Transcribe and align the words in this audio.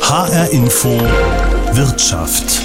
HR 0.00 0.52
Info 0.52 0.90
Wirtschaft. 1.72 2.62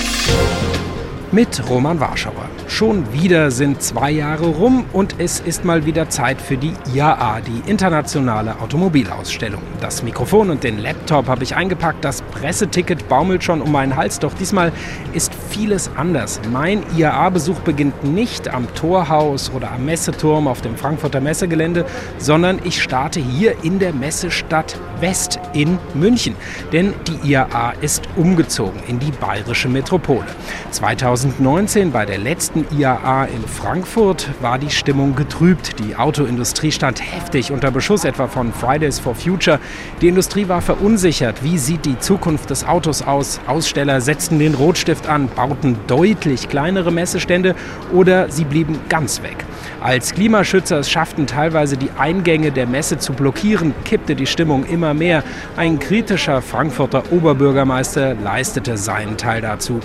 Mit 1.31 1.67
Roman 1.67 1.99
Warschauer. 1.99 2.47
Schon 2.67 3.11
wieder 3.11 3.49
sind 3.49 3.81
zwei 3.81 4.11
Jahre 4.11 4.45
rum 4.45 4.85
und 4.93 5.15
es 5.17 5.39
ist 5.39 5.65
mal 5.65 5.87
wieder 5.87 6.09
Zeit 6.09 6.39
für 6.39 6.57
die 6.57 6.73
IAA, 6.93 7.41
die 7.41 7.69
internationale 7.69 8.59
Automobilausstellung. 8.59 9.63
Das 9.81 10.03
Mikrofon 10.03 10.51
und 10.51 10.63
den 10.63 10.77
Laptop 10.77 11.27
habe 11.27 11.43
ich 11.43 11.55
eingepackt, 11.55 12.05
das 12.05 12.21
Presseticket 12.21 13.09
baumelt 13.09 13.43
schon 13.43 13.63
um 13.63 13.71
meinen 13.71 13.95
Hals, 13.95 14.19
doch 14.19 14.33
diesmal 14.35 14.71
ist 15.13 15.28
vieles 15.59 15.91
anders. 15.97 16.39
Mein 16.53 16.83
IAA-Besuch 16.95 17.59
beginnt 17.59 18.05
nicht 18.05 18.47
am 18.47 18.73
Torhaus 18.75 19.51
oder 19.53 19.71
am 19.73 19.83
Messeturm 19.83 20.47
auf 20.47 20.61
dem 20.61 20.77
Frankfurter 20.77 21.19
Messegelände, 21.19 21.85
sondern 22.17 22.61
ich 22.63 22.81
starte 22.81 23.19
hier 23.19 23.61
in 23.61 23.77
der 23.77 23.91
Messestadt 23.91 24.79
West 25.01 25.37
in 25.51 25.77
München. 25.93 26.35
Denn 26.71 26.93
die 27.07 27.31
IAA 27.31 27.73
ist 27.81 28.03
umgezogen 28.15 28.79
in 28.87 28.99
die 28.99 29.11
bayerische 29.11 29.67
Metropole. 29.67 30.27
2019 30.71 31.91
bei 31.91 32.05
der 32.05 32.19
letzten 32.19 32.65
IAA 32.77 33.25
in 33.25 33.45
Frankfurt 33.45 34.29
war 34.41 34.59
die 34.59 34.69
Stimmung 34.69 35.13
getrübt. 35.15 35.75
Die 35.79 35.97
Autoindustrie 35.97 36.71
stand 36.71 37.01
heftig 37.01 37.51
unter 37.51 37.69
Beschuss, 37.69 38.05
etwa 38.05 38.27
von 38.27 38.53
Fridays 38.53 38.97
for 38.97 39.13
Future. 39.13 39.59
Die 39.99 40.07
Industrie 40.07 40.47
war 40.47 40.61
verunsichert. 40.61 41.43
Wie 41.43 41.57
sieht 41.57 41.85
die 41.85 41.99
Zukunft 41.99 42.49
des 42.49 42.65
Autos 42.65 43.01
aus? 43.01 43.41
Aussteller 43.45 43.99
setzten 43.99 44.39
den 44.39 44.53
Rotstift 44.53 45.07
an, 45.07 45.27
bauten 45.49 45.75
deutlich 45.87 46.47
kleinere 46.47 46.91
Messestände 46.91 47.55
oder 47.91 48.29
sie 48.29 48.45
blieben 48.45 48.79
ganz 48.87 49.21
weg. 49.23 49.37
Als 49.81 50.13
Klimaschützer 50.13 50.79
es 50.79 50.89
schafften 50.89 51.25
teilweise 51.25 51.77
die 51.77 51.89
Eingänge 51.97 52.51
der 52.51 52.67
Messe 52.67 52.97
zu 52.97 53.13
blockieren, 53.13 53.73
kippte 53.83 54.15
die 54.15 54.25
Stimmung 54.25 54.65
immer 54.65 54.93
mehr. 54.93 55.23
Ein 55.57 55.79
kritischer 55.79 56.41
Frankfurter 56.41 57.03
Oberbürgermeister 57.11 58.13
leistete 58.15 58.77
seinen 58.77 59.17
Teil 59.17 59.41
dazu. 59.41 59.79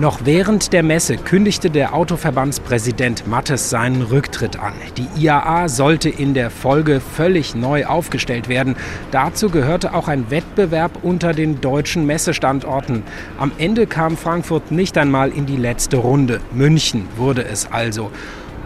Noch 0.00 0.20
während 0.24 0.72
der 0.72 0.82
Messe 0.82 1.18
kündigte 1.18 1.68
der 1.68 1.92
Autoverbandspräsident 1.92 3.26
Mattes 3.26 3.68
seinen 3.68 4.00
Rücktritt 4.00 4.58
an. 4.58 4.72
Die 4.96 5.06
IAA 5.22 5.68
sollte 5.68 6.08
in 6.08 6.32
der 6.32 6.48
Folge 6.48 7.00
völlig 7.00 7.54
neu 7.54 7.84
aufgestellt 7.84 8.48
werden. 8.48 8.76
Dazu 9.10 9.50
gehörte 9.50 9.92
auch 9.92 10.08
ein 10.08 10.30
Wettbewerb 10.30 11.00
unter 11.02 11.34
den 11.34 11.60
deutschen 11.60 12.06
Messestandorten. 12.06 13.02
Am 13.36 13.52
Ende 13.58 13.86
kam 13.86 14.16
Frankfurt 14.16 14.70
nicht 14.70 14.96
einmal 14.96 15.32
in 15.32 15.44
die 15.44 15.58
letzte 15.58 15.98
Runde. 15.98 16.40
München 16.50 17.06
wurde 17.18 17.44
es 17.44 17.70
also. 17.70 18.10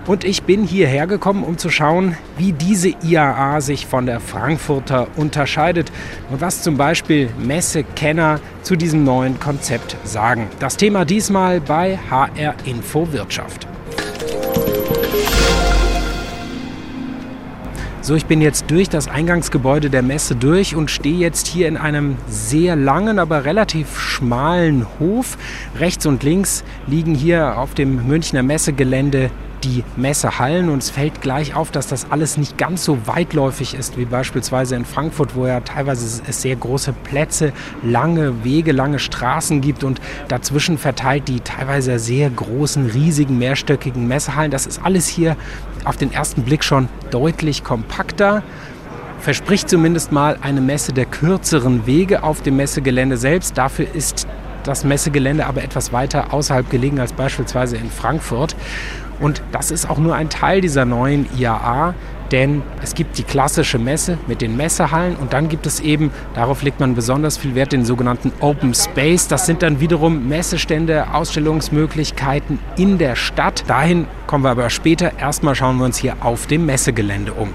Und 0.07 0.25
ich 0.25 0.43
bin 0.43 0.65
hierher 0.65 1.07
gekommen, 1.07 1.45
um 1.45 1.57
zu 1.57 1.71
schauen, 1.71 2.15
wie 2.37 2.53
diese 2.53 2.91
IAA 2.91 3.63
sich 3.63 3.87
von 3.87 4.05
der 4.05 4.21
Frankfurter 4.21 5.09
unterscheidet 5.17 5.91
und 6.31 6.43
was 6.43 6.63
zum 6.63 6.77
Beispiel 6.77 7.31
Messekenner 7.39 8.39
zu 8.63 8.77
diesem 8.77 9.05
neuen 9.05 9.41
Konzept 9.41 9.97
sagen. 10.05 10.49
Das 10.59 10.77
Thema 10.77 11.07
diesmal 11.07 11.63
bei 11.63 11.99
HR 12.11 12.55
Info 12.67 13.11
Wirtschaft. 13.13 13.67
So, 18.03 18.15
ich 18.15 18.27
bin 18.27 18.43
jetzt 18.43 18.71
durch 18.71 18.91
das 18.91 19.09
Eingangsgebäude 19.09 19.89
der 19.89 20.03
Messe 20.03 20.37
durch 20.37 20.77
und 20.77 20.91
stehe 20.91 21.17
jetzt 21.17 21.47
hier 21.47 21.67
in 21.67 21.79
einem 21.79 22.19
sehr 22.29 22.77
langen, 22.77 23.19
aber 23.19 23.47
relativ 23.47 23.99
schmalen 23.99 24.87
Hof. 25.01 25.39
Rechts 25.79 26.05
und 26.05 26.23
links 26.23 26.63
liegen 26.87 27.15
hier 27.15 27.57
auf 27.57 27.73
dem 27.73 28.07
Münchner 28.07 28.43
Messegelände 28.43 29.31
die 29.65 29.83
Messehallen 29.97 30.69
und 30.69 30.83
es 30.83 30.91
fällt 30.91 31.23
gleich 31.23 31.55
auf, 31.55 31.71
dass 31.71 31.87
das 31.87 32.11
alles 32.11 32.37
nicht 32.37 32.59
ganz 32.59 32.85
so 32.85 33.07
weitläufig 33.07 33.75
ist 33.75 33.97
wie 33.97 34.05
beispielsweise 34.05 34.77
in 34.77 34.85
Frankfurt, 34.85 35.35
wo 35.35 35.47
ja 35.47 35.61
teilweise 35.61 36.23
es 36.27 36.43
sehr 36.43 36.57
große 36.57 36.93
Plätze, 36.93 37.53
lange 37.83 38.45
Wege, 38.45 38.73
lange 38.73 38.99
Straßen 38.99 39.61
gibt 39.61 39.83
und 39.83 40.01
dazwischen 40.29 40.79
verteilt 40.79 41.29
die 41.29 41.41
teilweise 41.41 41.99
sehr 41.99 42.31
großen, 42.31 42.87
riesigen, 42.87 43.39
mehrstöckigen 43.39 44.07
Messehallen. 44.07 44.51
Das 44.51 44.67
ist 44.67 44.81
alles 44.85 45.09
hier 45.09 45.37
auf 45.85 45.97
den 45.97 46.13
ersten 46.13 46.43
Blick 46.43 46.63
schon 46.63 46.89
deutlich 47.11 47.65
kompakter 47.65 48.43
verspricht 49.21 49.71
zumindest 49.71 50.13
mal 50.13 50.37
eine 50.43 50.61
Messe 50.61 50.93
der 50.93 51.07
kürzeren 51.07 51.87
Wege 51.87 52.23
auf 52.23 52.43
dem 52.43 52.57
Messegelände 52.57 53.17
selbst. 53.17 53.57
Dafür 53.57 53.87
ist 53.95 54.27
das 54.65 54.85
Messegelände 54.85 55.47
aber 55.47 55.63
etwas 55.63 55.93
weiter 55.93 56.33
außerhalb 56.33 56.69
gelegen 56.69 57.01
als 57.01 57.13
beispielsweise 57.13 57.77
in 57.77 57.91
Frankfurt. 57.91 58.57
Und 59.21 59.43
das 59.53 59.71
ist 59.71 59.89
auch 59.89 59.99
nur 59.99 60.15
ein 60.17 60.29
Teil 60.29 60.61
dieser 60.61 60.85
neuen 60.85 61.27
IAA, 61.39 61.95
denn 62.33 62.63
es 62.83 62.95
gibt 62.95 63.17
die 63.17 63.23
klassische 63.23 63.79
Messe 63.79 64.19
mit 64.27 64.41
den 64.41 64.57
Messehallen 64.57 65.15
und 65.15 65.33
dann 65.33 65.49
gibt 65.49 65.67
es 65.67 65.79
eben, 65.79 66.11
darauf 66.35 66.63
legt 66.63 66.81
man 66.81 66.95
besonders 66.95 67.37
viel 67.37 67.55
Wert, 67.55 67.73
den 67.73 67.85
sogenannten 67.85 68.33
Open 68.41 68.75
Space. 68.75 69.29
Das 69.29 69.47
sind 69.47 69.63
dann 69.63 69.79
wiederum 69.79 70.29
Messestände, 70.29 71.15
Ausstellungsmöglichkeiten 71.15 72.59
in 72.77 72.99
der 72.99 73.15
Stadt. 73.15 73.65
Dahin 73.69 74.07
kommen 74.27 74.43
wir 74.43 74.51
aber 74.51 74.71
später. 74.71 75.13
Erstmal 75.19 75.55
schauen 75.55 75.77
wir 75.77 75.85
uns 75.85 75.99
hier 75.99 76.17
auf 76.21 76.47
dem 76.47 76.67
Messegelände 76.67 77.33
um 77.33 77.55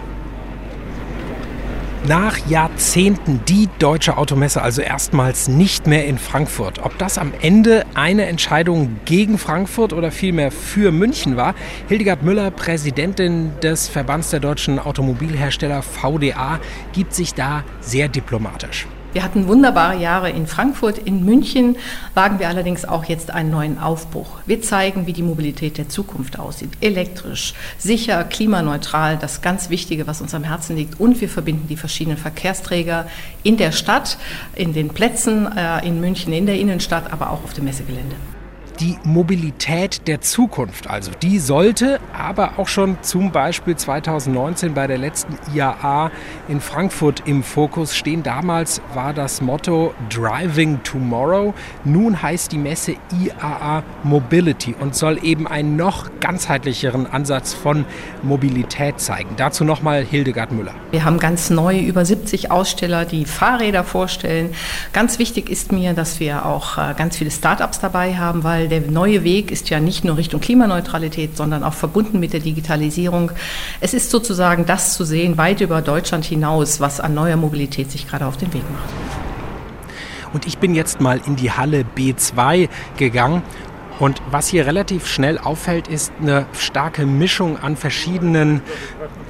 nach 2.07 2.37
Jahrzehnten 2.47 3.41
die 3.47 3.69
deutsche 3.79 4.17
Automesse 4.17 4.61
also 4.61 4.81
erstmals 4.81 5.47
nicht 5.47 5.87
mehr 5.87 6.05
in 6.05 6.17
Frankfurt. 6.17 6.79
Ob 6.79 6.97
das 6.97 7.17
am 7.17 7.33
Ende 7.41 7.85
eine 7.93 8.25
Entscheidung 8.25 8.97
gegen 9.05 9.37
Frankfurt 9.37 9.93
oder 9.93 10.11
vielmehr 10.11 10.51
für 10.51 10.91
München 10.91 11.35
war, 11.37 11.55
Hildegard 11.87 12.23
Müller, 12.23 12.51
Präsidentin 12.51 13.51
des 13.61 13.87
Verbands 13.87 14.29
der 14.29 14.39
deutschen 14.39 14.79
Automobilhersteller 14.79 15.81
VDA, 15.81 16.59
gibt 16.93 17.13
sich 17.13 17.33
da 17.33 17.63
sehr 17.81 18.07
diplomatisch. 18.07 18.87
Wir 19.11 19.23
hatten 19.23 19.47
wunderbare 19.47 19.97
Jahre 19.97 20.29
in 20.29 20.45
Frankfurt, 20.45 20.99
in 20.99 21.25
München 21.25 21.77
wagen 22.13 22.37
wir 22.37 22.47
allerdings 22.47 22.85
auch 22.85 23.05
jetzt 23.05 23.31
einen 23.31 23.49
neuen 23.49 23.79
Aufbruch. 23.79 24.37
Wir 24.45 24.61
zeigen, 24.61 25.07
wie 25.07 25.13
die 25.13 25.23
Mobilität 25.23 25.79
der 25.79 25.89
Zukunft 25.89 26.37
aussieht. 26.37 26.69
Elektrisch, 26.79 27.55
sicher, 27.79 28.23
klimaneutral, 28.23 29.17
das 29.17 29.41
ganz 29.41 29.71
Wichtige, 29.71 30.05
was 30.05 30.21
uns 30.21 30.35
am 30.35 30.43
Herzen 30.43 30.75
liegt. 30.75 30.99
Und 30.99 31.21
wir 31.21 31.29
verbinden 31.29 31.67
die 31.67 31.77
verschiedenen 31.77 32.17
Verkehrsträger 32.17 33.07
in 33.41 33.57
der 33.57 33.71
Stadt, 33.71 34.19
in 34.53 34.73
den 34.73 34.89
Plätzen, 34.89 35.57
äh, 35.57 35.87
in 35.87 35.99
München, 35.99 36.31
in 36.31 36.45
der 36.45 36.59
Innenstadt, 36.59 37.11
aber 37.11 37.31
auch 37.31 37.43
auf 37.43 37.53
dem 37.53 37.65
Messegelände 37.65 38.15
die 38.79 38.97
Mobilität 39.03 40.07
der 40.07 40.21
Zukunft. 40.21 40.89
Also 40.89 41.11
die 41.21 41.39
sollte 41.39 41.99
aber 42.17 42.53
auch 42.57 42.67
schon 42.67 42.97
zum 43.01 43.31
Beispiel 43.31 43.75
2019 43.75 44.73
bei 44.73 44.87
der 44.87 44.97
letzten 44.97 45.37
IAA 45.53 46.11
in 46.47 46.61
Frankfurt 46.61 47.23
im 47.25 47.43
Fokus 47.43 47.95
stehen. 47.95 48.23
Damals 48.23 48.81
war 48.93 49.13
das 49.13 49.41
Motto 49.41 49.93
Driving 50.09 50.81
Tomorrow. 50.83 51.53
Nun 51.83 52.21
heißt 52.21 52.51
die 52.51 52.57
Messe 52.57 52.95
IAA 53.11 53.83
Mobility 54.03 54.75
und 54.79 54.95
soll 54.95 55.19
eben 55.23 55.47
einen 55.47 55.75
noch 55.75 56.09
ganzheitlicheren 56.21 57.05
Ansatz 57.05 57.53
von 57.53 57.85
Mobilität 58.23 58.99
zeigen. 58.99 59.35
Dazu 59.35 59.63
nochmal 59.63 60.03
Hildegard 60.03 60.51
Müller. 60.51 60.73
Wir 60.91 61.03
haben 61.03 61.19
ganz 61.19 61.49
neu 61.49 61.79
über 61.79 62.05
70 62.05 62.51
Aussteller, 62.51 63.05
die 63.05 63.25
Fahrräder 63.25 63.83
vorstellen. 63.83 64.53
Ganz 64.93 65.19
wichtig 65.19 65.49
ist 65.49 65.71
mir, 65.71 65.93
dass 65.93 66.19
wir 66.19 66.45
auch 66.45 66.77
äh, 66.77 66.93
ganz 66.95 67.17
viele 67.17 67.31
Startups 67.31 67.79
dabei 67.79 68.15
haben, 68.15 68.43
weil 68.43 68.68
der 68.69 68.81
neue 68.81 69.23
Weg 69.23 69.51
ist 69.51 69.69
ja 69.69 69.79
nicht 69.79 70.03
nur 70.03 70.17
Richtung 70.17 70.39
Klimaneutralität, 70.39 71.35
sondern 71.35 71.63
auch 71.63 71.73
verbunden 71.73 72.19
mit 72.19 72.33
der 72.33 72.39
Digitalisierung. 72.39 73.31
Es 73.81 73.93
ist 73.93 74.09
sozusagen 74.11 74.65
das 74.65 74.93
zu 74.93 75.03
sehen, 75.03 75.37
weit 75.37 75.61
über 75.61 75.81
Deutschland 75.81 76.25
hinaus, 76.25 76.79
was 76.79 76.99
an 76.99 77.13
neuer 77.13 77.35
Mobilität 77.35 77.91
sich 77.91 78.07
gerade 78.07 78.25
auf 78.25 78.37
den 78.37 78.53
Weg 78.53 78.63
macht. 78.71 78.93
Und 80.33 80.45
ich 80.45 80.59
bin 80.59 80.75
jetzt 80.75 81.01
mal 81.01 81.19
in 81.25 81.35
die 81.35 81.51
Halle 81.51 81.83
B2 81.95 82.69
gegangen 82.97 83.41
und 83.99 84.21
was 84.31 84.47
hier 84.47 84.65
relativ 84.65 85.07
schnell 85.07 85.37
auffällt, 85.37 85.89
ist 85.89 86.13
eine 86.21 86.45
starke 86.53 87.05
Mischung 87.05 87.57
an 87.57 87.75
verschiedenen 87.75 88.61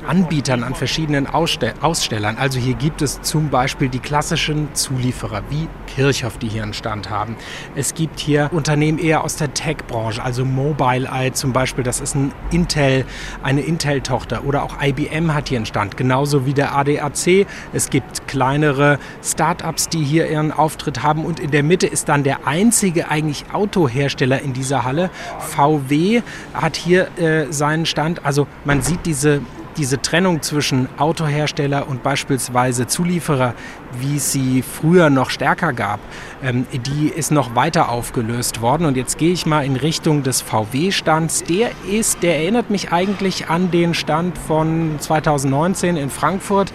Anbietern, 0.10 0.64
an 0.64 0.74
verschiedenen 0.74 1.28
Ausstellern. 1.28 2.38
Also 2.38 2.58
hier 2.60 2.74
gibt 2.74 3.04
es 3.04 3.22
zum 3.22 3.50
Beispiel 3.50 3.90
die 3.90 4.00
klassischen 4.00 4.74
Zulieferer 4.74 5.44
wie 5.50 5.68
Kirchhoff, 5.86 6.40
die 6.40 6.48
hier 6.48 6.64
einen 6.64 6.74
Stand 6.74 7.12
haben. 7.12 7.36
Es 7.76 7.94
gibt 7.94 8.20
hier 8.20 8.50
Unternehmen 8.52 8.98
eher 8.98 9.24
aus 9.24 9.36
der 9.36 9.54
Tech-Branche, 9.54 10.24
also 10.24 10.46
Mobileye 10.46 11.34
zum 11.34 11.54
Beispiel, 11.54 11.84
das 11.84 12.02
ist 12.02 12.16
ein 12.16 12.32
Intel, 12.50 13.06
eine 13.44 13.62
Intel-Tochter 13.62 14.46
oder 14.46 14.64
auch 14.64 14.82
IBM 14.82 15.32
hat 15.36 15.50
hier 15.50 15.60
einen 15.60 15.68
Stand, 15.68 15.96
genauso 15.96 16.48
wie 16.48 16.56
der 16.56 16.76
ADAC. 16.76 17.46
Es 17.72 17.92
gibt 17.92 18.28
kleinere 18.28 18.98
Startups, 19.24 19.90
die 19.90 20.04
hier 20.04 20.28
ihren 20.28 20.52
Auftritt 20.52 21.04
haben 21.04 21.24
und 21.24 21.40
in 21.40 21.52
der 21.52 21.62
Mitte 21.62 21.86
ist 21.86 22.10
dann 22.10 22.24
der 22.24 22.48
einzige 22.48 23.12
eigentlich 23.12 23.46
Autohersteller 23.54 24.42
in 24.42 24.54
dieser 24.54 24.86
Halle. 24.86 25.12
VW 25.38 26.24
hat 26.56 26.78
hier 26.78 27.10
äh, 27.20 27.52
seinen 27.52 27.86
Stand. 27.86 28.26
Also 28.26 28.48
man 28.66 28.82
sieht 28.82 29.06
diese 29.06 29.42
diese 29.80 30.02
Trennung 30.02 30.42
zwischen 30.42 30.90
Autohersteller 30.98 31.88
und 31.88 32.04
beispielsweise 32.04 32.86
Zulieferer, 32.86 33.54
wie 33.98 34.18
es 34.18 34.32
sie 34.32 34.62
früher 34.62 35.10
noch 35.10 35.30
stärker 35.30 35.72
gab, 35.72 36.00
ähm, 36.44 36.68
die 36.86 37.08
ist 37.08 37.32
noch 37.32 37.56
weiter 37.56 37.90
aufgelöst 37.90 38.62
worden. 38.62 38.86
Und 38.86 38.98
jetzt 38.98 39.18
gehe 39.18 39.32
ich 39.32 39.46
mal 39.46 39.66
in 39.66 39.78
Richtung 39.78 40.22
des 40.22 40.42
VW-Stands. 40.42 41.46
Der 41.46 41.72
ist, 41.90 42.22
der 42.22 42.36
erinnert 42.36 42.70
mich 42.70 42.92
eigentlich 42.92 43.50
an 43.50 43.72
den 43.72 43.94
Stand 43.94 44.38
von 44.38 44.98
2019 45.00 45.96
in 45.96 46.10
Frankfurt 46.10 46.74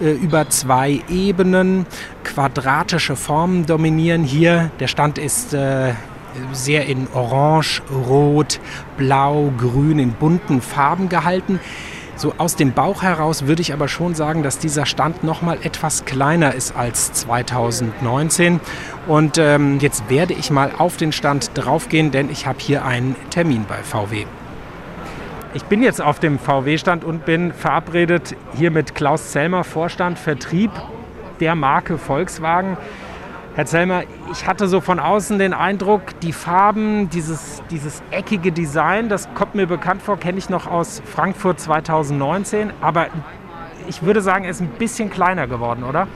äh, 0.00 0.12
über 0.12 0.48
zwei 0.48 1.02
Ebenen. 1.10 1.86
Quadratische 2.24 3.16
Formen 3.16 3.66
dominieren 3.66 4.24
hier. 4.24 4.70
Der 4.80 4.88
Stand 4.88 5.18
ist 5.18 5.52
äh, 5.52 5.92
sehr 6.52 6.86
in 6.86 7.06
Orange, 7.12 7.82
Rot, 7.90 8.60
Blau, 8.96 9.52
Grün, 9.58 9.98
in 9.98 10.12
bunten 10.12 10.62
Farben 10.62 11.10
gehalten. 11.10 11.60
So 12.18 12.32
aus 12.38 12.56
dem 12.56 12.72
Bauch 12.72 13.02
heraus 13.02 13.46
würde 13.46 13.60
ich 13.60 13.74
aber 13.74 13.88
schon 13.88 14.14
sagen, 14.14 14.42
dass 14.42 14.58
dieser 14.58 14.86
Stand 14.86 15.22
noch 15.22 15.42
mal 15.42 15.58
etwas 15.62 16.06
kleiner 16.06 16.54
ist 16.54 16.74
als 16.74 17.12
2019. 17.12 18.58
Und 19.06 19.36
ähm, 19.36 19.78
jetzt 19.80 20.08
werde 20.08 20.32
ich 20.32 20.50
mal 20.50 20.72
auf 20.78 20.96
den 20.96 21.12
Stand 21.12 21.50
draufgehen, 21.52 22.10
denn 22.10 22.30
ich 22.30 22.46
habe 22.46 22.58
hier 22.58 22.86
einen 22.86 23.16
Termin 23.28 23.66
bei 23.68 23.82
VW. 23.82 24.24
Ich 25.52 25.64
bin 25.64 25.82
jetzt 25.82 26.00
auf 26.00 26.18
dem 26.18 26.38
VW-Stand 26.38 27.04
und 27.04 27.26
bin 27.26 27.52
verabredet 27.52 28.34
hier 28.56 28.70
mit 28.70 28.94
Klaus 28.94 29.32
Zellmer, 29.32 29.62
Vorstand 29.62 30.18
Vertrieb 30.18 30.70
der 31.40 31.54
Marke 31.54 31.98
Volkswagen. 31.98 32.78
Herr 33.56 33.64
Zellmer, 33.64 34.02
ich 34.30 34.46
hatte 34.46 34.68
so 34.68 34.82
von 34.82 35.00
außen 35.00 35.38
den 35.38 35.54
Eindruck, 35.54 36.20
die 36.20 36.34
Farben, 36.34 37.08
dieses, 37.08 37.62
dieses 37.70 38.02
eckige 38.10 38.52
Design, 38.52 39.08
das 39.08 39.32
kommt 39.32 39.54
mir 39.54 39.66
bekannt 39.66 40.02
vor, 40.02 40.18
kenne 40.18 40.36
ich 40.36 40.50
noch 40.50 40.66
aus 40.66 41.00
Frankfurt 41.06 41.58
2019, 41.58 42.70
aber 42.82 43.06
ich 43.88 44.02
würde 44.02 44.20
sagen, 44.20 44.44
er 44.44 44.50
ist 44.50 44.60
ein 44.60 44.68
bisschen 44.78 45.08
kleiner 45.08 45.46
geworden, 45.46 45.84
oder? 45.84 46.06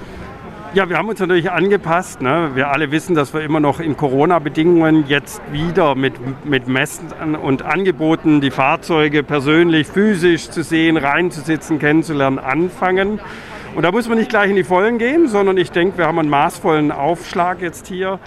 Ja, 0.75 0.91
wir 0.91 0.99
haben 0.99 1.09
uns 1.09 1.19
natürlich 1.19 1.51
angepasst. 1.51 2.21
Ne? 2.21 2.51
Wir 2.53 2.69
alle 2.69 2.91
wissen, 2.91 3.17
dass 3.17 3.33
wir 3.33 3.41
immer 3.41 3.59
noch 3.59 3.81
in 3.81 3.97
Corona-Bedingungen 3.97 5.07
jetzt 5.09 5.41
wieder 5.51 5.95
mit, 5.95 6.13
mit 6.45 6.69
Messen 6.69 7.35
und 7.37 7.63
Angeboten 7.63 8.43
die 8.43 8.51
Fahrzeuge 8.51 9.23
persönlich, 9.23 9.87
physisch 9.87 10.51
zu 10.51 10.63
sehen, 10.63 10.99
reinzusitzen, 10.99 11.79
kennenzulernen, 11.79 12.39
anfangen. 12.39 13.19
Und 13.75 13.85
da 13.85 13.93
muss 13.93 14.09
man 14.09 14.19
nicht 14.19 14.31
gleich 14.31 14.51
in 14.51 14.57
die 14.57 14.65
Vollen 14.65 14.99
gehen, 14.99 15.29
sondern 15.29 15.57
ich 15.57 15.71
denke, 15.71 15.99
wir 15.99 16.07
haben 16.07 16.19
einen 16.19 16.29
maßvollen 16.29 16.91
Aufschlag 16.91 17.63
jetzt 17.63 17.87
hier. 17.87 18.19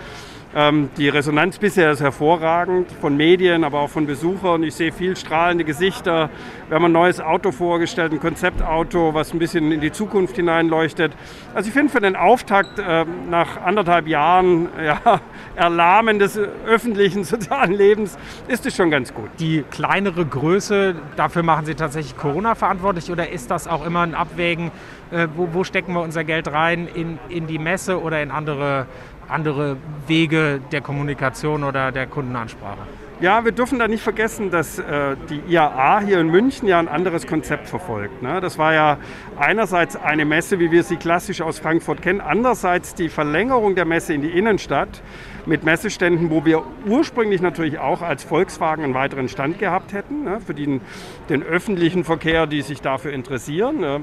Ähm, 0.55 0.89
die 0.97 1.09
Resonanz 1.09 1.57
bisher 1.57 1.89
ist 1.91 2.01
hervorragend 2.01 2.91
von 3.01 3.17
Medien, 3.17 3.63
aber 3.63 3.79
auch 3.79 3.89
von 3.89 4.05
Besuchern. 4.05 4.61
Ich 4.61 4.75
sehe 4.75 4.91
viel 4.91 5.17
strahlende 5.17 5.63
Gesichter. 5.63 6.29
Wir 6.67 6.75
haben 6.75 6.85
ein 6.85 6.91
neues 6.91 7.19
Auto 7.19 7.51
vorgestellt, 7.51 8.11
ein 8.13 8.19
Konzeptauto, 8.19 9.15
was 9.15 9.33
ein 9.33 9.39
bisschen 9.39 9.71
in 9.71 9.81
die 9.81 9.91
Zukunft 9.91 10.35
hineinleuchtet. 10.35 11.13
Also 11.55 11.69
ich 11.69 11.73
finde 11.73 11.91
für 11.91 12.01
den 12.01 12.15
Auftakt 12.15 12.77
äh, 12.77 13.05
nach 13.31 13.61
anderthalb 13.63 14.07
Jahren 14.07 14.67
ja, 14.85 15.21
Erlahmen 15.55 16.19
des 16.19 16.37
öffentlichen 16.67 17.23
sozialen 17.23 17.73
Lebens 17.73 18.17
ist 18.47 18.67
es 18.67 18.75
schon 18.75 18.91
ganz 18.91 19.11
gut. 19.11 19.29
Die 19.39 19.63
kleinere 19.71 20.23
Größe, 20.23 20.95
dafür 21.15 21.41
machen 21.41 21.65
Sie 21.65 21.73
tatsächlich 21.73 22.15
Corona 22.15 22.53
verantwortlich 22.53 23.09
oder 23.09 23.27
ist 23.27 23.49
das 23.49 23.67
auch 23.67 23.83
immer 23.83 24.01
ein 24.01 24.13
Abwägen, 24.13 24.69
äh, 25.09 25.27
wo, 25.35 25.49
wo, 25.53 25.63
stecken 25.63 25.93
wir 25.93 26.01
unser 26.01 26.23
Geld 26.23 26.51
rein, 26.51 26.87
in, 26.93 27.17
in 27.29 27.47
die 27.47 27.59
Messe 27.59 28.01
oder 28.01 28.21
in 28.21 28.29
andere 28.31 28.85
andere 29.29 29.77
Wege 30.07 30.59
der 30.71 30.81
Kommunikation 30.81 31.63
oder 31.63 31.91
der 31.91 32.07
Kundenansprache. 32.07 32.79
Ja, 33.23 33.45
wir 33.45 33.53
dürfen 33.53 33.79
da 33.79 33.87
nicht 33.87 34.03
vergessen, 34.03 34.51
dass 34.51 34.79
äh, 34.79 35.15
die 35.29 35.39
IAA 35.47 36.01
hier 36.01 36.19
in 36.19 36.27
München 36.29 36.67
ja 36.67 36.77
ein 36.77 36.89
anderes 36.89 37.25
Konzept 37.25 37.69
verfolgt. 37.69 38.21
Ne? 38.21 38.41
Das 38.41 38.57
war 38.57 38.73
ja 38.73 38.97
einerseits 39.37 39.95
eine 39.95 40.25
Messe, 40.25 40.59
wie 40.59 40.71
wir 40.71 40.83
sie 40.83 40.97
klassisch 40.97 41.39
aus 41.39 41.59
Frankfurt 41.59 42.01
kennen, 42.01 42.19
andererseits 42.19 42.95
die 42.95 43.07
Verlängerung 43.07 43.75
der 43.75 43.85
Messe 43.85 44.13
in 44.13 44.23
die 44.23 44.31
Innenstadt 44.31 45.01
mit 45.45 45.63
Messeständen, 45.63 46.31
wo 46.31 46.43
wir 46.43 46.63
ursprünglich 46.85 47.39
natürlich 47.41 47.79
auch 47.79 48.01
als 48.01 48.23
Volkswagen 48.23 48.83
einen 48.83 48.93
weiteren 48.93 49.29
Stand 49.29 49.57
gehabt 49.57 49.93
hätten, 49.93 50.25
ne? 50.25 50.41
für 50.45 50.53
den, 50.53 50.81
den 51.29 51.43
öffentlichen 51.43 52.03
Verkehr, 52.03 52.45
die 52.45 52.61
sich 52.61 52.81
dafür 52.81 53.13
interessieren. 53.13 53.79
Ne? 53.79 54.01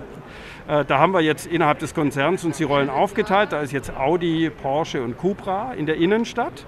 Äh, 0.68 0.84
da 0.84 0.98
haben 0.98 1.12
wir 1.12 1.20
jetzt 1.20 1.46
innerhalb 1.46 1.78
des 1.78 1.94
Konzerns 1.94 2.44
uns 2.44 2.58
die 2.58 2.64
Rollen 2.64 2.90
aufgeteilt. 2.90 3.52
Da 3.52 3.60
ist 3.60 3.72
jetzt 3.72 3.96
Audi, 3.96 4.50
Porsche 4.50 5.02
und 5.02 5.18
Cupra 5.18 5.72
in 5.74 5.86
der 5.86 5.96
Innenstadt, 5.96 6.66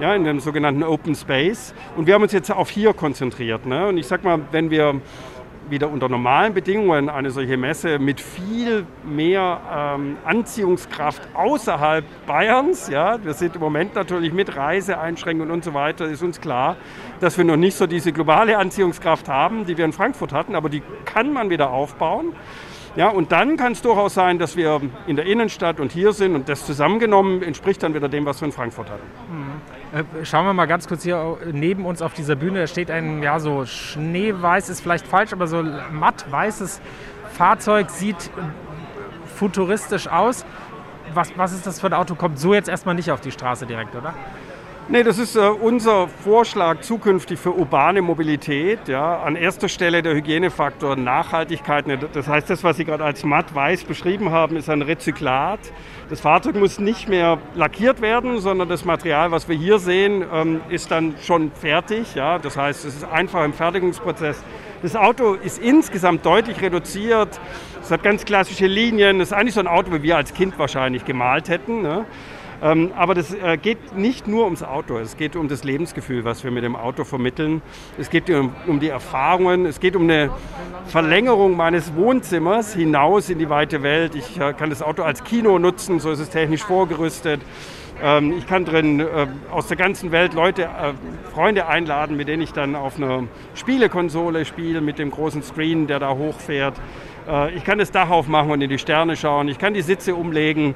ja, 0.00 0.14
in 0.14 0.24
dem 0.24 0.40
sogenannten 0.40 0.82
Open 0.82 1.14
Space. 1.14 1.74
Und 1.96 2.06
wir 2.06 2.14
haben 2.14 2.22
uns 2.22 2.32
jetzt 2.32 2.50
auf 2.50 2.70
hier 2.70 2.94
konzentriert. 2.94 3.66
Ne? 3.66 3.88
Und 3.88 3.98
ich 3.98 4.06
sag 4.06 4.24
mal, 4.24 4.40
wenn 4.50 4.70
wir 4.70 5.00
wieder 5.70 5.88
unter 5.90 6.08
normalen 6.08 6.52
Bedingungen 6.52 7.08
eine 7.08 7.30
solche 7.30 7.56
Messe 7.56 7.98
mit 7.98 8.20
viel 8.20 8.84
mehr 9.04 9.60
ähm, 9.72 10.16
Anziehungskraft 10.24 11.22
außerhalb 11.34 12.04
Bayerns, 12.26 12.88
ja, 12.88 13.22
wir 13.22 13.34
sind 13.34 13.54
im 13.54 13.60
Moment 13.60 13.94
natürlich 13.94 14.32
mit 14.32 14.56
Reiseeinschränkungen 14.56 15.52
und 15.52 15.64
so 15.64 15.74
weiter, 15.74 16.06
ist 16.06 16.22
uns 16.22 16.40
klar, 16.40 16.76
dass 17.20 17.38
wir 17.38 17.44
noch 17.44 17.56
nicht 17.56 17.76
so 17.76 17.86
diese 17.86 18.12
globale 18.12 18.58
Anziehungskraft 18.58 19.28
haben, 19.28 19.64
die 19.64 19.76
wir 19.76 19.84
in 19.84 19.92
Frankfurt 19.92 20.32
hatten, 20.32 20.54
aber 20.54 20.68
die 20.68 20.82
kann 21.04 21.32
man 21.32 21.50
wieder 21.50 21.70
aufbauen. 21.70 22.32
Ja, 22.96 23.08
und 23.08 23.30
dann 23.30 23.56
kann 23.56 23.72
es 23.72 23.82
durchaus 23.82 24.14
sein, 24.14 24.38
dass 24.38 24.56
wir 24.56 24.80
in 25.06 25.16
der 25.16 25.26
Innenstadt 25.26 25.78
und 25.78 25.92
hier 25.92 26.12
sind 26.12 26.34
und 26.34 26.48
das 26.48 26.66
zusammengenommen 26.66 27.42
entspricht 27.42 27.82
dann 27.82 27.94
wieder 27.94 28.08
dem, 28.08 28.26
was 28.26 28.40
wir 28.40 28.46
in 28.46 28.52
Frankfurt 28.52 28.90
hatten. 28.90 29.06
Mhm. 29.30 30.24
Schauen 30.24 30.44
wir 30.44 30.52
mal 30.52 30.66
ganz 30.66 30.88
kurz 30.88 31.02
hier 31.02 31.38
neben 31.52 31.86
uns 31.86 32.02
auf 32.02 32.14
dieser 32.14 32.36
Bühne. 32.36 32.60
Da 32.60 32.66
steht 32.66 32.90
ein, 32.90 33.22
ja, 33.22 33.38
so 33.38 33.64
schneeweiß 33.64 34.68
ist 34.68 34.80
vielleicht 34.80 35.06
falsch, 35.06 35.32
aber 35.32 35.46
so 35.46 35.64
matt 35.92 36.30
weißes 36.30 36.80
Fahrzeug, 37.32 37.90
sieht 37.90 38.30
futuristisch 39.36 40.08
aus. 40.08 40.44
Was, 41.14 41.36
was 41.36 41.52
ist 41.52 41.66
das 41.66 41.80
für 41.80 41.88
ein 41.88 41.94
Auto? 41.94 42.14
Kommt 42.14 42.38
so 42.38 42.54
jetzt 42.54 42.68
erstmal 42.68 42.94
nicht 42.94 43.10
auf 43.10 43.20
die 43.20 43.32
Straße 43.32 43.66
direkt, 43.66 43.96
oder? 43.96 44.14
Nee, 44.92 45.04
das 45.04 45.18
ist 45.18 45.36
äh, 45.36 45.38
unser 45.38 46.08
Vorschlag 46.08 46.80
zukünftig 46.80 47.38
für 47.38 47.54
urbane 47.54 48.02
Mobilität. 48.02 48.88
Ja. 48.88 49.22
An 49.22 49.36
erster 49.36 49.68
Stelle 49.68 50.02
der 50.02 50.16
Hygienefaktor 50.16 50.96
Nachhaltigkeit. 50.96 51.84
Das 52.12 52.26
heißt, 52.26 52.50
das, 52.50 52.64
was 52.64 52.76
Sie 52.76 52.84
gerade 52.84 53.04
als 53.04 53.22
matt-weiß 53.22 53.84
beschrieben 53.84 54.32
haben, 54.32 54.56
ist 54.56 54.68
ein 54.68 54.82
Rezyklat. 54.82 55.60
Das 56.08 56.20
Fahrzeug 56.20 56.56
muss 56.56 56.80
nicht 56.80 57.08
mehr 57.08 57.38
lackiert 57.54 58.00
werden, 58.00 58.40
sondern 58.40 58.68
das 58.68 58.84
Material, 58.84 59.30
was 59.30 59.48
wir 59.48 59.54
hier 59.54 59.78
sehen, 59.78 60.24
ähm, 60.34 60.60
ist 60.70 60.90
dann 60.90 61.14
schon 61.22 61.52
fertig. 61.52 62.16
Ja. 62.16 62.40
Das 62.40 62.56
heißt, 62.56 62.84
es 62.84 62.96
ist 62.96 63.04
einfach 63.04 63.44
im 63.44 63.52
Fertigungsprozess. 63.52 64.42
Das 64.82 64.96
Auto 64.96 65.34
ist 65.34 65.62
insgesamt 65.62 66.26
deutlich 66.26 66.60
reduziert. 66.60 67.40
Es 67.80 67.92
hat 67.92 68.02
ganz 68.02 68.24
klassische 68.24 68.66
Linien. 68.66 69.20
Es 69.20 69.28
ist 69.28 69.34
eigentlich 69.34 69.54
so 69.54 69.60
ein 69.60 69.68
Auto, 69.68 69.92
wie 69.92 70.02
wir 70.02 70.16
als 70.16 70.34
Kind 70.34 70.58
wahrscheinlich 70.58 71.04
gemalt 71.04 71.48
hätten. 71.48 71.82
Ne. 71.82 72.06
Ähm, 72.62 72.92
aber 72.94 73.14
das 73.14 73.32
äh, 73.32 73.56
geht 73.56 73.96
nicht 73.96 74.28
nur 74.28 74.44
ums 74.44 74.62
Auto, 74.62 74.98
es 74.98 75.16
geht 75.16 75.34
um 75.34 75.48
das 75.48 75.64
Lebensgefühl, 75.64 76.24
was 76.24 76.44
wir 76.44 76.50
mit 76.50 76.62
dem 76.62 76.76
Auto 76.76 77.04
vermitteln. 77.04 77.62
Es 77.98 78.10
geht 78.10 78.28
um, 78.28 78.52
um 78.66 78.80
die 78.80 78.88
Erfahrungen, 78.88 79.64
es 79.64 79.80
geht 79.80 79.96
um 79.96 80.02
eine 80.02 80.30
Verlängerung 80.86 81.56
meines 81.56 81.94
Wohnzimmers 81.94 82.74
hinaus 82.74 83.30
in 83.30 83.38
die 83.38 83.48
weite 83.48 83.82
Welt. 83.82 84.14
Ich 84.14 84.38
äh, 84.38 84.52
kann 84.52 84.68
das 84.68 84.82
Auto 84.82 85.02
als 85.02 85.24
Kino 85.24 85.58
nutzen, 85.58 86.00
so 86.00 86.10
ist 86.10 86.20
es 86.20 86.28
technisch 86.28 86.62
vorgerüstet. 86.62 87.40
Ähm, 88.02 88.34
ich 88.36 88.46
kann 88.46 88.66
drin 88.66 89.00
äh, 89.00 89.26
aus 89.50 89.68
der 89.68 89.78
ganzen 89.78 90.12
Welt 90.12 90.34
Leute, 90.34 90.68
Freunde 91.32 91.66
einladen, 91.66 92.14
mit 92.18 92.28
denen 92.28 92.42
ich 92.42 92.52
dann 92.52 92.76
auf 92.76 92.98
einer 92.98 93.24
Spielekonsole 93.54 94.44
spiele, 94.44 94.82
mit 94.82 94.98
dem 94.98 95.10
großen 95.10 95.42
Screen, 95.42 95.86
der 95.86 95.98
da 95.98 96.10
hochfährt. 96.10 96.74
Ich 97.54 97.64
kann 97.64 97.78
das 97.78 97.92
Dach 97.92 98.10
aufmachen 98.10 98.50
und 98.50 98.62
in 98.62 98.70
die 98.70 98.78
Sterne 98.78 99.14
schauen. 99.14 99.46
Ich 99.46 99.58
kann 99.58 99.74
die 99.74 99.82
Sitze 99.82 100.16
umlegen. 100.16 100.74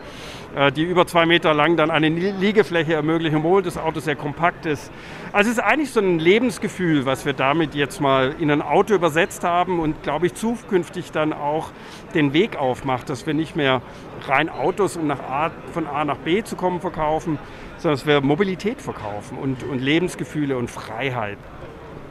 Äh, 0.54 0.70
die 0.70 0.84
über 0.84 1.04
zwei 1.06 1.26
Meter 1.26 1.52
lang 1.52 1.76
dann 1.76 1.90
eine 1.90 2.08
Liegefläche 2.08 2.94
ermöglichen, 2.94 3.38
obwohl 3.38 3.62
das 3.62 3.76
Auto 3.76 3.98
sehr 3.98 4.14
kompakt 4.14 4.66
ist. 4.66 4.92
Also 5.32 5.50
es 5.50 5.58
ist 5.58 5.64
eigentlich 5.64 5.90
so 5.90 5.98
ein 5.98 6.20
Lebensgefühl, 6.20 7.06
was 7.06 7.26
wir 7.26 7.32
damit 7.32 7.74
jetzt 7.74 8.00
mal 8.00 8.36
in 8.38 8.52
ein 8.52 8.62
Auto 8.62 8.94
übersetzt 8.94 9.42
haben 9.42 9.80
und 9.80 10.04
glaube 10.04 10.26
ich 10.26 10.34
zukünftig 10.34 11.10
dann 11.10 11.32
auch 11.32 11.70
den 12.14 12.32
Weg 12.32 12.56
aufmacht, 12.56 13.10
dass 13.10 13.26
wir 13.26 13.34
nicht 13.34 13.56
mehr 13.56 13.82
rein 14.28 14.48
Autos, 14.48 14.96
um 14.96 15.08
nach 15.08 15.20
A, 15.24 15.50
von 15.72 15.88
A 15.88 16.04
nach 16.04 16.18
B 16.18 16.44
zu 16.44 16.54
kommen, 16.54 16.80
verkaufen, 16.80 17.38
sondern 17.78 17.98
dass 17.98 18.06
wir 18.06 18.20
Mobilität 18.20 18.80
verkaufen 18.80 19.36
und, 19.38 19.64
und 19.64 19.80
Lebensgefühle 19.80 20.56
und 20.56 20.70
Freiheit. 20.70 21.38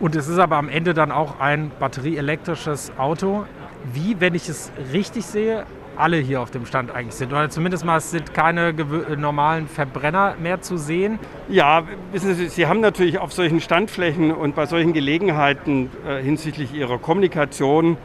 Und 0.02 0.18
es 0.18 0.28
ist 0.28 0.40
aber 0.40 0.58
am 0.58 0.68
Ende 0.68 0.94
dann 0.94 1.14
auch 1.14 1.40
ein 1.40 1.72
batterieelektrisches 1.80 2.92
Auto. 2.98 3.46
Wie, 3.94 4.20
wenn 4.20 4.36
ich 4.36 4.50
es 4.50 4.70
richtig 4.92 5.26
sehe, 5.26 5.66
alle 5.98 6.18
hier 6.18 6.42
auf 6.42 6.52
dem 6.52 6.66
Stand 6.66 6.92
eigentlich 6.92 7.16
sind. 7.16 7.32
Oder 7.32 7.50
zumindest 7.50 7.86
mal 7.86 8.00
sind 8.00 8.34
keine 8.34 8.74
normalen 9.18 9.68
Verbrenner 9.68 10.36
mehr 10.42 10.62
zu 10.62 10.78
sehen. 10.78 11.20
Ja, 11.50 11.84
wissen 12.12 12.36
Sie, 12.36 12.48
Sie 12.48 12.68
haben 12.68 12.80
natürlich 12.80 13.20
auf 13.20 13.34
solchen 13.34 13.62
Standflächen 13.62 14.32
und 14.32 14.56
bei 14.56 14.66
solchen 14.66 14.94
Gelegenheiten 14.94 15.90
äh, 16.08 16.22
hinsichtlich 16.22 16.74
Ihrer 16.74 16.98
Kommunikation 16.98 17.98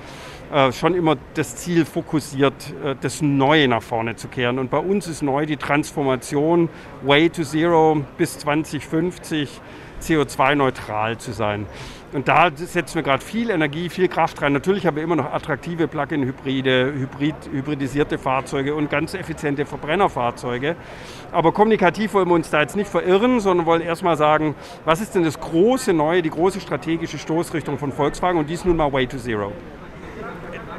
äh, 0.52 0.72
schon 0.72 0.94
immer 0.94 1.16
das 1.34 1.56
Ziel 1.56 1.84
fokussiert, 1.84 2.54
äh, 2.84 2.94
das 3.00 3.20
Neue 3.20 3.68
nach 3.68 3.82
vorne 3.82 4.16
zu 4.16 4.28
kehren. 4.28 4.58
Und 4.58 4.70
bei 4.70 4.78
uns 4.78 5.06
ist 5.06 5.22
neu 5.22 5.44
die 5.44 5.56
Transformation 5.56 6.68
Way 7.02 7.30
to 7.30 7.42
Zero 7.42 8.02
bis 8.16 8.38
2050 8.38 9.60
CO2-neutral 10.00 11.18
zu 11.18 11.32
sein. 11.32 11.66
Und 12.14 12.26
da 12.26 12.50
setzen 12.54 12.94
wir 12.94 13.02
gerade 13.02 13.22
viel 13.22 13.50
Energie, 13.50 13.90
viel 13.90 14.08
Kraft 14.08 14.40
rein. 14.40 14.54
Natürlich 14.54 14.86
haben 14.86 14.96
wir 14.96 15.02
immer 15.02 15.16
noch 15.16 15.30
attraktive 15.30 15.88
Plug-in-Hybride, 15.88 16.94
Hybrid, 16.94 17.34
hybridisierte 17.52 18.16
Fahrzeuge 18.16 18.74
und 18.74 18.88
ganz 18.88 19.12
effiziente 19.12 19.66
Verbrennerfahrzeuge. 19.66 20.76
Aber 21.32 21.52
kommunikativ 21.52 22.14
wollen 22.14 22.28
wir 22.28 22.34
uns 22.34 22.48
da 22.48 22.62
jetzt 22.62 22.76
nicht 22.76 22.88
verirren, 22.88 23.40
sondern 23.40 23.66
wollen 23.66 23.82
erstmal 23.82 24.16
sagen, 24.16 24.54
was 24.86 25.02
ist 25.02 25.14
denn 25.14 25.24
das 25.24 25.38
große 25.38 25.92
Neue, 25.92 26.22
die 26.22 26.30
große 26.30 26.60
strategische 26.60 27.18
Stoßrichtung 27.18 27.76
von 27.76 27.92
Volkswagen 27.92 28.38
und 28.38 28.48
dies 28.48 28.64
nun 28.64 28.78
mal 28.78 28.90
Way 28.90 29.08
to 29.08 29.18
Zero. 29.18 29.52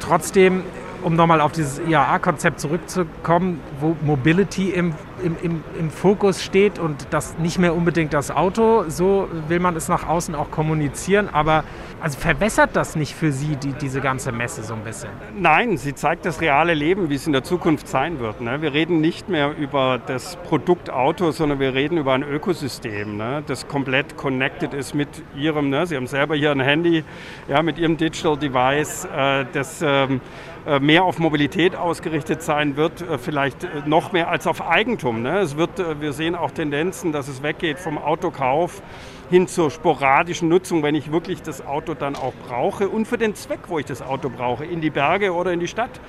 Trotzdem 0.00 0.64
um 1.02 1.14
nochmal 1.14 1.40
auf 1.40 1.52
dieses 1.52 1.78
IAA-Konzept 1.78 2.60
zurückzukommen, 2.60 3.60
wo 3.80 3.96
Mobility 4.02 4.70
im, 4.70 4.94
im, 5.22 5.36
im, 5.42 5.64
im, 5.78 5.90
Fokus 5.90 6.42
steht 6.42 6.78
und 6.78 7.06
das 7.10 7.38
nicht 7.38 7.58
mehr 7.58 7.74
unbedingt 7.74 8.12
das 8.12 8.30
Auto, 8.30 8.84
so 8.88 9.28
will 9.48 9.60
man 9.60 9.76
es 9.76 9.88
nach 9.88 10.06
außen 10.06 10.34
auch 10.34 10.50
kommunizieren. 10.50 11.28
Aber 11.32 11.64
also 12.00 12.18
verbessert 12.18 12.70
das 12.74 12.96
nicht 12.96 13.14
für 13.14 13.32
Sie 13.32 13.56
die, 13.56 13.72
diese 13.72 14.00
ganze 14.00 14.32
Messe 14.32 14.62
so 14.62 14.74
ein 14.74 14.84
bisschen? 14.84 15.10
Nein, 15.36 15.76
sie 15.76 15.94
zeigt 15.94 16.24
das 16.24 16.40
reale 16.40 16.74
Leben, 16.74 17.10
wie 17.10 17.14
es 17.14 17.26
in 17.26 17.32
der 17.32 17.44
Zukunft 17.44 17.88
sein 17.88 18.20
wird. 18.20 18.40
Ne? 18.40 18.62
Wir 18.62 18.72
reden 18.72 19.00
nicht 19.00 19.28
mehr 19.28 19.56
über 19.56 20.00
das 20.04 20.36
Produkt 20.36 20.90
Auto, 20.90 21.30
sondern 21.30 21.60
wir 21.60 21.74
reden 21.74 21.98
über 21.98 22.14
ein 22.14 22.22
Ökosystem, 22.22 23.16
ne? 23.16 23.42
das 23.46 23.68
komplett 23.68 24.16
connected 24.16 24.74
ist 24.74 24.94
mit 24.94 25.08
Ihrem, 25.36 25.70
ne? 25.70 25.86
Sie 25.86 25.96
haben 25.96 26.06
selber 26.06 26.34
hier 26.34 26.50
ein 26.50 26.60
Handy, 26.60 27.04
ja, 27.48 27.62
mit 27.62 27.78
Ihrem 27.78 27.96
Digital 27.96 28.36
Device, 28.36 29.04
äh, 29.04 29.44
das 29.52 29.82
ähm, 29.82 30.20
äh, 30.66 30.78
mehr 30.78 31.04
auf 31.04 31.18
Mobilität 31.18 31.74
ausgerichtet 31.74 32.42
sein 32.42 32.76
wird, 32.76 33.00
äh, 33.00 33.16
vielleicht 33.16 33.64
äh, 33.64 33.68
noch 33.86 34.12
mehr 34.12 34.28
als 34.28 34.46
auf 34.46 34.66
Eigentum. 34.66 35.22
Ne? 35.22 35.38
Es 35.38 35.56
wird, 35.56 35.70
wir 36.00 36.12
sehen 36.12 36.34
auch 36.34 36.50
Tendenzen, 36.50 37.12
dass 37.12 37.28
es 37.28 37.42
weggeht 37.42 37.78
vom 37.78 37.96
Autokauf 37.96 38.82
hin 39.30 39.46
zur 39.46 39.70
sporadischen 39.70 40.48
Nutzung, 40.48 40.82
wenn 40.82 40.96
ich 40.96 41.12
wirklich 41.12 41.40
das 41.40 41.64
Auto 41.64 41.94
dann 41.94 42.16
auch 42.16 42.32
brauche 42.48 42.88
und 42.88 43.06
für 43.06 43.16
den 43.16 43.36
Zweck, 43.36 43.60
wo 43.68 43.78
ich 43.78 43.86
das 43.86 44.02
Auto 44.02 44.28
brauche, 44.28 44.64
in 44.64 44.80
die 44.80 44.90
Berge 44.90 45.32
oder 45.32 45.52
in 45.52 45.60
die 45.60 45.68
Stadt. 45.68 46.00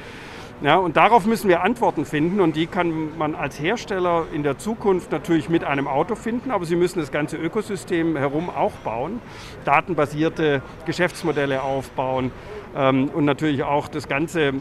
Ja, 0.63 0.75
und 0.77 0.95
darauf 0.95 1.25
müssen 1.25 1.47
wir 1.47 1.63
Antworten 1.63 2.05
finden 2.05 2.39
und 2.39 2.55
die 2.55 2.67
kann 2.67 3.17
man 3.17 3.33
als 3.33 3.59
Hersteller 3.59 4.25
in 4.31 4.43
der 4.43 4.59
Zukunft 4.59 5.11
natürlich 5.11 5.49
mit 5.49 5.63
einem 5.63 5.87
Auto 5.87 6.13
finden, 6.15 6.51
aber 6.51 6.65
Sie 6.65 6.75
müssen 6.75 6.99
das 6.99 7.11
ganze 7.11 7.37
Ökosystem 7.37 8.15
herum 8.15 8.49
auch 8.49 8.73
bauen, 8.83 9.21
datenbasierte 9.65 10.61
Geschäftsmodelle 10.85 11.63
aufbauen, 11.63 12.31
und 12.73 13.25
natürlich 13.25 13.63
auch 13.63 13.87
das 13.87 14.07
ganze 14.07 14.41
äh, 14.41 14.53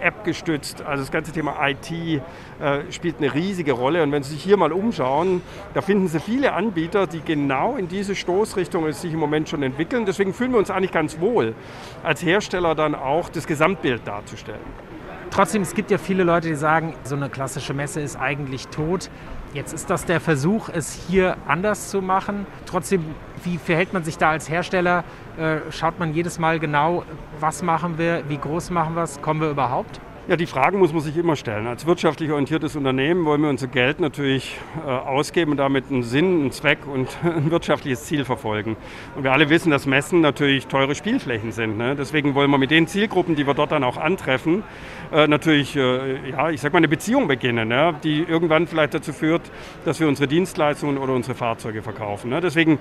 App 0.00 0.24
gestützt, 0.24 0.82
also 0.82 1.02
das 1.02 1.10
ganze 1.10 1.32
Thema 1.32 1.56
IT 1.68 1.90
äh, 1.90 2.20
spielt 2.90 3.16
eine 3.18 3.34
riesige 3.34 3.72
Rolle. 3.72 4.02
Und 4.02 4.12
wenn 4.12 4.22
Sie 4.22 4.34
sich 4.34 4.42
hier 4.42 4.56
mal 4.56 4.72
umschauen, 4.72 5.42
da 5.74 5.80
finden 5.80 6.08
Sie 6.08 6.20
viele 6.20 6.52
Anbieter, 6.52 7.06
die 7.06 7.20
genau 7.20 7.76
in 7.76 7.88
diese 7.88 8.14
Stoßrichtung 8.14 8.90
sich 8.92 9.12
im 9.12 9.18
Moment 9.18 9.48
schon 9.48 9.62
entwickeln. 9.62 10.06
Deswegen 10.06 10.32
fühlen 10.32 10.52
wir 10.52 10.58
uns 10.58 10.70
eigentlich 10.70 10.92
ganz 10.92 11.18
wohl, 11.20 11.54
als 12.04 12.22
Hersteller 12.22 12.74
dann 12.74 12.94
auch 12.94 13.28
das 13.28 13.46
Gesamtbild 13.46 14.02
darzustellen. 14.06 14.60
Trotzdem, 15.30 15.62
es 15.62 15.74
gibt 15.74 15.90
ja 15.90 15.98
viele 15.98 16.22
Leute, 16.22 16.48
die 16.48 16.54
sagen, 16.54 16.94
so 17.02 17.16
eine 17.16 17.28
klassische 17.28 17.74
Messe 17.74 18.00
ist 18.00 18.16
eigentlich 18.16 18.68
tot. 18.68 19.10
Jetzt 19.56 19.72
ist 19.72 19.88
das 19.88 20.04
der 20.04 20.20
Versuch, 20.20 20.68
es 20.68 20.92
hier 20.92 21.38
anders 21.48 21.88
zu 21.88 22.02
machen. 22.02 22.46
Trotzdem, 22.66 23.02
wie 23.42 23.56
verhält 23.56 23.94
man 23.94 24.04
sich 24.04 24.18
da 24.18 24.28
als 24.28 24.50
Hersteller? 24.50 25.02
Äh, 25.38 25.72
schaut 25.72 25.98
man 25.98 26.12
jedes 26.12 26.38
Mal 26.38 26.60
genau, 26.60 27.04
was 27.40 27.62
machen 27.62 27.96
wir, 27.96 28.22
wie 28.28 28.36
groß 28.36 28.68
machen 28.68 28.94
wir 28.96 29.04
es, 29.04 29.22
kommen 29.22 29.40
wir 29.40 29.48
überhaupt? 29.48 29.98
Ja, 30.28 30.34
die 30.34 30.46
Fragen 30.46 30.80
muss 30.80 30.92
man 30.92 31.02
sich 31.02 31.16
immer 31.16 31.36
stellen. 31.36 31.68
Als 31.68 31.86
wirtschaftlich 31.86 32.32
orientiertes 32.32 32.74
Unternehmen 32.74 33.24
wollen 33.24 33.42
wir 33.42 33.48
unser 33.48 33.68
Geld 33.68 34.00
natürlich 34.00 34.58
äh, 34.84 34.90
ausgeben 34.90 35.52
und 35.52 35.58
damit 35.58 35.84
einen 35.88 36.02
Sinn, 36.02 36.40
einen 36.40 36.50
Zweck 36.50 36.80
und 36.84 37.16
ein 37.22 37.52
wirtschaftliches 37.52 38.06
Ziel 38.06 38.24
verfolgen. 38.24 38.76
Und 39.14 39.22
wir 39.22 39.30
alle 39.30 39.50
wissen, 39.50 39.70
dass 39.70 39.86
Messen 39.86 40.22
natürlich 40.22 40.66
teure 40.66 40.96
Spielflächen 40.96 41.52
sind. 41.52 41.78
Ne? 41.78 41.94
Deswegen 41.94 42.34
wollen 42.34 42.50
wir 42.50 42.58
mit 42.58 42.72
den 42.72 42.88
Zielgruppen, 42.88 43.36
die 43.36 43.46
wir 43.46 43.54
dort 43.54 43.70
dann 43.70 43.84
auch 43.84 43.98
antreffen, 43.98 44.64
äh, 45.12 45.28
natürlich, 45.28 45.76
äh, 45.76 46.30
ja, 46.30 46.50
ich 46.50 46.60
sag 46.60 46.72
mal, 46.72 46.78
eine 46.78 46.88
Beziehung 46.88 47.28
beginnen, 47.28 47.68
ne? 47.68 47.94
die 48.02 48.24
irgendwann 48.24 48.66
vielleicht 48.66 48.94
dazu 48.94 49.12
führt, 49.12 49.42
dass 49.84 50.00
wir 50.00 50.08
unsere 50.08 50.26
Dienstleistungen 50.26 50.98
oder 50.98 51.12
unsere 51.12 51.36
Fahrzeuge 51.36 51.82
verkaufen. 51.82 52.30
Ne? 52.30 52.40
Deswegen 52.40 52.80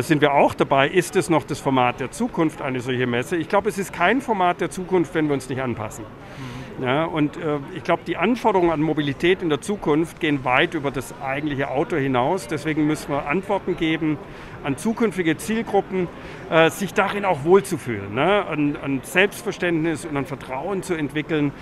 sind 0.00 0.20
wir 0.20 0.34
auch 0.34 0.52
dabei, 0.52 0.88
ist 0.90 1.16
es 1.16 1.30
noch 1.30 1.42
das 1.44 1.58
Format 1.58 2.00
der 2.00 2.10
Zukunft, 2.10 2.60
eine 2.60 2.80
solche 2.80 3.06
Messe? 3.06 3.36
Ich 3.36 3.48
glaube, 3.48 3.70
es 3.70 3.78
ist 3.78 3.94
kein 3.94 4.20
Format 4.20 4.60
der 4.60 4.68
Zukunft, 4.68 5.14
wenn 5.14 5.26
wir 5.26 5.32
uns 5.32 5.48
nicht 5.48 5.62
anpassen. 5.62 6.04
Mhm. 6.04 6.60
Ja, 6.80 7.04
und 7.04 7.36
äh, 7.36 7.58
ich 7.76 7.84
glaube, 7.84 8.02
die 8.06 8.16
Anforderungen 8.16 8.70
an 8.70 8.80
Mobilität 8.80 9.42
in 9.42 9.50
der 9.50 9.60
Zukunft 9.60 10.18
gehen 10.18 10.44
weit 10.44 10.72
über 10.72 10.90
das 10.90 11.14
eigentliche 11.20 11.68
Auto 11.68 11.96
hinaus. 11.96 12.46
Deswegen 12.46 12.86
müssen 12.86 13.10
wir 13.10 13.26
Antworten 13.26 13.76
geben 13.76 14.16
an 14.64 14.78
zukünftige 14.78 15.36
Zielgruppen, 15.36 16.08
äh, 16.50 16.70
sich 16.70 16.94
darin 16.94 17.26
auch 17.26 17.44
wohlzufühlen, 17.44 18.14
ne? 18.14 18.46
an, 18.46 18.76
an, 18.82 19.00
Selbstverständnis 19.02 20.06
und 20.06 20.16
an 20.16 20.24
Vertrauen 20.24 20.82
zu 20.82 20.94
entwickeln, 20.94 21.52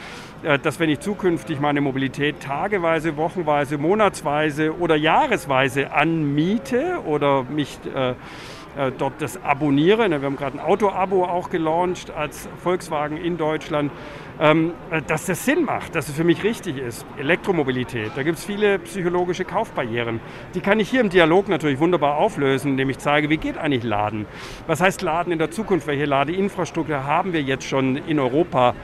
äh, 0.45 0.59
dass 0.59 0.79
wenn 0.79 0.91
ich 0.91 1.01
zukünftig 1.01 1.59
meine 1.59 1.81
Mobilität 1.81 2.41
tageweise, 2.41 3.17
wochenweise, 3.17 3.77
monatsweise 3.77 4.79
oder 4.79 4.95
jahresweise 4.95 5.93
anmiete 5.93 7.01
oder 7.07 7.43
mich 7.45 7.79
äh, 8.77 8.93
dort 8.97 9.21
das 9.21 9.43
abonniere. 9.43 10.09
Wir 10.09 10.21
haben 10.21 10.37
gerade 10.37 10.59
ein 10.59 10.65
Auto-Abo 10.65 11.25
auch 11.25 11.51
gelauncht 11.51 12.11
als 12.11 12.49
Volkswagen 12.63 13.17
in 13.17 13.37
Deutschland. 13.37 13.91
Ähm, 14.41 14.73
äh, 14.91 15.03
dass 15.03 15.27
das 15.27 15.45
Sinn 15.45 15.65
macht, 15.65 15.97
dass 15.97 16.09
es 16.09 16.15
für 16.15 16.23
mich 16.23 16.45
richtig 16.45 16.79
ist. 16.79 17.05
Elektromobilität, 17.19 18.13
da 18.15 18.23
gibt 18.23 18.39
es 18.39 18.45
viele 18.45 18.79
psychologische 18.79 19.45
Kaufbarrieren. 19.45 20.21
Die 20.55 20.61
kann 20.61 20.79
ich 20.79 20.89
hier 20.89 21.01
im 21.01 21.11
Dialog 21.11 21.49
natürlich 21.49 21.81
wunderbar 21.81 22.17
auflösen, 22.17 22.73
indem 22.73 22.89
ich 22.89 22.99
zeige, 22.99 23.31
wie 23.31 23.37
geht 23.37 23.59
eigentlich 23.59 23.83
Laden? 23.83 24.27
Was 24.69 24.81
heißt 24.81 25.03
Laden 25.03 25.33
in 25.33 25.41
der 25.41 25.51
Zukunft? 25.51 25.89
Welche 25.89 26.05
Ladeinfrastruktur 26.05 27.05
haben 27.05 27.33
wir 27.33 27.43
jetzt 27.43 27.65
schon 27.65 27.97
in 27.97 28.21
Europa? 28.21 28.77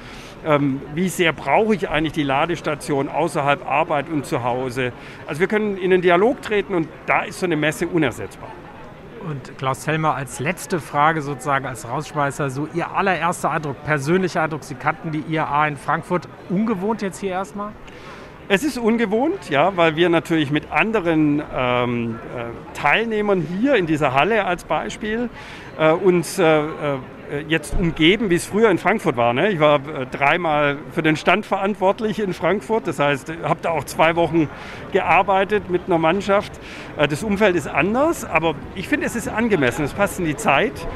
Ähm, 0.45 0.83
wie 0.95 1.09
sehr 1.09 1.33
brauche 1.33 1.76
ich 1.76 1.88
eigentlich 1.88 2.14
die 2.14 2.25
Ladestation 2.25 3.09
außerhalb 3.09 3.64
Arbeit 3.64 4.09
und 4.09 4.26
zu 4.26 4.43
Hause? 4.43 4.93
Also 5.29 5.41
wir 5.41 5.47
können 5.47 5.76
in 5.76 5.91
den 5.91 6.03
Dialog 6.03 6.43
treten 6.43 6.75
und 6.75 6.88
da 7.07 7.23
ist 7.23 7.38
so 7.38 7.47
eine 7.47 7.57
Messe 7.57 7.87
unersetzbar. 7.87 8.50
Und 9.26 9.57
Klaus 9.57 9.87
Helmer 9.87 10.14
als 10.14 10.38
letzte 10.38 10.81
Frage 10.81 11.23
sozusagen 11.23 11.64
als 11.64 11.88
Rausschmeißer, 11.88 12.50
so 12.50 12.69
Ihr 12.75 12.90
allererster 12.95 13.50
Eindruck, 13.50 13.83
persönlicher 13.85 14.43
Eindruck, 14.43 14.64
Sie 14.64 14.75
kannten 14.75 15.12
die 15.12 15.21
IAA 15.21 15.69
in 15.69 15.76
Frankfurt, 15.78 16.28
ungewohnt 16.50 17.00
jetzt 17.00 17.21
hier 17.21 17.31
erstmal? 17.31 17.73
Es 18.47 18.63
ist 18.63 18.77
ungewohnt, 18.77 19.49
ja, 19.49 19.75
weil 19.75 19.97
wir 19.97 20.11
natürlich 20.11 20.51
mit 20.51 20.71
anderen 20.71 21.43
ähm, 21.57 22.19
äh, 22.37 22.79
Teilnehmern 22.79 23.41
hier 23.41 23.77
in 23.77 23.87
dieser 23.87 24.13
Halle 24.13 24.45
als 24.45 24.65
Beispiel 24.65 25.31
äh, 25.79 25.93
uns 25.93 26.39
äh, 26.39 26.45
äh 26.45 26.69
jetzt 27.49 27.75
umgeben, 27.81 28.29
wie 28.29 28.35
es 28.35 28.45
früher 28.45 28.71
in 28.71 28.77
Frankfurt 28.77 29.17
war. 29.17 29.33
Ne? 29.33 29.51
Ich 29.51 29.61
war 29.61 29.77
äh, 29.77 30.07
dreimal 30.11 30.77
für 30.93 31.03
den 31.03 31.17
Stand 31.17 31.47
verantwortlich 31.47 32.21
in 32.21 32.35
Frankfurt, 32.35 32.87
das 32.87 32.99
heißt, 32.99 33.33
habe 33.43 33.61
da 33.63 33.71
auch 33.71 33.85
zwei 33.85 34.15
Wochen 34.15 34.51
gearbeitet 34.93 35.71
mit 35.71 35.87
einer 35.87 35.97
Mannschaft. 35.97 36.53
Das 36.97 37.23
Umfeld 37.23 37.57
ist 37.57 37.67
anders, 37.67 38.27
aber 38.27 38.55
ich 38.75 38.89
finde, 38.89 39.07
es 39.07 39.17
ist 39.17 39.27
angemessen, 39.27 39.87
es 39.87 39.95
passt 39.95 40.19
in 40.19 40.27
die 40.27 40.37
Zeit. 40.37 40.87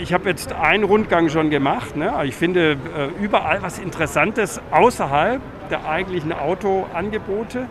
Ich 0.00 0.12
habe 0.12 0.28
jetzt 0.28 0.52
einen 0.52 0.84
Rundgang 0.84 1.28
schon 1.28 1.50
gemacht. 1.50 1.96
Ne? 1.96 2.12
Ich 2.24 2.34
finde 2.34 2.78
überall 3.20 3.62
was 3.62 3.78
Interessantes 3.78 4.60
außerhalb 4.70 5.40
der 5.70 5.88
eigentlichen 5.88 6.32
Autoangebote. 6.32 7.68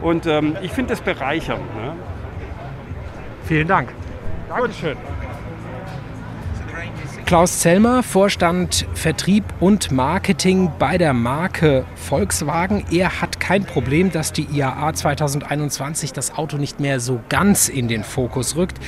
Und 0.00 0.26
ähm, 0.26 0.56
ich 0.62 0.72
finde 0.72 0.90
das 0.90 1.00
bereichernd. 1.00 1.74
Ne? 1.74 1.94
Vielen 3.44 3.68
Dank. 3.68 3.92
Dankeschön. 4.48 4.96
Klaus 7.28 7.58
Zellmer, 7.58 8.02
Vorstand 8.02 8.86
Vertrieb 8.94 9.44
und 9.60 9.90
Marketing 9.90 10.72
bei 10.78 10.96
der 10.96 11.12
Marke 11.12 11.84
Volkswagen. 11.94 12.86
Er 12.90 13.20
hat 13.20 13.38
kein 13.38 13.64
Problem, 13.64 14.10
dass 14.10 14.32
die 14.32 14.44
IAA 14.44 14.94
2021 14.94 16.14
das 16.14 16.34
Auto 16.38 16.56
nicht 16.56 16.80
mehr 16.80 17.00
so 17.00 17.20
ganz 17.28 17.68
in 17.68 17.86
den 17.86 18.02
Fokus 18.02 18.56
rückt. 18.56 18.78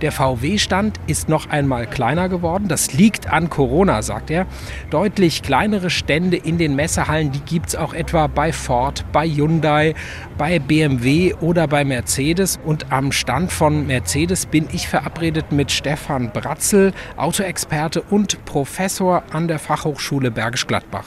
Der 0.00 0.12
VW-Stand 0.12 0.98
ist 1.08 1.28
noch 1.28 1.50
einmal 1.50 1.86
kleiner 1.86 2.30
geworden. 2.30 2.68
Das 2.68 2.94
liegt 2.94 3.30
an 3.30 3.50
Corona, 3.50 4.00
sagt 4.00 4.30
er. 4.30 4.46
Deutlich 4.88 5.42
kleinere 5.42 5.90
Stände 5.90 6.38
in 6.38 6.56
den 6.56 6.74
Messehallen, 6.76 7.32
die 7.32 7.40
gibt 7.40 7.68
es 7.68 7.76
auch 7.76 7.92
etwa 7.92 8.28
bei 8.28 8.54
Ford, 8.54 9.04
bei 9.12 9.28
Hyundai, 9.28 9.94
bei 10.38 10.58
BMW 10.58 11.34
oder 11.42 11.68
bei 11.68 11.84
Mercedes. 11.84 12.58
Und 12.64 12.90
am 12.90 13.12
Stand 13.12 13.52
von 13.52 13.86
Mercedes 13.86 14.46
bin 14.46 14.68
ich 14.72 14.88
verabredet 14.88 15.52
mit 15.52 15.70
Stefan 15.70 16.32
Bratzel, 16.32 16.94
Autoexperte 17.18 17.89
Experte 17.90 18.02
und 18.14 18.44
Professor 18.44 19.24
an 19.32 19.48
der 19.48 19.58
Fachhochschule 19.58 20.30
Bergisch 20.30 20.66
Gladbach. 20.66 21.06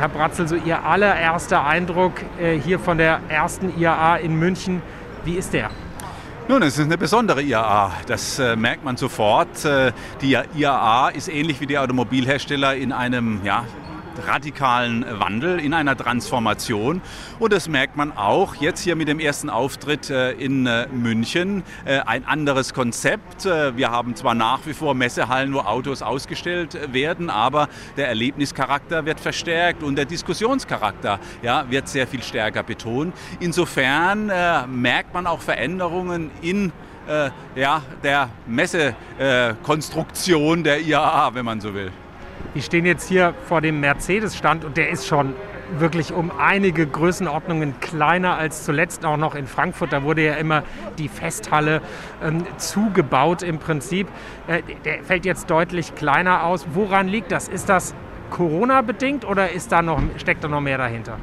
Herr 0.00 0.08
Bratzel, 0.08 0.48
so 0.48 0.56
Ihr 0.56 0.84
allererster 0.84 1.64
Eindruck 1.64 2.14
äh, 2.40 2.58
hier 2.58 2.80
von 2.80 2.98
der 2.98 3.20
ersten 3.28 3.78
IAA 3.78 4.16
in 4.16 4.36
München, 4.36 4.82
wie 5.24 5.34
ist 5.34 5.52
der? 5.52 5.70
Nun, 6.48 6.62
es 6.62 6.76
ist 6.76 6.86
eine 6.86 6.98
besondere 6.98 7.40
IAA. 7.40 7.92
Das 8.06 8.40
äh, 8.40 8.56
merkt 8.56 8.84
man 8.84 8.96
sofort. 8.96 9.64
Äh, 9.64 9.92
die 10.22 10.36
IAA 10.56 11.10
ist 11.10 11.28
ähnlich 11.28 11.60
wie 11.60 11.66
die 11.66 11.78
Automobilhersteller 11.78 12.74
in 12.74 12.92
einem 12.92 13.40
ja, 13.44 13.64
radikalen 14.24 15.04
Wandel, 15.18 15.58
in 15.58 15.74
einer 15.74 15.96
Transformation. 15.96 17.02
Und 17.38 17.52
das 17.52 17.68
merkt 17.68 17.96
man 17.96 18.16
auch 18.16 18.54
jetzt 18.54 18.80
hier 18.80 18.96
mit 18.96 19.08
dem 19.08 19.20
ersten 19.20 19.50
Auftritt 19.50 20.08
äh, 20.10 20.32
in 20.32 20.66
äh, 20.66 20.88
München. 20.88 21.62
Äh, 21.84 22.00
ein 22.00 22.24
anderes 22.24 22.72
Konzept. 22.74 23.44
Wir 23.44 23.90
haben 23.90 24.16
zwar 24.16 24.34
nach 24.34 24.60
wie 24.66 24.72
vor 24.72 24.94
Messehallen, 24.94 25.52
wo 25.52 25.58
Autos 25.60 26.00
ausgestellt 26.02 26.92
werden, 26.92 27.28
aber 27.30 27.68
der 27.96 28.08
Erlebnischarakter 28.08 29.04
wird 29.04 29.20
verstärkt 29.20 29.82
und 29.82 29.96
der 29.96 30.04
Diskussionscharakter 30.04 31.18
ja, 31.42 31.68
wird 31.70 31.88
sehr 31.88 32.06
viel 32.06 32.22
stärker 32.22 32.62
betont. 32.62 33.14
Insofern 33.40 34.30
merkt 34.68 35.12
man 35.14 35.26
auch 35.26 35.40
Veränderungen 35.40 36.30
in 36.40 36.70
ja, 37.54 37.82
der 38.02 38.30
Messekonstruktion 38.46 40.64
der 40.64 40.80
IAA, 40.80 41.34
wenn 41.34 41.44
man 41.44 41.60
so 41.60 41.74
will. 41.74 41.92
Wir 42.56 42.62
stehen 42.62 42.86
jetzt 42.86 43.06
hier 43.06 43.34
vor 43.48 43.60
dem 43.60 43.80
Mercedes-Stand 43.80 44.64
und 44.64 44.78
der 44.78 44.88
ist 44.88 45.06
schon 45.06 45.34
wirklich 45.78 46.14
um 46.14 46.32
einige 46.38 46.86
Größenordnungen 46.86 47.80
kleiner 47.80 48.38
als 48.38 48.64
zuletzt 48.64 49.04
auch 49.04 49.18
noch 49.18 49.34
in 49.34 49.46
Frankfurt. 49.46 49.92
Da 49.92 50.04
wurde 50.04 50.24
ja 50.24 50.36
immer 50.36 50.62
die 50.96 51.08
Festhalle 51.08 51.82
ähm, 52.24 52.46
zugebaut 52.56 53.42
im 53.42 53.58
Prinzip. 53.58 54.08
Äh, 54.46 54.62
der 54.86 55.04
fällt 55.04 55.26
jetzt 55.26 55.50
deutlich 55.50 55.96
kleiner 55.96 56.44
aus. 56.44 56.66
Woran 56.72 57.08
liegt 57.08 57.30
das? 57.30 57.46
Ist 57.46 57.68
das 57.68 57.94
Corona-bedingt 58.30 59.26
oder 59.26 59.52
ist 59.52 59.70
da 59.70 59.82
noch, 59.82 60.00
steckt 60.16 60.42
da 60.42 60.48
noch 60.48 60.62
mehr 60.62 60.78
dahinter? 60.78 61.18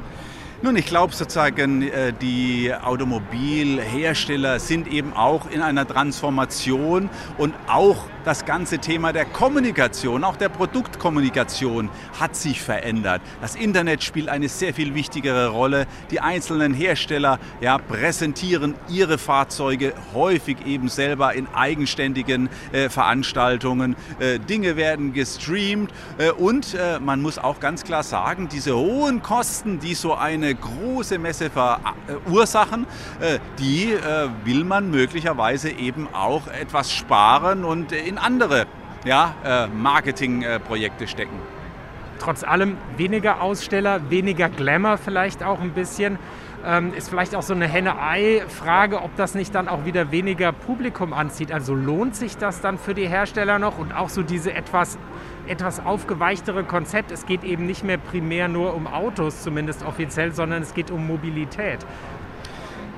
Nun, 0.62 0.76
ich 0.76 0.86
glaube 0.86 1.14
sozusagen, 1.14 1.82
äh, 1.82 2.12
die 2.12 2.72
Automobilhersteller 2.72 4.60
sind 4.60 4.86
eben 4.86 5.12
auch 5.12 5.50
in 5.50 5.62
einer 5.62 5.84
Transformation 5.84 7.10
und 7.38 7.54
auch 7.66 8.06
das 8.24 8.44
ganze 8.44 8.78
Thema 8.78 9.12
der 9.12 9.24
Kommunikation, 9.24 10.24
auch 10.24 10.36
der 10.36 10.48
Produktkommunikation 10.48 11.90
hat 12.18 12.36
sich 12.36 12.62
verändert. 12.62 13.20
Das 13.40 13.54
Internet 13.54 14.02
spielt 14.02 14.28
eine 14.28 14.48
sehr 14.48 14.74
viel 14.74 14.94
wichtigere 14.94 15.48
Rolle. 15.48 15.86
Die 16.10 16.20
einzelnen 16.20 16.74
Hersteller 16.74 17.38
ja, 17.60 17.78
präsentieren 17.78 18.74
ihre 18.88 19.18
Fahrzeuge 19.18 19.92
häufig 20.14 20.66
eben 20.66 20.88
selber 20.88 21.34
in 21.34 21.46
eigenständigen 21.54 22.48
äh, 22.72 22.88
Veranstaltungen. 22.88 23.96
Äh, 24.18 24.38
Dinge 24.38 24.76
werden 24.76 25.12
gestreamt 25.12 25.92
äh, 26.18 26.30
und 26.30 26.74
äh, 26.74 26.98
man 27.00 27.20
muss 27.20 27.38
auch 27.38 27.60
ganz 27.60 27.84
klar 27.84 28.02
sagen, 28.02 28.48
diese 28.50 28.76
hohen 28.76 29.22
Kosten, 29.22 29.80
die 29.80 29.94
so 29.94 30.14
eine 30.14 30.54
große 30.54 31.18
Messe 31.18 31.50
verursachen, 31.50 32.86
äh, 33.20 33.38
die 33.58 33.92
äh, 33.92 34.28
will 34.44 34.64
man 34.64 34.90
möglicherweise 34.90 35.70
eben 35.70 36.08
auch 36.12 36.48
etwas 36.48 36.92
sparen 36.92 37.64
und 37.64 37.92
in 37.92 38.13
in 38.14 38.18
andere 38.18 38.66
ja, 39.04 39.34
äh, 39.44 39.66
Marketingprojekte 39.66 41.08
stecken. 41.08 41.36
Trotz 42.20 42.44
allem 42.44 42.76
weniger 42.96 43.42
Aussteller, 43.42 44.08
weniger 44.08 44.48
Glamour 44.48 44.98
vielleicht 44.98 45.42
auch 45.42 45.60
ein 45.60 45.72
bisschen. 45.72 46.18
Ähm, 46.64 46.94
ist 46.94 47.10
vielleicht 47.10 47.34
auch 47.34 47.42
so 47.42 47.52
eine 47.52 47.66
Henne-Ei-Frage, 47.66 49.02
ob 49.02 49.14
das 49.16 49.34
nicht 49.34 49.54
dann 49.54 49.68
auch 49.68 49.84
wieder 49.84 50.12
weniger 50.12 50.52
Publikum 50.52 51.12
anzieht. 51.12 51.52
Also 51.52 51.74
lohnt 51.74 52.16
sich 52.16 52.38
das 52.38 52.62
dann 52.62 52.78
für 52.78 52.94
die 52.94 53.06
Hersteller 53.06 53.58
noch 53.58 53.78
und 53.78 53.94
auch 53.94 54.08
so 54.08 54.22
diese 54.22 54.54
etwas, 54.54 54.96
etwas 55.46 55.84
aufgeweichtere 55.84 56.64
Konzept. 56.64 57.10
Es 57.10 57.26
geht 57.26 57.44
eben 57.44 57.66
nicht 57.66 57.84
mehr 57.84 57.98
primär 57.98 58.48
nur 58.48 58.74
um 58.74 58.86
Autos, 58.86 59.42
zumindest 59.42 59.84
offiziell, 59.84 60.32
sondern 60.32 60.62
es 60.62 60.72
geht 60.72 60.90
um 60.90 61.06
Mobilität. 61.06 61.84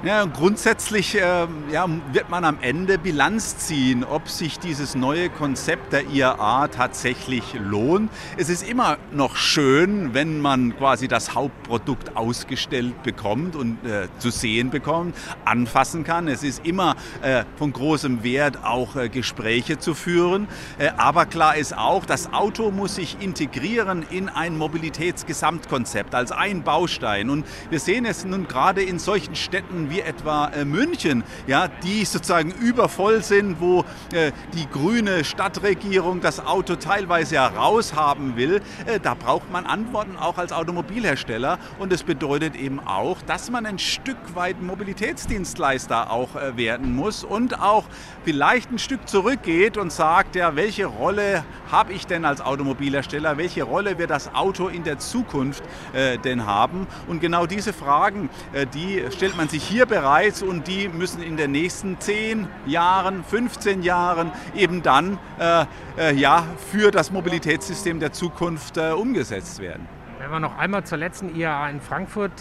Ja, 0.07 0.25
grundsätzlich 0.25 1.17
äh, 1.17 1.49
ja, 1.73 1.89
wird 2.13 2.31
man 2.31 2.45
am 2.45 2.59
Ende 2.61 2.97
Bilanz 2.97 3.57
ziehen, 3.57 4.05
ob 4.05 4.29
sich 4.29 4.61
dieses 4.61 4.95
neue 4.95 5.29
Konzept 5.29 5.93
der 5.93 6.07
IAA 6.07 6.69
tatsächlich 6.69 7.55
lohnt. 7.55 8.13
Es 8.37 8.49
ist 8.49 8.63
immer 8.63 8.99
noch 9.11 9.35
schön, 9.35 10.15
wenn 10.15 10.41
man 10.41 10.77
quasi 10.77 11.09
das 11.09 11.35
Hauptprodukt 11.35 12.17
ausgestellt 12.17 13.03
bekommt 13.03 13.57
und 13.57 13.85
äh, 13.85 14.07
zu 14.21 14.31
sehen 14.31 14.71
bekommt, 14.71 15.17
anfassen 15.45 16.05
kann. 16.05 16.29
Es 16.29 16.45
ist 16.45 16.65
immer 16.65 16.95
äh, 17.23 17.43
von 17.57 17.73
großem 17.73 18.23
Wert, 18.23 18.65
auch 18.65 18.95
äh, 18.95 19.09
Gespräche 19.09 19.81
zu 19.81 19.95
führen. 19.95 20.47
Äh, 20.79 20.91
aber 20.97 21.27
klar 21.27 21.57
ist 21.57 21.77
auch, 21.77 22.07
das 22.07 22.33
Auto 22.33 22.71
muss 22.71 22.95
sich 22.95 23.17
integrieren 23.19 24.07
in 24.09 24.29
ein 24.29 24.57
Mobilitätsgesamtkonzept 24.57 26.15
als 26.15 26.31
ein 26.31 26.63
Baustein. 26.63 27.29
Und 27.29 27.45
wir 27.71 27.81
sehen 27.81 28.05
es 28.05 28.25
nun 28.25 28.47
gerade 28.47 28.85
in 28.85 29.01
solchen 29.01 29.35
Städten 29.35 29.91
wie 29.91 29.96
wie 29.97 30.01
etwa 30.01 30.49
äh, 30.49 30.65
München, 30.65 31.25
ja, 31.47 31.69
die 31.69 32.05
sozusagen 32.05 32.51
übervoll 32.51 33.23
sind, 33.23 33.61
wo 33.61 33.85
äh, 34.13 34.33
die 34.53 34.69
grüne 34.71 35.25
Stadtregierung 35.25 36.21
das 36.21 36.45
Auto 36.45 36.77
teilweise 36.77 37.37
heraushaben 37.37 38.37
will, 38.37 38.61
äh, 38.85 39.01
da 39.01 39.15
braucht 39.15 39.51
man 39.51 39.65
Antworten 39.65 40.17
auch 40.17 40.37
als 40.37 40.53
Automobilhersteller. 40.53 41.59
Und 41.79 41.93
es 41.93 42.03
bedeutet 42.03 42.57
eben 42.57 42.81
auch, 42.81 43.23
dass 43.23 43.51
man 43.51 43.65
ein 43.65 43.79
Stück 43.79 44.19
weit 44.35 44.61
Mobilitätsdienstleister 44.61 46.11
auch 46.11 46.31
werden 46.57 46.95
muss 46.95 47.25
und 47.25 47.61
auch 47.61 47.85
vielleicht 48.25 48.71
ein 48.71 48.79
Stück 48.79 49.09
zurückgeht 49.09 49.77
und 49.77 49.93
sagt, 49.93 50.37
ja, 50.37 50.57
welche 50.57 50.87
Rolle 50.87 51.45
habe 51.71 51.93
ich 51.93 52.07
denn 52.07 52.25
als 52.25 52.41
Automobilhersteller, 52.41 53.39
welche 53.39 53.63
Rolle 53.63 53.99
wird 53.99 54.11
das 54.11 54.35
Auto 54.35 54.69
in 54.69 54.85
der 54.85 54.99
Zukunft 54.99 55.63
äh, 55.93 56.19
denn 56.19 56.47
haben? 56.47 56.87
Und 57.07 57.21
genau 57.21 57.47
diese 57.47 57.73
Fragen, 57.73 58.29
äh, 58.53 58.67
die 58.67 59.03
stellt 59.11 59.37
man 59.37 59.49
sich 59.49 59.63
hier 59.63 59.76
bereits 59.85 60.43
und 60.43 60.67
die 60.67 60.89
müssen 60.89 61.23
in 61.23 61.37
den 61.37 61.51
nächsten 61.51 62.01
10 62.01 62.49
Jahren, 62.65 63.25
15 63.25 63.83
Jahren 63.83 64.33
eben 64.55 64.83
dann 64.83 65.19
äh, 65.39 65.67
äh, 65.99 66.15
ja, 66.15 66.45
für 66.71 66.91
das 66.91 67.11
Mobilitätssystem 67.11 68.01
der 68.01 68.13
Zukunft 68.13 68.79
äh, 68.79 68.93
umgesetzt 68.93 69.59
werden. 69.59 69.87
Wenn 70.19 70.31
wir 70.31 70.41
noch 70.41 70.57
einmal 70.57 70.85
zur 70.85 70.99
letzten 70.99 71.35
IAA 71.37 71.69
in 71.69 71.81
Frankfurt 71.81 72.33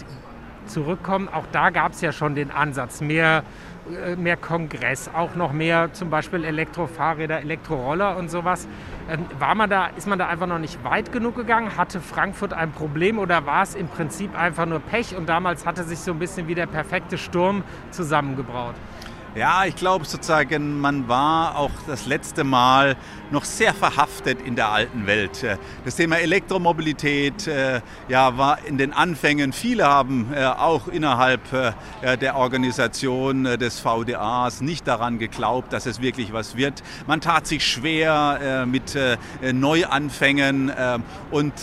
zurückkommen, 0.66 1.28
auch 1.28 1.44
da 1.52 1.70
gab 1.70 1.92
es 1.92 2.00
ja 2.00 2.12
schon 2.12 2.34
den 2.34 2.50
Ansatz, 2.50 3.00
mehr, 3.00 3.42
mehr 4.16 4.36
Kongress, 4.36 5.10
auch 5.12 5.34
noch 5.34 5.52
mehr 5.52 5.92
zum 5.92 6.10
Beispiel 6.10 6.44
Elektrofahrräder, 6.44 7.40
Elektroroller 7.40 8.16
und 8.16 8.30
sowas. 8.30 8.66
Ähm, 9.08 9.26
war 9.38 9.54
man 9.54 9.70
da, 9.70 9.86
ist 9.96 10.06
man 10.06 10.18
da 10.18 10.26
einfach 10.26 10.46
noch 10.46 10.58
nicht 10.58 10.82
weit 10.84 11.12
genug 11.12 11.36
gegangen? 11.36 11.76
Hatte 11.76 12.00
Frankfurt 12.00 12.52
ein 12.52 12.72
Problem 12.72 13.18
oder 13.18 13.46
war 13.46 13.62
es 13.62 13.74
im 13.74 13.88
Prinzip 13.88 14.36
einfach 14.38 14.66
nur 14.66 14.80
Pech 14.80 15.16
und 15.16 15.28
damals 15.28 15.66
hatte 15.66 15.84
sich 15.84 16.00
so 16.00 16.12
ein 16.12 16.18
bisschen 16.18 16.48
wie 16.48 16.54
der 16.54 16.66
perfekte 16.66 17.18
Sturm 17.18 17.62
zusammengebraut? 17.90 18.74
Ja, 19.36 19.66
ich 19.66 19.76
glaube 19.76 20.06
sozusagen, 20.06 20.80
man 20.80 21.08
war 21.08 21.58
auch 21.58 21.70
das 21.86 22.06
letzte 22.06 22.42
Mal 22.42 22.96
noch 23.30 23.44
sehr 23.44 23.74
verhaftet 23.74 24.40
in 24.40 24.56
der 24.56 24.70
alten 24.70 25.06
Welt. 25.06 25.44
Das 25.84 25.96
Thema 25.96 26.16
Elektromobilität 26.16 27.46
äh, 27.46 27.82
ja, 28.08 28.38
war 28.38 28.64
in 28.64 28.78
den 28.78 28.94
Anfängen, 28.94 29.52
viele 29.52 29.84
haben 29.84 30.32
äh, 30.32 30.44
auch 30.44 30.88
innerhalb 30.88 31.40
äh, 31.52 32.16
der 32.16 32.36
Organisation 32.36 33.44
des 33.44 33.78
VDAs 33.80 34.62
nicht 34.62 34.86
daran 34.86 35.18
geglaubt, 35.18 35.70
dass 35.70 35.84
es 35.84 36.00
wirklich 36.00 36.32
was 36.32 36.56
wird. 36.56 36.82
Man 37.06 37.20
tat 37.20 37.46
sich 37.46 37.66
schwer 37.66 38.64
mit 38.66 38.96
Neuanfängen 39.42 40.72
und 41.30 41.54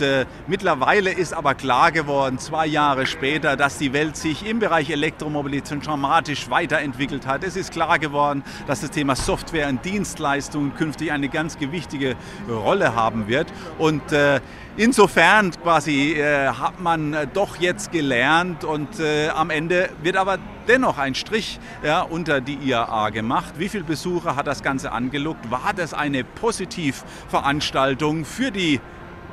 mittlerweile 0.48 1.12
ist 1.12 1.34
aber 1.34 1.56
klar 1.56 1.92
geworden, 1.92 2.40
zwei 2.40 2.66
Jahre 2.66 3.06
später, 3.06 3.56
dass 3.56 3.78
die 3.78 3.94
Welt 3.94 4.18
sich 4.18 4.46
im 4.46 4.60
Bereich 4.60 4.90
Elektromobilität 4.90 5.86
dramatisch 5.86 6.50
weiterentwickelt 6.50 7.26
hat. 7.26 7.44
Es 7.44 7.56
ist 7.56 7.63
klar 7.72 8.00
geworden, 8.00 8.44
dass 8.68 8.82
das 8.82 8.92
Thema 8.92 9.16
Software 9.16 9.70
und 9.70 9.84
Dienstleistungen 9.86 10.76
künftig 10.76 11.12
eine 11.12 11.30
ganz 11.30 11.58
gewichtige 11.58 12.16
Rolle 12.50 12.96
haben 12.96 13.28
wird. 13.28 13.48
Und 13.78 14.12
äh, 14.12 14.40
insofern 14.78 15.52
quasi 15.52 16.14
äh, 16.14 16.48
hat 16.48 16.80
man 16.80 17.14
äh, 17.14 17.28
doch 17.32 17.58
jetzt 17.58 17.92
gelernt 17.92 18.64
und 18.64 19.00
äh, 19.00 19.30
am 19.30 19.50
Ende 19.50 19.90
wird 20.02 20.18
aber 20.18 20.38
dennoch 20.68 20.98
ein 20.98 21.16
Strich 21.16 21.60
ja, 21.84 22.02
unter 22.02 22.42
die 22.42 22.56
IAA 22.56 23.10
gemacht. 23.10 23.56
Wie 23.58 23.70
viele 23.70 23.84
Besucher 23.84 24.36
hat 24.36 24.48
das 24.48 24.64
Ganze 24.64 24.92
angelockt? 24.92 25.52
War 25.52 25.74
das 25.76 25.94
eine 25.94 26.24
Positivveranstaltung 26.24 28.26
für 28.26 28.52
die 28.52 28.80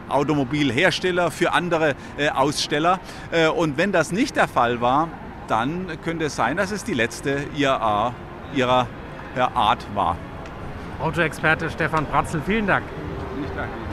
Automobilhersteller, 0.09 1.31
für 1.31 1.53
andere 1.53 1.95
äh, 2.19 2.31
Aussteller? 2.31 3.01
Äh, 3.31 3.49
und 3.49 3.77
wenn 3.77 3.93
das 3.93 4.13
nicht 4.13 4.37
der 4.37 4.49
Fall 4.49 4.81
war, 4.81 5.09
dann 5.51 5.87
könnte 6.05 6.27
es 6.27 6.37
sein, 6.37 6.57
dass 6.57 6.71
es 6.71 6.85
die 6.85 6.95
letzte 6.95 7.45
IAA 7.57 8.15
ihrer 8.55 8.87
Art 9.37 9.87
war. 9.95 10.17
Autoexperte 11.01 11.71
Stefan 11.71 12.07
Bratzel, 12.07 12.43
vielen 12.45 12.67
Dank. 12.67 12.85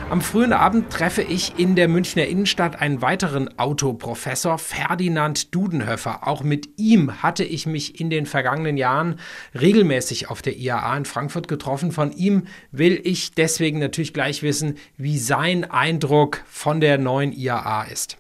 Am 0.09 0.21
frühen 0.21 0.53
Abend 0.53 0.89
treffe 0.89 1.21
ich 1.21 1.59
in 1.59 1.75
der 1.75 1.89
Münchner 1.89 2.25
Innenstadt 2.27 2.79
einen 2.81 3.01
weiteren 3.01 3.59
Autoprofessor, 3.59 4.57
Ferdinand 4.57 5.53
Dudenhöfer. 5.53 6.27
Auch 6.27 6.43
mit 6.43 6.69
ihm 6.77 7.21
hatte 7.21 7.43
ich 7.43 7.65
mich 7.65 7.99
in 7.99 8.09
den 8.09 8.25
vergangenen 8.25 8.77
Jahren 8.77 9.19
regelmäßig 9.59 10.29
auf 10.29 10.41
der 10.41 10.55
IAA 10.55 10.97
in 10.97 11.05
Frankfurt 11.05 11.47
getroffen. 11.49 11.91
Von 11.91 12.11
ihm 12.13 12.43
will 12.71 13.01
ich 13.03 13.33
deswegen 13.33 13.79
natürlich 13.79 14.13
gleich 14.13 14.43
wissen, 14.43 14.77
wie 14.95 15.17
sein 15.17 15.69
Eindruck 15.69 16.41
von 16.47 16.79
der 16.79 16.97
neuen 16.97 17.33
IAA 17.33 17.83
ist. 17.83 18.17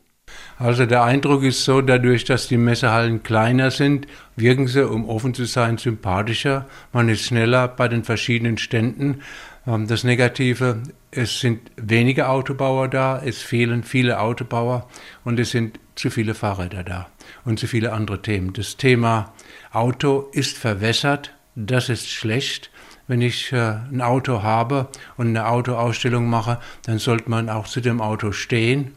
Also 0.59 0.87
der 0.87 1.03
Eindruck 1.03 1.43
ist 1.43 1.63
so, 1.63 1.81
dadurch, 1.81 2.25
dass 2.25 2.47
die 2.47 2.57
Messehallen 2.57 3.21
kleiner 3.21 3.69
sind, 3.69 4.07
wirken 4.35 4.67
sie, 4.67 4.87
um 4.87 5.07
offen 5.07 5.35
zu 5.35 5.45
sein, 5.45 5.77
sympathischer. 5.77 6.65
Man 6.93 7.09
ist 7.09 7.21
schneller 7.21 7.67
bei 7.67 7.87
den 7.87 8.03
verschiedenen 8.03 8.57
Ständen. 8.57 9.21
Ähm, 9.67 9.87
das 9.87 10.03
Negative, 10.03 10.81
es 11.11 11.39
sind 11.41 11.59
wenige 11.75 12.27
Autobauer 12.29 12.87
da, 12.87 13.21
es 13.23 13.39
fehlen 13.39 13.83
viele 13.83 14.19
Autobauer 14.19 14.87
und 15.23 15.39
es 15.39 15.51
sind 15.51 15.79
zu 15.93 16.09
viele 16.09 16.33
Fahrräder 16.33 16.83
da 16.83 17.07
und 17.45 17.59
zu 17.59 17.67
viele 17.67 17.93
andere 17.93 18.23
Themen. 18.23 18.53
Das 18.53 18.77
Thema 18.77 19.33
Auto 19.71 20.27
ist 20.31 20.57
verwässert, 20.57 21.33
das 21.55 21.89
ist 21.89 22.09
schlecht. 22.09 22.71
Wenn 23.07 23.21
ich 23.21 23.53
äh, 23.53 23.75
ein 23.91 24.01
Auto 24.01 24.41
habe 24.41 24.87
und 25.17 25.27
eine 25.27 25.47
Autoausstellung 25.47 26.27
mache, 26.27 26.59
dann 26.85 26.97
sollte 26.97 27.29
man 27.29 27.47
auch 27.47 27.67
zu 27.67 27.79
dem 27.79 28.01
Auto 28.01 28.31
stehen 28.31 28.96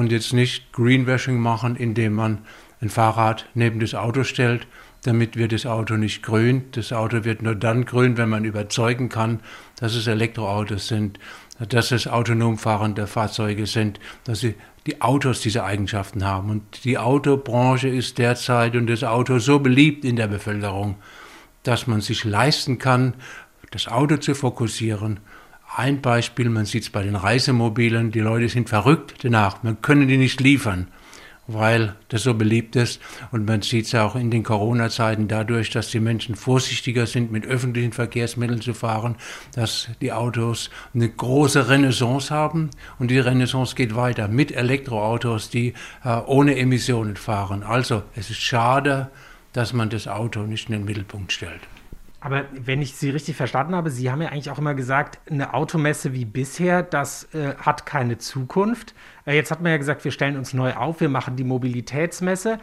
und 0.00 0.12
jetzt 0.12 0.32
nicht 0.32 0.72
Greenwashing 0.72 1.38
machen, 1.38 1.76
indem 1.76 2.14
man 2.14 2.38
ein 2.80 2.88
Fahrrad 2.88 3.46
neben 3.54 3.78
das 3.78 3.94
Auto 3.94 4.24
stellt 4.24 4.66
damit 5.02 5.36
wird 5.36 5.52
das 5.52 5.66
Auto 5.66 5.96
nicht 5.96 6.22
grün. 6.22 6.64
Das 6.72 6.92
Auto 6.92 7.24
wird 7.24 7.42
nur 7.42 7.54
dann 7.54 7.84
grün, 7.84 8.16
wenn 8.16 8.28
man 8.28 8.44
überzeugen 8.44 9.08
kann, 9.08 9.40
dass 9.76 9.94
es 9.94 10.06
Elektroautos 10.06 10.88
sind, 10.88 11.18
dass 11.68 11.90
es 11.92 12.06
autonom 12.06 12.58
fahrende 12.58 13.06
Fahrzeuge 13.06 13.66
sind, 13.66 14.00
dass 14.24 14.40
sie 14.40 14.54
die 14.86 15.00
Autos 15.00 15.40
diese 15.40 15.64
Eigenschaften 15.64 16.24
haben. 16.24 16.50
Und 16.50 16.84
die 16.84 16.98
Autobranche 16.98 17.88
ist 17.88 18.18
derzeit 18.18 18.76
und 18.76 18.86
das 18.86 19.04
Auto 19.04 19.38
so 19.38 19.58
beliebt 19.58 20.04
in 20.04 20.16
der 20.16 20.28
Bevölkerung, 20.28 20.96
dass 21.62 21.86
man 21.86 22.00
sich 22.00 22.24
leisten 22.24 22.78
kann, 22.78 23.14
das 23.70 23.88
Auto 23.88 24.16
zu 24.16 24.34
fokussieren. 24.34 25.20
Ein 25.74 26.00
Beispiel, 26.00 26.48
man 26.50 26.66
sieht 26.66 26.82
es 26.82 26.90
bei 26.90 27.02
den 27.02 27.16
Reisemobilen, 27.16 28.10
die 28.10 28.20
Leute 28.20 28.48
sind 28.48 28.68
verrückt 28.68 29.14
danach, 29.22 29.62
man 29.62 29.80
können 29.80 30.08
die 30.08 30.16
nicht 30.16 30.40
liefern 30.40 30.88
weil 31.52 31.96
das 32.08 32.22
so 32.22 32.34
beliebt 32.34 32.76
ist. 32.76 33.00
Und 33.32 33.46
man 33.46 33.62
sieht 33.62 33.86
es 33.86 33.94
auch 33.94 34.16
in 34.16 34.30
den 34.30 34.42
Corona-Zeiten 34.42 35.28
dadurch, 35.28 35.70
dass 35.70 35.90
die 35.90 36.00
Menschen 36.00 36.34
vorsichtiger 36.34 37.06
sind, 37.06 37.32
mit 37.32 37.46
öffentlichen 37.46 37.92
Verkehrsmitteln 37.92 38.60
zu 38.60 38.74
fahren, 38.74 39.16
dass 39.54 39.88
die 40.00 40.12
Autos 40.12 40.70
eine 40.94 41.08
große 41.08 41.68
Renaissance 41.68 42.32
haben. 42.32 42.70
Und 42.98 43.10
die 43.10 43.18
Renaissance 43.18 43.74
geht 43.74 43.94
weiter 43.96 44.28
mit 44.28 44.52
Elektroautos, 44.52 45.50
die 45.50 45.74
äh, 46.04 46.16
ohne 46.26 46.56
Emissionen 46.56 47.16
fahren. 47.16 47.62
Also 47.62 48.02
es 48.14 48.30
ist 48.30 48.40
schade, 48.40 49.10
dass 49.52 49.72
man 49.72 49.90
das 49.90 50.06
Auto 50.06 50.42
nicht 50.42 50.68
in 50.68 50.72
den 50.72 50.84
Mittelpunkt 50.84 51.32
stellt. 51.32 51.60
Aber 52.20 52.44
wenn 52.52 52.82
ich 52.82 52.94
Sie 52.96 53.10
richtig 53.10 53.36
verstanden 53.36 53.74
habe, 53.74 53.90
Sie 53.90 54.10
haben 54.10 54.20
ja 54.20 54.28
eigentlich 54.28 54.50
auch 54.50 54.58
immer 54.58 54.74
gesagt, 54.74 55.18
eine 55.30 55.54
Automesse 55.54 56.12
wie 56.12 56.26
bisher, 56.26 56.82
das 56.82 57.32
äh, 57.34 57.54
hat 57.56 57.86
keine 57.86 58.18
Zukunft. 58.18 58.94
Äh, 59.24 59.36
jetzt 59.36 59.50
hat 59.50 59.62
man 59.62 59.72
ja 59.72 59.78
gesagt, 59.78 60.04
wir 60.04 60.12
stellen 60.12 60.36
uns 60.36 60.52
neu 60.52 60.74
auf, 60.74 61.00
wir 61.00 61.08
machen 61.08 61.36
die 61.36 61.44
Mobilitätsmesse. 61.44 62.58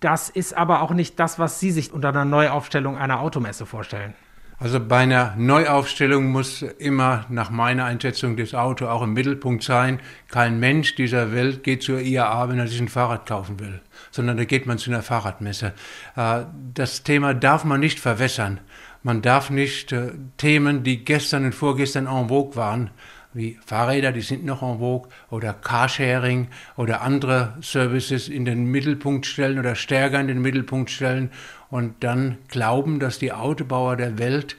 Das 0.00 0.28
ist 0.28 0.56
aber 0.56 0.82
auch 0.82 0.90
nicht 0.90 1.20
das, 1.20 1.38
was 1.38 1.60
Sie 1.60 1.70
sich 1.70 1.92
unter 1.92 2.08
einer 2.08 2.24
Neuaufstellung 2.24 2.98
einer 2.98 3.20
Automesse 3.20 3.64
vorstellen. 3.64 4.14
Also 4.58 4.80
bei 4.80 5.00
einer 5.00 5.34
Neuaufstellung 5.36 6.28
muss 6.28 6.62
immer 6.62 7.26
nach 7.28 7.50
meiner 7.50 7.84
Einschätzung 7.84 8.38
das 8.38 8.54
Auto 8.54 8.86
auch 8.86 9.02
im 9.02 9.12
Mittelpunkt 9.12 9.62
sein. 9.62 10.00
Kein 10.28 10.58
Mensch 10.58 10.94
dieser 10.94 11.32
Welt 11.32 11.62
geht 11.62 11.82
zur 11.82 12.00
IAA, 12.00 12.48
wenn 12.48 12.58
er 12.58 12.66
sich 12.66 12.80
ein 12.80 12.88
Fahrrad 12.88 13.26
kaufen 13.26 13.60
will, 13.60 13.82
sondern 14.10 14.38
da 14.38 14.44
geht 14.44 14.64
man 14.64 14.78
zu 14.78 14.90
einer 14.90 15.02
Fahrradmesse. 15.02 15.74
Äh, 16.16 16.44
das 16.72 17.02
Thema 17.02 17.34
darf 17.34 17.64
man 17.64 17.80
nicht 17.80 18.00
verwässern. 18.00 18.60
Man 19.06 19.22
darf 19.22 19.50
nicht 19.50 19.92
äh, 19.92 20.10
Themen, 20.36 20.82
die 20.82 21.04
gestern 21.04 21.44
und 21.44 21.54
vorgestern 21.54 22.08
en 22.08 22.26
vogue 22.26 22.56
waren, 22.56 22.90
wie 23.34 23.56
Fahrräder, 23.64 24.10
die 24.10 24.20
sind 24.20 24.44
noch 24.44 24.62
en 24.62 24.80
vogue, 24.80 25.08
oder 25.30 25.52
Carsharing 25.52 26.48
oder 26.76 27.02
andere 27.02 27.56
Services 27.60 28.28
in 28.28 28.44
den 28.44 28.64
Mittelpunkt 28.64 29.24
stellen 29.24 29.60
oder 29.60 29.76
stärker 29.76 30.18
in 30.18 30.26
den 30.26 30.42
Mittelpunkt 30.42 30.90
stellen 30.90 31.30
und 31.70 32.02
dann 32.02 32.38
glauben, 32.48 32.98
dass 32.98 33.20
die 33.20 33.32
Autobauer 33.32 33.94
der 33.94 34.18
Welt, 34.18 34.56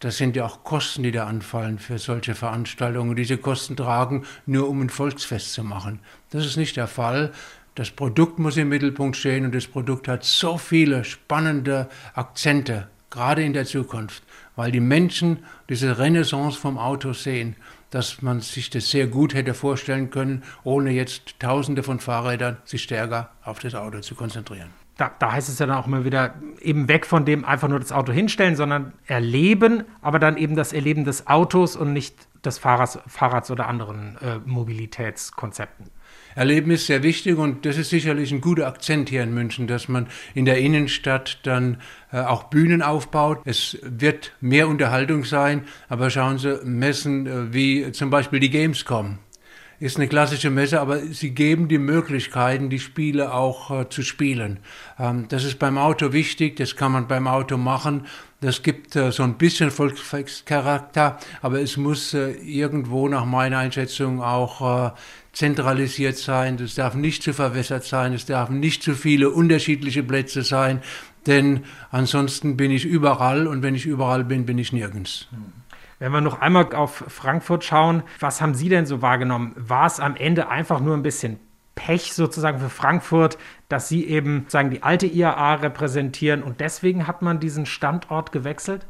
das 0.00 0.18
sind 0.18 0.36
ja 0.36 0.44
auch 0.44 0.62
Kosten, 0.62 1.02
die 1.02 1.10
da 1.10 1.26
anfallen 1.26 1.78
für 1.78 1.96
solche 1.96 2.34
Veranstaltungen, 2.34 3.16
diese 3.16 3.38
Kosten 3.38 3.78
tragen, 3.78 4.26
nur 4.44 4.68
um 4.68 4.82
ein 4.82 4.90
Volksfest 4.90 5.54
zu 5.54 5.64
machen. 5.64 6.00
Das 6.28 6.44
ist 6.44 6.58
nicht 6.58 6.76
der 6.76 6.86
Fall. 6.86 7.32
Das 7.74 7.90
Produkt 7.90 8.38
muss 8.38 8.58
im 8.58 8.68
Mittelpunkt 8.68 9.16
stehen 9.16 9.46
und 9.46 9.54
das 9.54 9.66
Produkt 9.66 10.06
hat 10.06 10.22
so 10.22 10.58
viele 10.58 11.02
spannende 11.04 11.88
Akzente 12.12 12.88
gerade 13.10 13.42
in 13.42 13.52
der 13.52 13.64
Zukunft, 13.64 14.22
weil 14.56 14.72
die 14.72 14.80
Menschen 14.80 15.44
diese 15.68 15.98
Renaissance 15.98 16.58
vom 16.58 16.78
Auto 16.78 17.12
sehen, 17.12 17.56
dass 17.90 18.20
man 18.22 18.40
sich 18.40 18.70
das 18.70 18.90
sehr 18.90 19.06
gut 19.06 19.34
hätte 19.34 19.54
vorstellen 19.54 20.10
können, 20.10 20.42
ohne 20.64 20.90
jetzt 20.90 21.38
Tausende 21.38 21.82
von 21.82 22.00
Fahrrädern 22.00 22.58
sich 22.64 22.82
stärker 22.82 23.30
auf 23.42 23.58
das 23.60 23.74
Auto 23.74 24.00
zu 24.00 24.14
konzentrieren. 24.14 24.70
Da, 24.96 25.12
da, 25.18 25.32
heißt 25.32 25.50
es 25.50 25.58
ja 25.58 25.66
dann 25.66 25.76
auch 25.76 25.86
immer 25.86 26.04
wieder, 26.04 26.34
eben 26.60 26.88
weg 26.88 27.04
von 27.04 27.26
dem 27.26 27.44
einfach 27.44 27.68
nur 27.68 27.78
das 27.78 27.92
Auto 27.92 28.12
hinstellen, 28.12 28.56
sondern 28.56 28.94
erleben, 29.06 29.84
aber 30.00 30.18
dann 30.18 30.38
eben 30.38 30.56
das 30.56 30.72
Erleben 30.72 31.04
des 31.04 31.26
Autos 31.26 31.76
und 31.76 31.92
nicht 31.92 32.16
des 32.44 32.58
Fahrrads, 32.58 32.98
Fahrrads 33.06 33.50
oder 33.50 33.68
anderen 33.68 34.16
äh, 34.22 34.38
Mobilitätskonzepten. 34.44 35.90
Erleben 36.36 36.70
ist 36.70 36.86
sehr 36.86 37.02
wichtig 37.02 37.38
und 37.38 37.64
das 37.64 37.78
ist 37.78 37.90
sicherlich 37.90 38.30
ein 38.30 38.42
guter 38.42 38.68
Akzent 38.68 39.08
hier 39.08 39.22
in 39.22 39.32
München, 39.32 39.66
dass 39.66 39.88
man 39.88 40.06
in 40.34 40.44
der 40.44 40.58
Innenstadt 40.58 41.40
dann 41.44 41.78
äh, 42.12 42.20
auch 42.20 42.44
Bühnen 42.44 42.82
aufbaut. 42.82 43.40
Es 43.46 43.78
wird 43.82 44.32
mehr 44.40 44.68
Unterhaltung 44.68 45.24
sein, 45.24 45.62
aber 45.88 46.10
schauen 46.10 46.38
Sie, 46.38 46.60
Messen 46.62 47.26
äh, 47.26 47.52
wie 47.54 47.90
zum 47.92 48.10
Beispiel 48.10 48.38
die 48.38 48.50
Gamescom 48.50 49.18
ist 49.78 49.96
eine 49.96 50.08
klassische 50.08 50.50
Messe, 50.50 50.80
aber 50.80 51.00
sie 51.00 51.30
geben 51.30 51.68
die 51.68 51.78
Möglichkeiten, 51.78 52.70
die 52.70 52.78
Spiele 52.78 53.34
auch 53.34 53.70
äh, 53.70 53.88
zu 53.88 54.02
spielen. 54.02 54.60
Ähm, 54.98 55.26
das 55.28 55.44
ist 55.44 55.58
beim 55.58 55.76
Auto 55.76 56.12
wichtig, 56.12 56.56
das 56.56 56.76
kann 56.76 56.92
man 56.92 57.08
beim 57.08 57.26
Auto 57.28 57.56
machen. 57.56 58.06
Das 58.40 58.62
gibt 58.62 58.96
äh, 58.96 59.12
so 59.12 59.22
ein 59.22 59.36
bisschen 59.36 59.70
Volkscharakter, 59.70 61.18
aber 61.42 61.60
es 61.60 61.76
muss 61.76 62.14
äh, 62.14 62.32
irgendwo 62.32 63.08
nach 63.08 63.26
meiner 63.26 63.58
Einschätzung 63.58 64.22
auch 64.22 64.94
zentralisiert 65.36 66.16
sein. 66.16 66.56
Es 66.56 66.76
darf 66.76 66.94
nicht 66.94 67.22
zu 67.22 67.34
verwässert 67.34 67.84
sein, 67.84 68.14
es 68.14 68.24
darf 68.24 68.48
nicht 68.48 68.82
zu 68.82 68.94
viele 68.94 69.28
unterschiedliche 69.28 70.02
Plätze 70.02 70.42
sein, 70.42 70.80
denn 71.26 71.64
ansonsten 71.90 72.56
bin 72.56 72.70
ich 72.70 72.86
überall 72.86 73.46
und 73.46 73.62
wenn 73.62 73.74
ich 73.74 73.84
überall 73.84 74.24
bin, 74.24 74.46
bin 74.46 74.56
ich 74.56 74.72
nirgends. 74.72 75.28
Wenn 75.98 76.12
wir 76.12 76.22
noch 76.22 76.40
einmal 76.40 76.74
auf 76.74 77.04
Frankfurt 77.08 77.64
schauen, 77.64 78.02
was 78.18 78.40
haben 78.40 78.54
Sie 78.54 78.70
denn 78.70 78.86
so 78.86 79.02
wahrgenommen? 79.02 79.52
War 79.56 79.86
es 79.86 80.00
am 80.00 80.16
Ende 80.16 80.48
einfach 80.48 80.80
nur 80.80 80.94
ein 80.94 81.02
bisschen 81.02 81.38
Pech 81.76 82.14
sozusagen 82.14 82.58
für 82.58 82.70
Frankfurt, 82.70 83.38
dass 83.68 83.88
Sie 83.88 84.06
eben 84.06 84.46
sagen 84.48 84.70
die 84.70 84.82
alte 84.82 85.06
IAA 85.06 85.56
repräsentieren 85.56 86.42
und 86.42 86.60
deswegen 86.60 87.06
hat 87.06 87.20
man 87.20 87.38
diesen 87.38 87.66
Standort 87.66 88.32
gewechselt? 88.32 88.86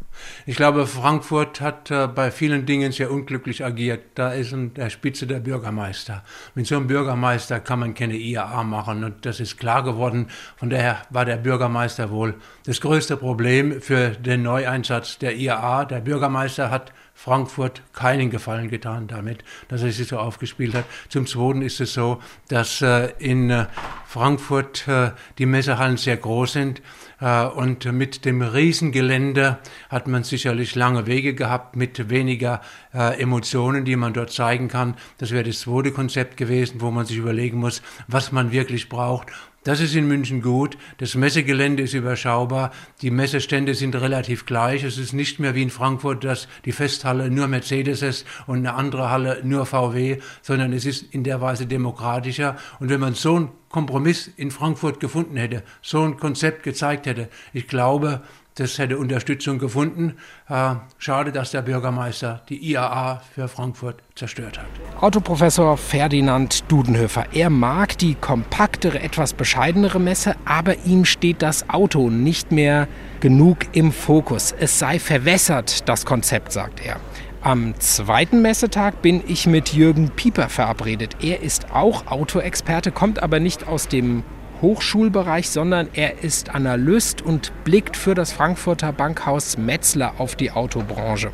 Ich 0.46 0.56
glaube, 0.56 0.86
Frankfurt 0.86 1.60
hat 1.60 1.90
äh, 1.90 2.06
bei 2.06 2.30
vielen 2.30 2.64
Dingen 2.64 2.92
sehr 2.92 3.10
unglücklich 3.10 3.64
agiert. 3.64 4.04
Da 4.14 4.32
ist 4.32 4.52
an 4.52 4.72
der 4.74 4.88
Spitze 4.90 5.26
der 5.26 5.40
Bürgermeister. 5.40 6.22
Mit 6.54 6.66
so 6.66 6.76
einem 6.76 6.86
Bürgermeister 6.86 7.58
kann 7.58 7.80
man 7.80 7.94
keine 7.94 8.16
IAA 8.16 8.62
machen 8.62 9.02
und 9.02 9.26
das 9.26 9.40
ist 9.40 9.58
klar 9.58 9.82
geworden. 9.82 10.28
Von 10.56 10.70
daher 10.70 11.02
war 11.10 11.24
der 11.24 11.36
Bürgermeister 11.36 12.10
wohl 12.10 12.34
das 12.64 12.80
größte 12.80 13.16
Problem 13.16 13.82
für 13.82 14.10
den 14.10 14.42
Neueinsatz 14.42 15.18
der 15.18 15.36
IAA. 15.36 15.86
Der 15.86 16.00
Bürgermeister 16.00 16.70
hat 16.70 16.92
Frankfurt 17.18 17.82
keinen 17.94 18.30
Gefallen 18.30 18.68
getan 18.68 19.08
damit, 19.08 19.42
dass 19.68 19.82
er 19.82 19.90
sich 19.90 20.06
so 20.06 20.18
aufgespielt 20.18 20.74
hat. 20.74 20.84
Zum 21.08 21.26
Zweiten 21.26 21.62
ist 21.62 21.80
es 21.80 21.94
so, 21.94 22.20
dass 22.48 22.82
äh, 22.82 23.10
in 23.18 23.48
äh, 23.50 23.66
Frankfurt 24.06 24.86
äh, 24.86 25.12
die 25.38 25.46
Messehallen 25.46 25.96
sehr 25.96 26.18
groß 26.18 26.52
sind 26.52 26.82
äh, 27.20 27.46
und 27.46 27.90
mit 27.90 28.26
dem 28.26 28.42
Riesengelände 28.42 29.58
hat 29.88 30.08
man 30.08 30.24
sicherlich 30.24 30.74
lange 30.74 31.06
Wege 31.06 31.34
gehabt 31.34 31.74
mit 31.74 32.10
weniger 32.10 32.60
äh, 32.92 33.18
Emotionen, 33.20 33.86
die 33.86 33.96
man 33.96 34.12
dort 34.12 34.30
zeigen 34.30 34.68
kann. 34.68 34.94
Das 35.16 35.30
wäre 35.30 35.44
das 35.44 35.60
zweite 35.60 35.92
Konzept 35.92 36.36
gewesen, 36.36 36.82
wo 36.82 36.90
man 36.90 37.06
sich 37.06 37.16
überlegen 37.16 37.58
muss, 37.58 37.80
was 38.08 38.30
man 38.30 38.52
wirklich 38.52 38.90
braucht. 38.90 39.28
Das 39.66 39.80
ist 39.80 39.96
in 39.96 40.06
München 40.06 40.42
gut. 40.42 40.78
Das 40.98 41.16
Messegelände 41.16 41.82
ist 41.82 41.92
überschaubar. 41.92 42.70
Die 43.02 43.10
Messestände 43.10 43.74
sind 43.74 43.96
relativ 43.96 44.46
gleich. 44.46 44.84
Es 44.84 44.96
ist 44.96 45.12
nicht 45.12 45.40
mehr 45.40 45.56
wie 45.56 45.62
in 45.62 45.70
Frankfurt, 45.70 46.22
dass 46.22 46.46
die 46.64 46.70
Festhalle 46.70 47.32
nur 47.32 47.48
Mercedes 47.48 48.00
ist 48.00 48.28
und 48.46 48.58
eine 48.58 48.74
andere 48.74 49.10
Halle 49.10 49.40
nur 49.42 49.66
VW, 49.66 50.18
sondern 50.40 50.72
es 50.72 50.86
ist 50.86 51.12
in 51.12 51.24
der 51.24 51.40
Weise 51.40 51.66
demokratischer. 51.66 52.54
Und 52.78 52.90
wenn 52.90 53.00
man 53.00 53.14
so 53.14 53.34
einen 53.34 53.48
Kompromiss 53.68 54.30
in 54.36 54.52
Frankfurt 54.52 55.00
gefunden 55.00 55.36
hätte, 55.36 55.64
so 55.82 56.00
ein 56.00 56.16
Konzept 56.16 56.62
gezeigt 56.62 57.06
hätte, 57.06 57.28
ich 57.52 57.66
glaube, 57.66 58.22
das 58.56 58.78
hätte 58.78 58.98
Unterstützung 58.98 59.58
gefunden. 59.58 60.14
Äh, 60.48 60.74
schade, 60.98 61.30
dass 61.30 61.50
der 61.50 61.62
Bürgermeister 61.62 62.42
die 62.48 62.72
IAA 62.72 63.22
für 63.34 63.48
Frankfurt 63.48 64.02
zerstört 64.14 64.58
hat. 64.58 64.66
Autoprofessor 65.00 65.76
Ferdinand 65.76 66.64
Dudenhöfer. 66.70 67.26
Er 67.32 67.50
mag 67.50 67.98
die 67.98 68.14
kompaktere, 68.14 69.00
etwas 69.00 69.34
bescheidenere 69.34 70.00
Messe, 70.00 70.36
aber 70.44 70.84
ihm 70.86 71.04
steht 71.04 71.42
das 71.42 71.68
Auto 71.68 72.10
nicht 72.10 72.50
mehr 72.50 72.88
genug 73.20 73.58
im 73.72 73.92
Fokus. 73.92 74.54
Es 74.58 74.78
sei 74.78 74.98
verwässert, 74.98 75.88
das 75.88 76.06
Konzept, 76.06 76.52
sagt 76.52 76.84
er. 76.84 76.96
Am 77.42 77.78
zweiten 77.78 78.42
Messetag 78.42 79.02
bin 79.02 79.22
ich 79.28 79.46
mit 79.46 79.72
Jürgen 79.72 80.10
Pieper 80.10 80.48
verabredet. 80.48 81.18
Er 81.22 81.42
ist 81.42 81.70
auch 81.72 82.06
Autoexperte, 82.08 82.90
kommt 82.90 83.22
aber 83.22 83.38
nicht 83.38 83.68
aus 83.68 83.86
dem 83.86 84.24
Hochschulbereich, 84.62 85.50
sondern 85.50 85.88
er 85.92 86.22
ist 86.22 86.54
Analyst 86.54 87.22
und 87.22 87.52
blickt 87.64 87.96
für 87.96 88.14
das 88.14 88.32
Frankfurter 88.32 88.92
Bankhaus 88.92 89.58
Metzler 89.58 90.14
auf 90.18 90.36
die 90.36 90.50
Autobranche. 90.50 91.32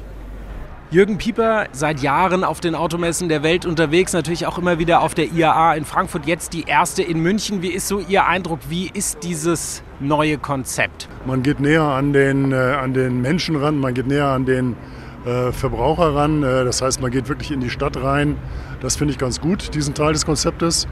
Jürgen 0.92 1.16
Pieper, 1.16 1.68
seit 1.72 2.00
Jahren 2.00 2.44
auf 2.44 2.60
den 2.60 2.74
Automessen 2.74 3.30
der 3.30 3.42
Welt 3.42 3.64
unterwegs, 3.64 4.12
natürlich 4.12 4.46
auch 4.46 4.58
immer 4.58 4.78
wieder 4.78 5.00
auf 5.00 5.14
der 5.14 5.32
IAA 5.32 5.74
in 5.74 5.86
Frankfurt, 5.86 6.26
jetzt 6.26 6.52
die 6.52 6.64
erste 6.64 7.02
in 7.02 7.20
München. 7.20 7.62
Wie 7.62 7.70
ist 7.70 7.88
so 7.88 7.98
Ihr 7.98 8.26
Eindruck? 8.26 8.58
Wie 8.68 8.90
ist 8.92 9.22
dieses 9.22 9.82
neue 10.00 10.36
Konzept? 10.36 11.08
Man 11.24 11.42
geht 11.42 11.60
näher 11.60 11.84
an 11.84 12.12
den, 12.12 12.52
äh, 12.52 12.56
an 12.56 12.92
den 12.92 13.22
Menschen 13.22 13.56
ran, 13.56 13.78
man 13.78 13.94
geht 13.94 14.06
näher 14.06 14.26
an 14.26 14.44
den 14.44 14.76
äh, 15.24 15.50
Verbraucher 15.52 16.14
ran. 16.14 16.42
Äh, 16.42 16.64
das 16.64 16.82
heißt, 16.82 17.00
man 17.00 17.10
geht 17.10 17.26
wirklich 17.26 17.52
in 17.52 17.60
die 17.60 17.70
Stadt 17.70 17.96
rein. 17.96 18.36
Das 18.80 18.96
finde 18.96 19.12
ich 19.12 19.18
ganz 19.18 19.40
gut, 19.40 19.74
diesen 19.74 19.94
Teil 19.94 20.12
des 20.12 20.26
Konzeptes. 20.26 20.86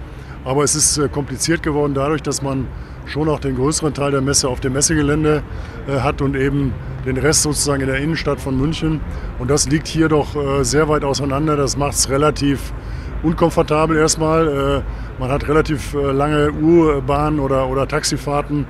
Aber 0.44 0.64
es 0.64 0.74
ist 0.74 0.98
äh, 0.98 1.08
kompliziert 1.08 1.62
geworden 1.62 1.94
dadurch, 1.94 2.22
dass 2.22 2.42
man 2.42 2.66
schon 3.06 3.28
auch 3.28 3.40
den 3.40 3.56
größeren 3.56 3.92
Teil 3.92 4.10
der 4.10 4.20
Messe 4.20 4.48
auf 4.48 4.60
dem 4.60 4.72
Messegelände 4.72 5.42
äh, 5.88 6.00
hat 6.00 6.22
und 6.22 6.36
eben 6.36 6.72
den 7.04 7.16
Rest 7.16 7.42
sozusagen 7.42 7.80
in 7.82 7.88
der 7.88 7.98
Innenstadt 7.98 8.40
von 8.40 8.58
München. 8.58 9.00
Und 9.38 9.50
das 9.50 9.68
liegt 9.68 9.86
hier 9.86 10.08
doch 10.08 10.36
äh, 10.36 10.64
sehr 10.64 10.88
weit 10.88 11.04
auseinander. 11.04 11.56
Das 11.56 11.76
macht 11.76 11.94
es 11.94 12.08
relativ 12.08 12.72
unkomfortabel 13.22 13.98
erstmal. 13.98 14.82
Man 15.18 15.30
hat 15.30 15.46
relativ 15.46 15.92
lange 15.92 16.52
U-Bahn- 16.52 17.38
oder, 17.38 17.68
oder 17.68 17.86
Taxifahrten. 17.86 18.64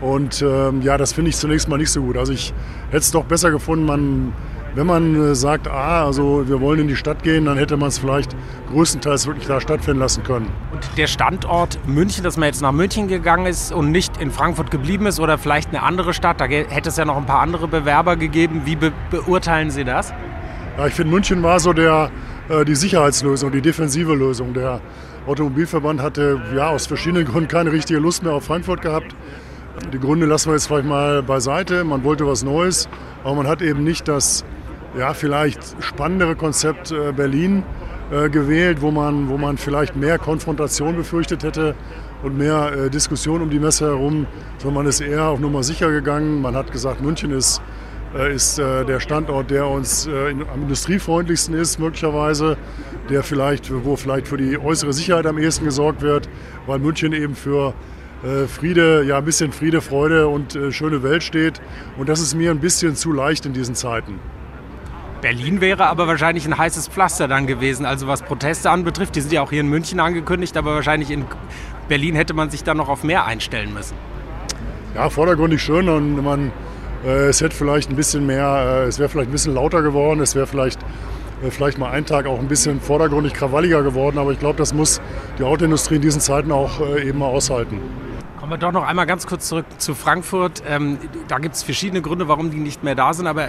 Und 0.00 0.40
ähm, 0.40 0.82
ja, 0.82 0.96
das 0.96 1.12
finde 1.12 1.30
ich 1.30 1.36
zunächst 1.36 1.68
mal 1.68 1.78
nicht 1.78 1.90
so 1.90 2.02
gut. 2.02 2.16
Also 2.16 2.32
ich 2.32 2.54
hätte 2.90 2.98
es 2.98 3.10
doch 3.10 3.24
besser 3.24 3.50
gefunden, 3.50 3.84
man 3.86 4.32
wenn 4.74 4.86
man 4.86 5.30
äh, 5.30 5.34
sagt, 5.34 5.68
ah, 5.68 6.04
also 6.04 6.48
wir 6.48 6.60
wollen 6.60 6.80
in 6.80 6.88
die 6.88 6.96
Stadt 6.96 7.22
gehen, 7.22 7.46
dann 7.46 7.58
hätte 7.58 7.76
man 7.76 7.88
es 7.88 7.98
vielleicht 7.98 8.36
größtenteils 8.70 9.26
wirklich 9.26 9.46
da 9.46 9.60
stattfinden 9.60 10.00
lassen 10.00 10.22
können. 10.22 10.50
Und 10.72 10.86
der 10.96 11.06
Standort 11.06 11.78
München, 11.86 12.22
dass 12.24 12.36
man 12.36 12.48
jetzt 12.48 12.62
nach 12.62 12.72
München 12.72 13.08
gegangen 13.08 13.46
ist 13.46 13.72
und 13.72 13.90
nicht 13.90 14.20
in 14.20 14.30
Frankfurt 14.30 14.70
geblieben 14.70 15.06
ist 15.06 15.20
oder 15.20 15.38
vielleicht 15.38 15.70
eine 15.70 15.82
andere 15.82 16.14
Stadt, 16.14 16.40
da 16.40 16.44
hätte 16.44 16.88
es 16.88 16.96
ja 16.96 17.04
noch 17.04 17.16
ein 17.16 17.26
paar 17.26 17.40
andere 17.40 17.68
Bewerber 17.68 18.16
gegeben. 18.16 18.62
Wie 18.64 18.76
be 18.76 18.92
beurteilen 19.10 19.70
Sie 19.70 19.84
das? 19.84 20.12
Ja, 20.76 20.86
ich 20.86 20.94
finde, 20.94 21.12
München 21.12 21.42
war 21.42 21.58
so 21.60 21.72
der, 21.72 22.10
äh, 22.48 22.64
die 22.64 22.74
Sicherheitslösung, 22.74 23.50
die 23.50 23.62
defensive 23.62 24.14
Lösung. 24.14 24.54
Der 24.54 24.80
Automobilverband 25.26 26.00
hatte 26.00 26.40
ja 26.54 26.68
aus 26.68 26.86
verschiedenen 26.86 27.24
Gründen 27.24 27.48
keine 27.48 27.72
richtige 27.72 27.98
Lust 27.98 28.22
mehr 28.22 28.32
auf 28.32 28.44
Frankfurt 28.44 28.82
gehabt. 28.82 29.14
Die 29.92 29.98
Gründe 29.98 30.26
lassen 30.26 30.50
wir 30.50 30.54
jetzt 30.54 30.66
vielleicht 30.66 30.86
mal 30.86 31.22
beiseite. 31.22 31.84
Man 31.84 32.04
wollte 32.04 32.26
was 32.26 32.42
Neues, 32.42 32.88
aber 33.24 33.36
man 33.36 33.46
hat 33.46 33.62
eben 33.62 33.84
nicht 33.84 34.08
das 34.08 34.44
ja, 34.98 35.14
vielleicht 35.14 35.60
spannendere 35.80 36.34
Konzept 36.34 36.90
äh, 36.90 37.12
Berlin 37.12 37.62
äh, 38.10 38.28
gewählt, 38.28 38.78
wo 38.80 38.90
man, 38.90 39.28
wo 39.28 39.38
man 39.38 39.56
vielleicht 39.56 39.94
mehr 39.94 40.18
Konfrontation 40.18 40.96
befürchtet 40.96 41.44
hätte 41.44 41.76
und 42.24 42.36
mehr 42.36 42.72
äh, 42.72 42.90
Diskussion 42.90 43.40
um 43.40 43.48
die 43.48 43.60
Messe 43.60 43.86
herum, 43.86 44.26
sondern 44.58 44.82
man 44.82 44.86
ist 44.86 45.00
eher 45.00 45.24
auf 45.24 45.38
Nummer 45.38 45.62
sicher 45.62 45.90
gegangen. 45.92 46.42
Man 46.42 46.56
hat 46.56 46.72
gesagt, 46.72 47.00
München 47.00 47.30
ist, 47.30 47.62
ist 48.34 48.56
der 48.56 49.00
Standort, 49.00 49.50
der 49.50 49.66
uns 49.66 50.08
am 50.08 50.62
industriefreundlichsten 50.62 51.54
ist, 51.54 51.78
möglicherweise, 51.78 52.56
der 53.10 53.22
vielleicht, 53.22 53.70
wo 53.84 53.96
vielleicht 53.96 54.26
für 54.26 54.38
die 54.38 54.58
äußere 54.58 54.94
Sicherheit 54.94 55.26
am 55.26 55.36
ehesten 55.36 55.66
gesorgt 55.66 56.00
wird, 56.00 56.26
weil 56.66 56.78
München 56.78 57.12
eben 57.12 57.34
für 57.34 57.74
Friede, 58.48 59.04
ja, 59.04 59.18
ein 59.18 59.26
bisschen 59.26 59.52
Friede, 59.52 59.82
Freude 59.82 60.26
und 60.26 60.58
schöne 60.70 61.02
Welt 61.02 61.22
steht. 61.22 61.60
Und 61.98 62.08
das 62.08 62.20
ist 62.20 62.34
mir 62.34 62.50
ein 62.50 62.60
bisschen 62.60 62.96
zu 62.96 63.12
leicht 63.12 63.44
in 63.44 63.52
diesen 63.52 63.74
Zeiten. 63.74 64.18
Berlin 65.20 65.60
wäre 65.60 65.86
aber 65.86 66.06
wahrscheinlich 66.06 66.46
ein 66.46 66.56
heißes 66.56 66.88
Pflaster 66.88 67.26
dann 67.26 67.46
gewesen. 67.46 67.84
Also 67.84 68.06
was 68.06 68.22
Proteste 68.22 68.70
anbetrifft, 68.70 69.16
die 69.16 69.20
sind 69.20 69.32
ja 69.32 69.42
auch 69.42 69.50
hier 69.50 69.60
in 69.60 69.68
München 69.68 69.98
angekündigt, 69.98 70.56
aber 70.56 70.74
wahrscheinlich 70.74 71.10
in 71.10 71.24
Berlin 71.88 72.14
hätte 72.14 72.34
man 72.34 72.50
sich 72.50 72.62
dann 72.62 72.76
noch 72.76 72.88
auf 72.88 73.02
mehr 73.02 73.24
einstellen 73.24 73.74
müssen. 73.74 73.96
Ja, 74.94 75.10
vordergründig 75.10 75.60
schön 75.60 75.88
und 75.88 76.22
man, 76.22 76.52
äh, 77.04 77.28
es 77.28 77.40
hätte 77.40 77.54
vielleicht 77.54 77.90
ein 77.90 77.96
bisschen 77.96 78.26
mehr, 78.26 78.82
äh, 78.84 78.86
es 78.86 78.98
wäre 78.98 79.08
vielleicht 79.08 79.28
ein 79.28 79.32
bisschen 79.32 79.54
lauter 79.54 79.82
geworden, 79.82 80.20
es 80.20 80.34
wäre 80.34 80.46
vielleicht, 80.46 80.80
äh, 81.42 81.50
vielleicht 81.50 81.78
mal 81.78 81.90
ein 81.90 82.06
Tag 82.06 82.26
auch 82.26 82.38
ein 82.38 82.48
bisschen 82.48 82.80
vordergründig 82.80 83.34
krawalliger 83.34 83.82
geworden, 83.82 84.18
aber 84.18 84.32
ich 84.32 84.38
glaube, 84.38 84.58
das 84.58 84.72
muss 84.72 85.00
die 85.38 85.42
Autoindustrie 85.42 85.96
in 85.96 86.02
diesen 86.02 86.20
Zeiten 86.20 86.52
auch 86.52 86.80
äh, 86.80 87.08
eben 87.08 87.18
mal 87.18 87.26
aushalten. 87.26 87.80
Kommen 88.38 88.52
wir 88.52 88.58
doch 88.58 88.72
noch 88.72 88.86
einmal 88.86 89.06
ganz 89.06 89.26
kurz 89.26 89.48
zurück 89.48 89.66
zu 89.78 89.94
Frankfurt. 89.94 90.62
Ähm, 90.66 90.98
da 91.26 91.38
gibt 91.38 91.56
es 91.56 91.62
verschiedene 91.62 92.02
Gründe, 92.02 92.28
warum 92.28 92.50
die 92.50 92.58
nicht 92.58 92.82
mehr 92.84 92.94
da 92.94 93.12
sind, 93.12 93.26
aber 93.26 93.48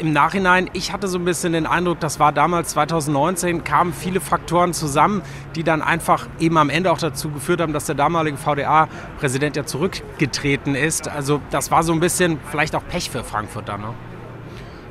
im 0.00 0.12
Nachhinein, 0.12 0.70
ich 0.72 0.92
hatte 0.92 1.08
so 1.08 1.18
ein 1.18 1.24
bisschen 1.24 1.52
den 1.52 1.66
Eindruck, 1.66 2.00
das 2.00 2.20
war 2.20 2.32
damals 2.32 2.70
2019, 2.70 3.64
kamen 3.64 3.92
viele 3.92 4.20
Faktoren 4.20 4.72
zusammen, 4.72 5.22
die 5.54 5.62
dann 5.62 5.82
einfach 5.82 6.26
eben 6.38 6.58
am 6.58 6.70
Ende 6.70 6.92
auch 6.92 6.98
dazu 6.98 7.30
geführt 7.30 7.60
haben, 7.60 7.72
dass 7.72 7.86
der 7.86 7.94
damalige 7.94 8.36
VDA-Präsident 8.36 9.56
ja 9.56 9.64
zurückgetreten 9.64 10.74
ist. 10.74 11.08
Also 11.08 11.40
das 11.50 11.70
war 11.70 11.82
so 11.82 11.92
ein 11.92 12.00
bisschen 12.00 12.38
vielleicht 12.50 12.74
auch 12.74 12.86
Pech 12.88 13.10
für 13.10 13.24
Frankfurt 13.24 13.68
dann. 13.68 13.80
Ne? 13.80 13.94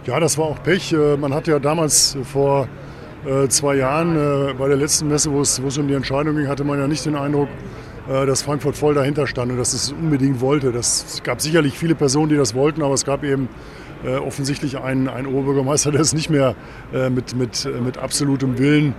Ja, 0.05 0.19
das 0.19 0.37
war 0.37 0.45
auch 0.45 0.61
Pech. 0.61 0.93
Äh, 0.93 1.17
man 1.17 1.33
hatte 1.33 1.51
ja 1.51 1.59
damals 1.59 2.17
vor 2.23 2.67
äh, 3.25 3.47
zwei 3.47 3.75
Jahren 3.75 4.15
äh, 4.15 4.53
bei 4.53 4.67
der 4.67 4.77
letzten 4.77 5.07
Messe, 5.07 5.31
wo 5.31 5.41
es 5.41 5.59
um 5.59 5.87
die 5.87 5.95
Entscheidung 5.95 6.35
ging, 6.35 6.47
hatte 6.47 6.63
man 6.63 6.79
ja 6.79 6.87
nicht 6.87 7.05
den 7.05 7.15
Eindruck, 7.15 7.49
dass 8.07 8.43
Frankfurt 8.43 8.77
voll 8.77 8.93
dahinter 8.93 9.25
stand 9.25 9.51
und 9.51 9.57
dass 9.57 9.73
es 9.73 9.91
unbedingt 9.91 10.39
wollte. 10.39 10.71
Das, 10.71 11.05
es 11.07 11.23
gab 11.23 11.41
sicherlich 11.41 11.75
viele 11.75 11.95
Personen, 11.95 12.29
die 12.29 12.35
das 12.35 12.53
wollten, 12.53 12.83
aber 12.83 12.93
es 12.93 13.03
gab 13.03 13.23
eben 13.23 13.49
äh, 14.05 14.17
offensichtlich 14.17 14.77
ein, 14.77 15.07
ein 15.07 15.25
Oberbürgermeister, 15.25 15.91
der 15.91 16.01
es 16.01 16.13
nicht 16.13 16.29
mehr 16.29 16.55
äh, 16.93 17.09
mit, 17.09 17.35
mit, 17.35 17.67
mit 17.83 17.97
absolutem 17.97 18.59
Willen 18.59 18.93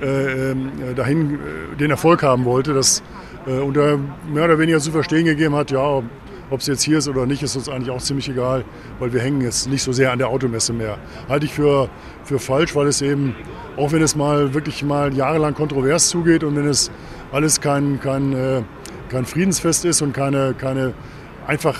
äh, 0.00 0.50
ähm, 0.50 0.70
dahin 0.94 1.38
den 1.80 1.90
Erfolg 1.90 2.22
haben 2.22 2.44
wollte. 2.44 2.72
Das, 2.72 3.02
und 3.44 3.76
er 3.76 3.98
mehr 4.32 4.44
oder 4.44 4.60
weniger 4.60 4.78
zu 4.78 4.92
verstehen 4.92 5.24
gegeben 5.24 5.56
hat, 5.56 5.72
ja, 5.72 5.80
ob 6.50 6.60
es 6.60 6.68
jetzt 6.68 6.84
hier 6.84 6.98
ist 6.98 7.08
oder 7.08 7.26
nicht, 7.26 7.42
ist 7.42 7.56
uns 7.56 7.68
eigentlich 7.68 7.90
auch 7.90 8.00
ziemlich 8.00 8.28
egal, 8.28 8.64
weil 9.00 9.12
wir 9.12 9.20
hängen 9.20 9.40
jetzt 9.40 9.68
nicht 9.68 9.82
so 9.82 9.90
sehr 9.90 10.12
an 10.12 10.18
der 10.18 10.28
Automesse 10.28 10.72
mehr. 10.72 10.98
Halte 11.28 11.46
ich 11.46 11.52
für, 11.52 11.88
für 12.22 12.38
falsch, 12.38 12.76
weil 12.76 12.86
es 12.86 13.02
eben, 13.02 13.34
auch 13.76 13.90
wenn 13.90 14.00
es 14.00 14.14
mal 14.14 14.54
wirklich 14.54 14.84
mal 14.84 15.12
jahrelang 15.12 15.54
kontrovers 15.54 16.08
zugeht 16.08 16.44
und 16.44 16.54
wenn 16.54 16.68
es 16.68 16.92
alles 17.32 17.60
kein, 17.60 17.98
kein, 17.98 18.64
kein 19.08 19.24
Friedensfest 19.24 19.84
ist 19.86 20.02
und 20.02 20.12
keine, 20.12 20.54
keine 20.54 20.94
einfach 21.48 21.76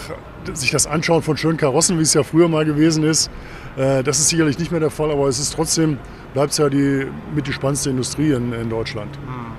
sich 0.55 0.71
das 0.71 0.87
Anschauen 0.87 1.23
von 1.23 1.37
schönen 1.37 1.57
Karossen, 1.57 1.99
wie 1.99 2.03
es 2.03 2.15
ja 2.15 2.23
früher 2.23 2.49
mal 2.49 2.65
gewesen 2.65 3.05
ist, 3.05 3.31
äh, 3.77 4.03
das 4.03 4.19
ist 4.19 4.29
sicherlich 4.29 4.59
nicht 4.59 4.71
mehr 4.71 4.81
der 4.81 4.91
Fall, 4.91 5.11
aber 5.11 5.29
es 5.29 5.39
ist 5.39 5.55
trotzdem, 5.55 5.99
bleibt 6.35 6.53
es 6.53 6.59
ja 6.59 6.69
die, 6.69 7.07
mit 7.35 7.47
die 7.47 7.53
spannendste 7.53 7.91
Industrie 7.91 8.33
in, 8.33 8.53
in 8.53 8.69
Deutschland. 8.69 9.11
Mhm. 9.19 9.53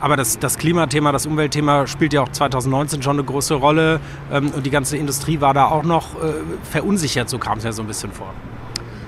Aber 0.00 0.16
das, 0.16 0.38
das, 0.38 0.56
Klimathema, 0.56 1.12
das 1.12 1.26
Umweltthema 1.26 1.86
spielt 1.86 2.14
ja 2.14 2.22
auch 2.22 2.28
2019 2.30 3.02
schon 3.02 3.16
eine 3.18 3.24
große 3.24 3.54
Rolle 3.54 4.00
ähm, 4.32 4.50
und 4.50 4.64
die 4.64 4.70
ganze 4.70 4.96
Industrie 4.96 5.40
war 5.42 5.52
da 5.52 5.66
auch 5.66 5.82
noch 5.82 6.14
äh, 6.14 6.32
verunsichert, 6.70 7.28
so 7.28 7.38
kam 7.38 7.58
es 7.58 7.64
ja 7.64 7.72
so 7.72 7.82
ein 7.82 7.88
bisschen 7.88 8.10
vor. 8.10 8.32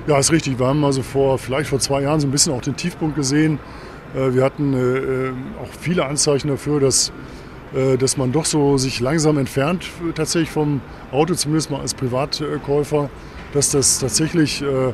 Ja, 0.06 0.18
ist 0.18 0.32
richtig. 0.32 0.58
Wir 0.58 0.66
haben 0.66 0.84
also 0.84 1.02
vor, 1.02 1.38
vielleicht 1.38 1.70
vor 1.70 1.78
zwei 1.78 2.02
Jahren 2.02 2.20
so 2.20 2.26
ein 2.26 2.30
bisschen 2.30 2.52
auch 2.52 2.60
den 2.60 2.76
Tiefpunkt 2.76 3.16
gesehen. 3.16 3.58
Äh, 4.14 4.34
wir 4.34 4.44
hatten 4.44 4.74
auch 5.62 5.68
viele 5.80 6.04
Anzeichen 6.04 6.48
dafür, 6.48 6.78
dass 6.78 7.10
dass 7.98 8.16
man 8.16 8.32
doch 8.32 8.44
so 8.44 8.76
sich 8.76 9.00
langsam 9.00 9.38
entfernt 9.38 9.86
tatsächlich 10.14 10.50
vom 10.50 10.82
Auto, 11.10 11.34
zumindest 11.34 11.70
mal 11.70 11.80
als 11.80 11.94
Privatkäufer, 11.94 13.08
dass 13.52 13.70
das 13.70 13.98
tatsächlich 13.98 14.62
äh, 14.62 14.92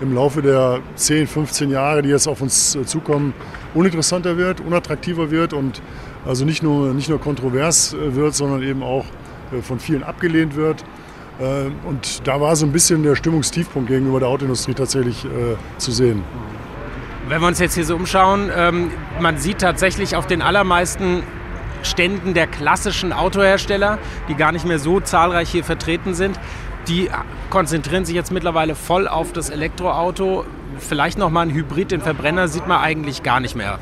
im 0.00 0.14
Laufe 0.14 0.42
der 0.42 0.80
10, 0.94 1.26
15 1.26 1.70
Jahre, 1.70 2.02
die 2.02 2.08
jetzt 2.08 2.26
auf 2.26 2.40
uns 2.40 2.74
äh, 2.74 2.84
zukommen, 2.84 3.34
uninteressanter 3.74 4.36
wird, 4.36 4.60
unattraktiver 4.60 5.30
wird 5.30 5.52
und 5.52 5.82
also 6.26 6.44
nicht 6.44 6.62
nur, 6.62 6.92
nicht 6.92 7.08
nur 7.08 7.20
kontrovers 7.20 7.96
wird, 7.98 8.34
sondern 8.34 8.62
eben 8.62 8.82
auch 8.82 9.06
von 9.62 9.80
vielen 9.80 10.02
abgelehnt 10.02 10.54
wird. 10.54 10.84
Und 11.86 12.28
da 12.28 12.42
war 12.42 12.54
so 12.56 12.66
ein 12.66 12.72
bisschen 12.72 13.02
der 13.02 13.16
Stimmungstiefpunkt 13.16 13.88
gegenüber 13.88 14.20
der 14.20 14.28
Autoindustrie 14.28 14.74
tatsächlich 14.74 15.26
zu 15.78 15.92
sehen. 15.92 16.22
Wenn 17.30 17.40
wir 17.40 17.46
uns 17.46 17.60
jetzt 17.60 17.74
hier 17.74 17.84
so 17.84 17.94
umschauen, 17.94 18.50
ähm, 18.54 18.90
man 19.20 19.38
sieht 19.38 19.60
tatsächlich 19.60 20.16
auf 20.16 20.26
den 20.26 20.42
allermeisten 20.42 21.22
Ständen 21.82 22.34
der 22.34 22.46
klassischen 22.46 23.12
Autohersteller, 23.12 23.98
die 24.28 24.34
gar 24.34 24.52
nicht 24.52 24.66
mehr 24.66 24.78
so 24.78 25.00
zahlreich 25.00 25.50
hier 25.50 25.64
vertreten 25.64 26.14
sind. 26.14 26.38
Die 26.88 27.10
konzentrieren 27.50 28.04
sich 28.04 28.14
jetzt 28.14 28.32
mittlerweile 28.32 28.74
voll 28.74 29.06
auf 29.06 29.32
das 29.32 29.50
Elektroauto. 29.50 30.44
Vielleicht 30.78 31.18
noch 31.18 31.30
mal 31.30 31.42
ein 31.42 31.50
Hybrid, 31.50 31.90
den 31.90 32.00
Verbrenner 32.00 32.48
sieht 32.48 32.66
man 32.66 32.80
eigentlich 32.80 33.22
gar 33.22 33.40
nicht 33.40 33.54
mehr. 33.54 33.78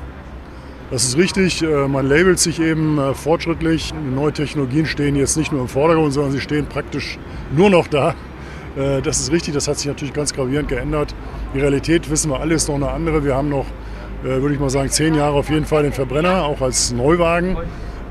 Das 0.90 1.04
ist 1.04 1.18
richtig. 1.18 1.62
Äh, 1.62 1.87
man 1.87 2.06
labelt 2.06 2.38
sich 2.38 2.61
eben 2.61 2.98
äh, 2.98 3.12
fortschrittlich. 3.14 3.92
Neue 3.94 4.32
Technologien 4.32 4.87
stehen 4.87 5.16
jetzt 5.16 5.37
nicht 5.37 5.52
nur 5.52 5.61
im 5.61 5.68
Vordergrund, 5.68 6.14
sondern 6.14 6.32
sie 6.32 6.40
stehen 6.40 6.66
praktisch 6.66 7.18
nur 7.54 7.68
noch 7.68 7.88
da. 7.88 8.14
Äh, 8.74 9.02
das 9.02 9.20
ist 9.20 9.30
richtig, 9.30 9.52
das 9.52 9.68
hat 9.68 9.76
sich 9.76 9.87
natürlich 9.87 10.14
ganz 10.14 10.32
gravierend 10.32 10.68
geändert. 10.68 11.14
Die 11.54 11.61
Realität, 11.61 12.11
wissen 12.11 12.30
wir 12.30 12.40
alle, 12.40 12.54
ist 12.54 12.68
noch 12.68 12.76
eine 12.76 12.90
andere. 12.90 13.22
Wir 13.22 13.34
haben 13.34 13.50
noch, 13.50 13.66
würde 14.22 14.52
ich 14.54 14.61
mal 14.61 14.70
sagen, 14.70 14.88
zehn 14.90 15.14
Jahre 15.14 15.34
auf 15.34 15.48
jeden 15.48 15.64
Fall 15.64 15.82
den 15.82 15.92
Verbrenner, 15.92 16.44
auch 16.44 16.61
als 16.61 16.90
Neuwagen. 16.90 17.56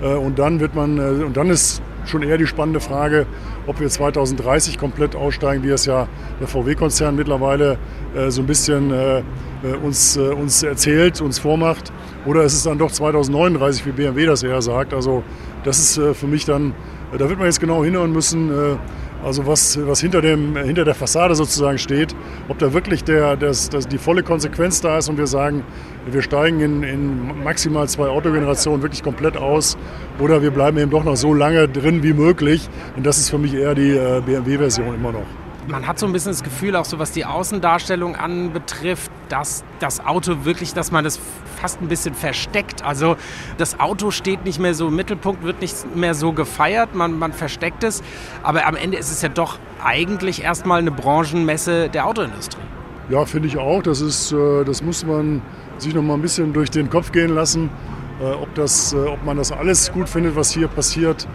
Äh, 0.01 0.13
und 0.13 0.39
dann 0.39 0.59
wird 0.59 0.75
man, 0.75 0.97
äh, 0.97 1.23
und 1.23 1.37
dann 1.37 1.49
ist 1.49 1.81
schon 2.05 2.23
eher 2.23 2.37
die 2.37 2.47
spannende 2.47 2.79
Frage, 2.79 3.25
ob 3.65 3.79
wir 3.79 3.89
2030 3.89 4.77
komplett 4.77 5.15
aussteigen, 5.15 5.63
wie 5.63 5.69
es 5.69 5.85
ja 5.85 6.07
der 6.39 6.47
VW-Konzern 6.47 7.15
mittlerweile 7.15 7.77
äh, 8.15 8.29
so 8.31 8.41
ein 8.41 8.47
bisschen 8.47 8.93
uns, 9.83 10.15
uns 10.15 10.61
erzählt, 10.61 11.19
uns 11.19 11.39
vormacht. 11.39 11.91
Oder 12.25 12.43
ist 12.43 12.53
es 12.53 12.63
dann 12.63 12.77
doch 12.77 12.91
2039, 12.91 13.85
wie 13.87 13.91
BMW 13.91 14.27
das 14.27 14.43
eher 14.43 14.61
sagt. 14.61 14.93
Also 14.93 15.23
das 15.63 15.79
ist 15.79 16.15
für 16.15 16.27
mich 16.27 16.45
dann, 16.45 16.73
da 17.11 17.27
wird 17.27 17.39
man 17.39 17.47
jetzt 17.47 17.59
genau 17.59 17.83
hinhören 17.83 18.13
müssen, 18.13 18.51
Also 19.23 19.47
was, 19.47 19.79
was 19.85 19.99
hinter, 19.99 20.21
dem, 20.21 20.55
hinter 20.55 20.85
der 20.85 20.95
Fassade 20.95 21.35
sozusagen 21.35 21.77
steht, 21.77 22.15
ob 22.47 22.59
da 22.59 22.73
wirklich 22.73 23.03
der, 23.03 23.35
das, 23.35 23.69
das, 23.69 23.87
die 23.87 23.97
volle 23.97 24.23
Konsequenz 24.23 24.79
da 24.81 24.99
ist 24.99 25.09
und 25.09 25.17
wir 25.17 25.27
sagen, 25.27 25.63
wir 26.09 26.21
steigen 26.21 26.59
in, 26.59 26.83
in 26.83 27.43
maximal 27.43 27.89
zwei 27.89 28.07
Autogenerationen 28.07 28.81
wirklich 28.81 29.03
komplett 29.03 29.35
aus 29.35 29.77
oder 30.19 30.41
wir 30.41 30.51
bleiben 30.51 30.77
eben 30.77 30.91
doch 30.91 31.03
noch 31.03 31.15
so 31.15 31.33
lange 31.33 31.67
drin 31.67 32.03
wie 32.03 32.13
möglich. 32.13 32.69
Und 32.95 33.05
das 33.05 33.17
ist 33.17 33.29
für 33.29 33.37
mich 33.37 33.53
eher 33.53 33.75
die 33.75 33.91
äh, 33.91 34.21
BMW-Version 34.25 34.95
immer 34.95 35.11
noch 35.11 35.25
man 35.67 35.85
hat 35.85 35.99
so 35.99 36.05
ein 36.05 36.13
bisschen 36.13 36.31
das 36.31 36.43
Gefühl, 36.43 36.75
auch 36.75 36.85
so 36.85 36.99
was 36.99 37.11
die 37.11 37.25
Außendarstellung 37.25 38.15
anbetrifft, 38.15 39.11
dass 39.29 39.63
das 39.79 40.05
Auto 40.05 40.45
wirklich, 40.45 40.73
dass 40.73 40.91
man 40.91 41.03
das 41.03 41.19
fast 41.59 41.81
ein 41.81 41.87
bisschen 41.87 42.13
versteckt. 42.13 42.83
Also 42.83 43.15
das 43.57 43.79
Auto 43.79 44.11
steht 44.11 44.45
nicht 44.45 44.59
mehr 44.59 44.73
so 44.73 44.87
im 44.87 44.95
Mittelpunkt, 44.95 45.43
wird 45.43 45.61
nicht 45.61 45.95
mehr 45.95 46.13
so 46.13 46.33
gefeiert, 46.33 46.95
man, 46.95 47.17
man 47.17 47.33
versteckt 47.33 47.83
es. 47.83 48.03
Aber 48.43 48.65
am 48.65 48.75
Ende 48.75 48.97
ist 48.97 49.11
es 49.11 49.21
ja 49.21 49.29
doch 49.29 49.59
eigentlich 49.83 50.43
erstmal 50.43 50.79
eine 50.79 50.91
Branchenmesse 50.91 51.89
der 51.89 52.05
Autoindustrie. 52.07 52.61
Ja, 53.09 53.25
finde 53.25 53.47
ich 53.47 53.57
auch. 53.57 53.81
Das, 53.81 54.01
ist, 54.01 54.31
äh, 54.31 54.63
das 54.65 54.83
muss 54.83 55.05
man 55.05 55.41
sich 55.77 55.93
noch 55.93 56.03
mal 56.03 56.15
ein 56.15 56.21
bisschen 56.21 56.53
durch 56.53 56.69
den 56.69 56.89
Kopf 56.89 57.11
gehen 57.11 57.33
lassen. 57.33 57.69
Äh, 58.19 58.31
ob, 58.31 58.53
das, 58.55 58.93
äh, 58.93 58.97
ob 58.97 59.23
man 59.23 59.37
das 59.37 59.51
alles 59.51 59.91
gut 59.91 60.09
findet, 60.09 60.35
was 60.35 60.51
hier 60.51 60.67
passiert, 60.67 61.27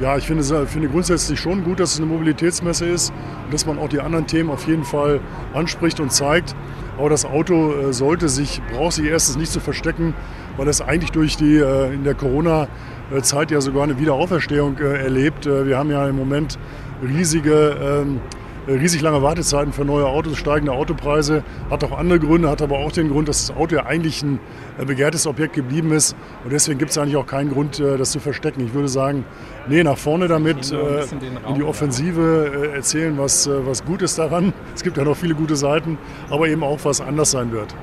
ja, 0.00 0.16
ich 0.16 0.26
finde, 0.26 0.42
finde 0.66 0.88
grundsätzlich 0.88 1.38
schon 1.38 1.62
gut, 1.62 1.78
dass 1.78 1.92
es 1.92 1.98
eine 1.98 2.06
Mobilitätsmesse 2.06 2.86
ist 2.86 3.12
und 3.44 3.52
dass 3.52 3.66
man 3.66 3.78
auch 3.78 3.88
die 3.88 4.00
anderen 4.00 4.26
Themen 4.26 4.48
auf 4.48 4.66
jeden 4.66 4.84
Fall 4.84 5.20
anspricht 5.52 6.00
und 6.00 6.10
zeigt. 6.10 6.54
Aber 7.00 7.08
das 7.08 7.24
Auto 7.24 7.72
äh, 7.72 7.94
sollte 7.94 8.28
sich, 8.28 8.60
braucht 8.74 8.92
sich 8.92 9.06
erstens 9.06 9.38
nicht 9.38 9.50
zu 9.50 9.58
verstecken, 9.58 10.12
weil 10.58 10.68
es 10.68 10.82
eigentlich 10.82 11.12
durch 11.12 11.38
die 11.38 11.56
äh, 11.56 11.94
in 11.94 12.04
der 12.04 12.14
Corona-Zeit 12.14 13.50
ja 13.50 13.62
sogar 13.62 13.84
eine 13.84 13.98
Wiederauferstehung 13.98 14.76
äh, 14.76 15.02
erlebt. 15.02 15.46
Wir 15.46 15.78
haben 15.78 15.90
ja 15.90 16.06
im 16.06 16.16
Moment 16.16 16.58
riesige 17.02 18.02
ähm, 18.04 18.16
äh, 18.18 18.39
riesig 18.66 19.00
lange 19.02 19.22
Wartezeiten 19.22 19.72
für 19.72 19.84
neue 19.84 20.06
Autos, 20.06 20.36
steigende 20.36 20.72
Autopreise. 20.72 21.42
Hat 21.70 21.84
auch 21.84 21.96
andere 21.96 22.18
Gründe, 22.18 22.48
hat 22.48 22.62
aber 22.62 22.78
auch 22.78 22.92
den 22.92 23.10
Grund, 23.10 23.28
dass 23.28 23.46
das 23.46 23.56
Auto 23.56 23.76
ja 23.76 23.86
eigentlich 23.86 24.22
ein 24.22 24.38
äh, 24.78 24.84
begehrtes 24.84 25.26
Objekt 25.26 25.54
geblieben 25.54 25.92
ist. 25.92 26.16
Und 26.44 26.52
deswegen 26.52 26.78
gibt 26.78 26.90
es 26.90 26.98
eigentlich 26.98 27.16
auch 27.16 27.26
keinen 27.26 27.50
Grund, 27.50 27.80
äh, 27.80 27.96
das 27.96 28.12
zu 28.12 28.20
verstecken. 28.20 28.64
Ich 28.64 28.74
würde 28.74 28.88
sagen, 28.88 29.24
nee, 29.68 29.82
nach 29.82 29.98
vorne 29.98 30.28
damit, 30.28 30.72
in 30.72 31.54
die 31.54 31.62
Offensive 31.62 32.72
erzählen, 32.74 33.16
was, 33.18 33.48
was 33.48 33.84
gut 33.84 34.02
ist 34.02 34.18
daran. 34.18 34.52
Es 34.74 34.82
gibt 34.82 34.96
ja 34.96 35.04
noch 35.04 35.16
viele 35.16 35.34
gute 35.34 35.56
Seiten, 35.56 35.98
aber 36.30 36.48
eben 36.48 36.62
auch, 36.62 36.78
was 36.84 37.00
anders 37.00 37.32
sein 37.32 37.52
wird. 37.52 37.74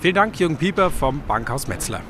Vielen 0.00 0.14
Dank, 0.14 0.38
Jürgen 0.38 0.56
Pieper 0.56 0.90
vom 0.90 1.20
Bankhaus 1.26 1.68
Metzler 1.68 2.00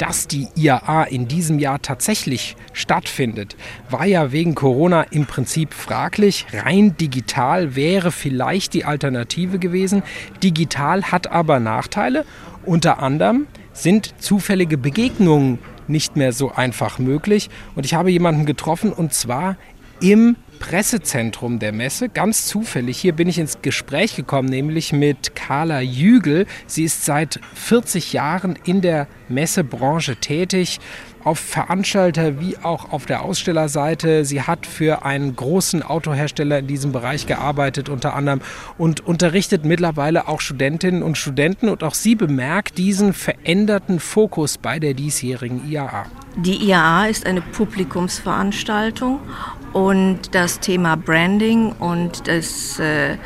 dass 0.00 0.26
die 0.26 0.48
IAA 0.56 1.04
in 1.04 1.28
diesem 1.28 1.58
Jahr 1.58 1.82
tatsächlich 1.82 2.56
stattfindet, 2.72 3.54
war 3.90 4.06
ja 4.06 4.32
wegen 4.32 4.54
Corona 4.54 5.02
im 5.02 5.26
Prinzip 5.26 5.74
fraglich. 5.74 6.46
Rein 6.54 6.96
digital 6.96 7.76
wäre 7.76 8.10
vielleicht 8.10 8.72
die 8.72 8.86
Alternative 8.86 9.58
gewesen. 9.58 10.02
Digital 10.42 11.04
hat 11.12 11.30
aber 11.30 11.60
Nachteile. 11.60 12.24
Unter 12.64 13.02
anderem 13.02 13.46
sind 13.74 14.14
zufällige 14.18 14.78
Begegnungen 14.78 15.58
nicht 15.86 16.16
mehr 16.16 16.32
so 16.32 16.50
einfach 16.50 16.98
möglich. 16.98 17.50
Und 17.74 17.84
ich 17.84 17.92
habe 17.92 18.10
jemanden 18.10 18.46
getroffen 18.46 18.94
und 18.94 19.12
zwar 19.12 19.56
im 20.00 20.36
Pressezentrum 20.60 21.58
der 21.58 21.72
Messe. 21.72 22.08
Ganz 22.08 22.46
zufällig, 22.46 22.98
hier 22.98 23.14
bin 23.14 23.28
ich 23.28 23.38
ins 23.38 23.60
Gespräch 23.62 24.14
gekommen, 24.14 24.48
nämlich 24.48 24.92
mit 24.92 25.34
Carla 25.34 25.80
Jügel. 25.80 26.46
Sie 26.66 26.84
ist 26.84 27.04
seit 27.04 27.40
40 27.54 28.12
Jahren 28.12 28.56
in 28.64 28.80
der 28.80 29.08
Messebranche 29.28 30.16
tätig, 30.16 30.78
auf 31.24 31.38
Veranstalter 31.38 32.40
wie 32.40 32.56
auch 32.58 32.92
auf 32.92 33.06
der 33.06 33.22
Ausstellerseite. 33.22 34.24
Sie 34.24 34.42
hat 34.42 34.66
für 34.66 35.04
einen 35.04 35.36
großen 35.36 35.82
Autohersteller 35.82 36.60
in 36.60 36.66
diesem 36.66 36.92
Bereich 36.92 37.26
gearbeitet 37.26 37.88
unter 37.88 38.14
anderem 38.14 38.40
und 38.78 39.06
unterrichtet 39.06 39.64
mittlerweile 39.64 40.28
auch 40.28 40.40
Studentinnen 40.40 41.02
und 41.02 41.18
Studenten 41.18 41.68
und 41.68 41.82
auch 41.82 41.94
sie 41.94 42.14
bemerkt 42.14 42.78
diesen 42.78 43.12
veränderten 43.12 44.00
Fokus 44.00 44.58
bei 44.58 44.78
der 44.78 44.94
diesjährigen 44.94 45.70
IAA. 45.70 46.06
Die 46.36 46.68
IAA 46.68 47.06
ist 47.06 47.26
eine 47.26 47.42
Publikumsveranstaltung 47.42 49.20
und 49.72 50.34
das 50.34 50.49
Thema 50.58 50.96
Branding 50.96 51.72
und 51.78 52.26
das 52.26 52.80
äh, 52.80 53.16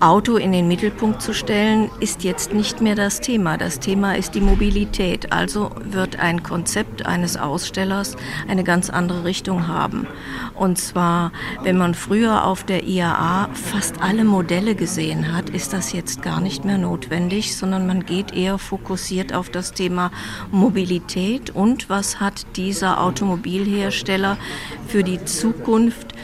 Auto 0.00 0.36
in 0.36 0.52
den 0.52 0.68
Mittelpunkt 0.68 1.22
zu 1.22 1.32
stellen, 1.32 1.90
ist 2.00 2.24
jetzt 2.24 2.52
nicht 2.52 2.80
mehr 2.80 2.94
das 2.94 3.20
Thema. 3.20 3.56
Das 3.56 3.80
Thema 3.80 4.16
ist 4.16 4.34
die 4.34 4.40
Mobilität. 4.40 5.32
Also 5.32 5.70
wird 5.82 6.18
ein 6.18 6.42
Konzept 6.42 7.06
eines 7.06 7.36
Ausstellers 7.36 8.16
eine 8.48 8.64
ganz 8.64 8.90
andere 8.90 9.24
Richtung 9.24 9.66
haben. 9.66 10.06
Und 10.54 10.78
zwar, 10.78 11.32
wenn 11.62 11.78
man 11.78 11.94
früher 11.94 12.44
auf 12.44 12.64
der 12.64 12.84
IAA 12.84 13.48
fast 13.54 14.02
alle 14.02 14.24
Modelle 14.24 14.74
gesehen 14.74 15.34
hat, 15.34 15.48
ist 15.48 15.72
das 15.72 15.92
jetzt 15.92 16.20
gar 16.20 16.40
nicht 16.40 16.66
mehr 16.66 16.78
notwendig, 16.78 17.56
sondern 17.56 17.86
man 17.86 18.04
geht 18.04 18.34
eher 18.34 18.58
fokussiert 18.58 19.32
auf 19.32 19.48
das 19.48 19.72
Thema 19.72 20.10
Mobilität 20.50 21.50
und 21.50 21.88
was 21.88 22.20
hat 22.20 22.44
dieser 22.56 23.00
Automobilhersteller 23.00 24.36
für 24.86 25.02
die 25.02 25.24
Zukunft 25.24 26.14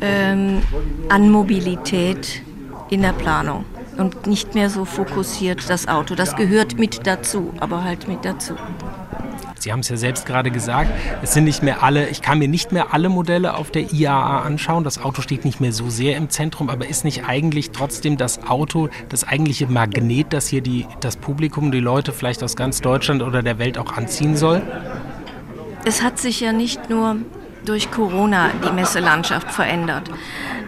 ähm, 0.00 0.62
an 1.08 1.30
Mobilität 1.30 2.42
in 2.90 3.02
der 3.02 3.12
Planung 3.12 3.64
und 3.96 4.26
nicht 4.26 4.54
mehr 4.54 4.70
so 4.70 4.84
fokussiert 4.84 5.68
das 5.68 5.86
Auto. 5.88 6.14
Das 6.14 6.36
gehört 6.36 6.78
mit 6.78 7.06
dazu, 7.06 7.52
aber 7.60 7.84
halt 7.84 8.08
mit 8.08 8.24
dazu. 8.24 8.54
Sie 9.60 9.72
haben 9.72 9.80
es 9.80 9.90
ja 9.90 9.98
selbst 9.98 10.24
gerade 10.24 10.50
gesagt, 10.50 10.90
es 11.22 11.34
sind 11.34 11.44
nicht 11.44 11.62
mehr 11.62 11.82
alle, 11.82 12.08
ich 12.08 12.22
kann 12.22 12.38
mir 12.38 12.48
nicht 12.48 12.72
mehr 12.72 12.94
alle 12.94 13.10
Modelle 13.10 13.54
auf 13.54 13.70
der 13.70 13.92
IAA 13.92 14.40
anschauen. 14.40 14.84
Das 14.84 15.02
Auto 15.02 15.20
steht 15.20 15.44
nicht 15.44 15.60
mehr 15.60 15.74
so 15.74 15.90
sehr 15.90 16.16
im 16.16 16.30
Zentrum, 16.30 16.70
aber 16.70 16.88
ist 16.88 17.04
nicht 17.04 17.26
eigentlich 17.26 17.70
trotzdem 17.70 18.16
das 18.16 18.42
Auto 18.48 18.88
das 19.10 19.22
eigentliche 19.28 19.66
Magnet, 19.66 20.32
das 20.32 20.48
hier 20.48 20.62
die, 20.62 20.86
das 21.00 21.16
Publikum, 21.16 21.72
die 21.72 21.80
Leute 21.80 22.12
vielleicht 22.12 22.42
aus 22.42 22.56
ganz 22.56 22.80
Deutschland 22.80 23.22
oder 23.22 23.42
der 23.42 23.58
Welt 23.58 23.76
auch 23.76 23.92
anziehen 23.92 24.34
soll? 24.34 24.62
Es 25.84 26.02
hat 26.02 26.18
sich 26.18 26.40
ja 26.40 26.52
nicht 26.52 26.88
nur 26.88 27.16
durch 27.64 27.90
Corona 27.90 28.50
die 28.64 28.72
Messelandschaft 28.72 29.50
verändert, 29.50 30.10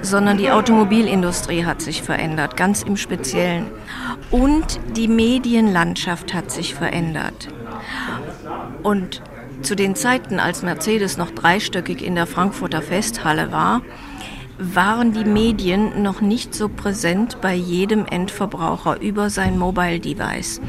sondern 0.02 0.38
die 0.38 0.50
Automobilindustrie 0.50 1.64
hat 1.64 1.80
sich 1.80 2.02
verändert, 2.02 2.56
ganz 2.56 2.82
im 2.82 2.96
Speziellen. 2.96 3.66
Und 4.30 4.80
die 4.96 5.08
Medienlandschaft 5.08 6.34
hat 6.34 6.50
sich 6.50 6.74
verändert. 6.74 7.48
Und 8.82 9.22
zu 9.62 9.76
den 9.76 9.94
Zeiten, 9.94 10.40
als 10.40 10.62
Mercedes 10.62 11.16
noch 11.16 11.30
dreistöckig 11.30 12.04
in 12.04 12.14
der 12.14 12.26
Frankfurter 12.26 12.82
Festhalle 12.82 13.52
war, 13.52 13.82
waren 14.58 15.12
die 15.12 15.24
Medien 15.24 16.02
noch 16.02 16.20
nicht 16.20 16.54
so 16.54 16.68
präsent 16.68 17.38
bei 17.40 17.54
jedem 17.54 18.06
Endverbraucher 18.06 19.00
über 19.00 19.30
sein 19.30 19.58
Mobile 19.58 19.98
Device. 19.98 20.60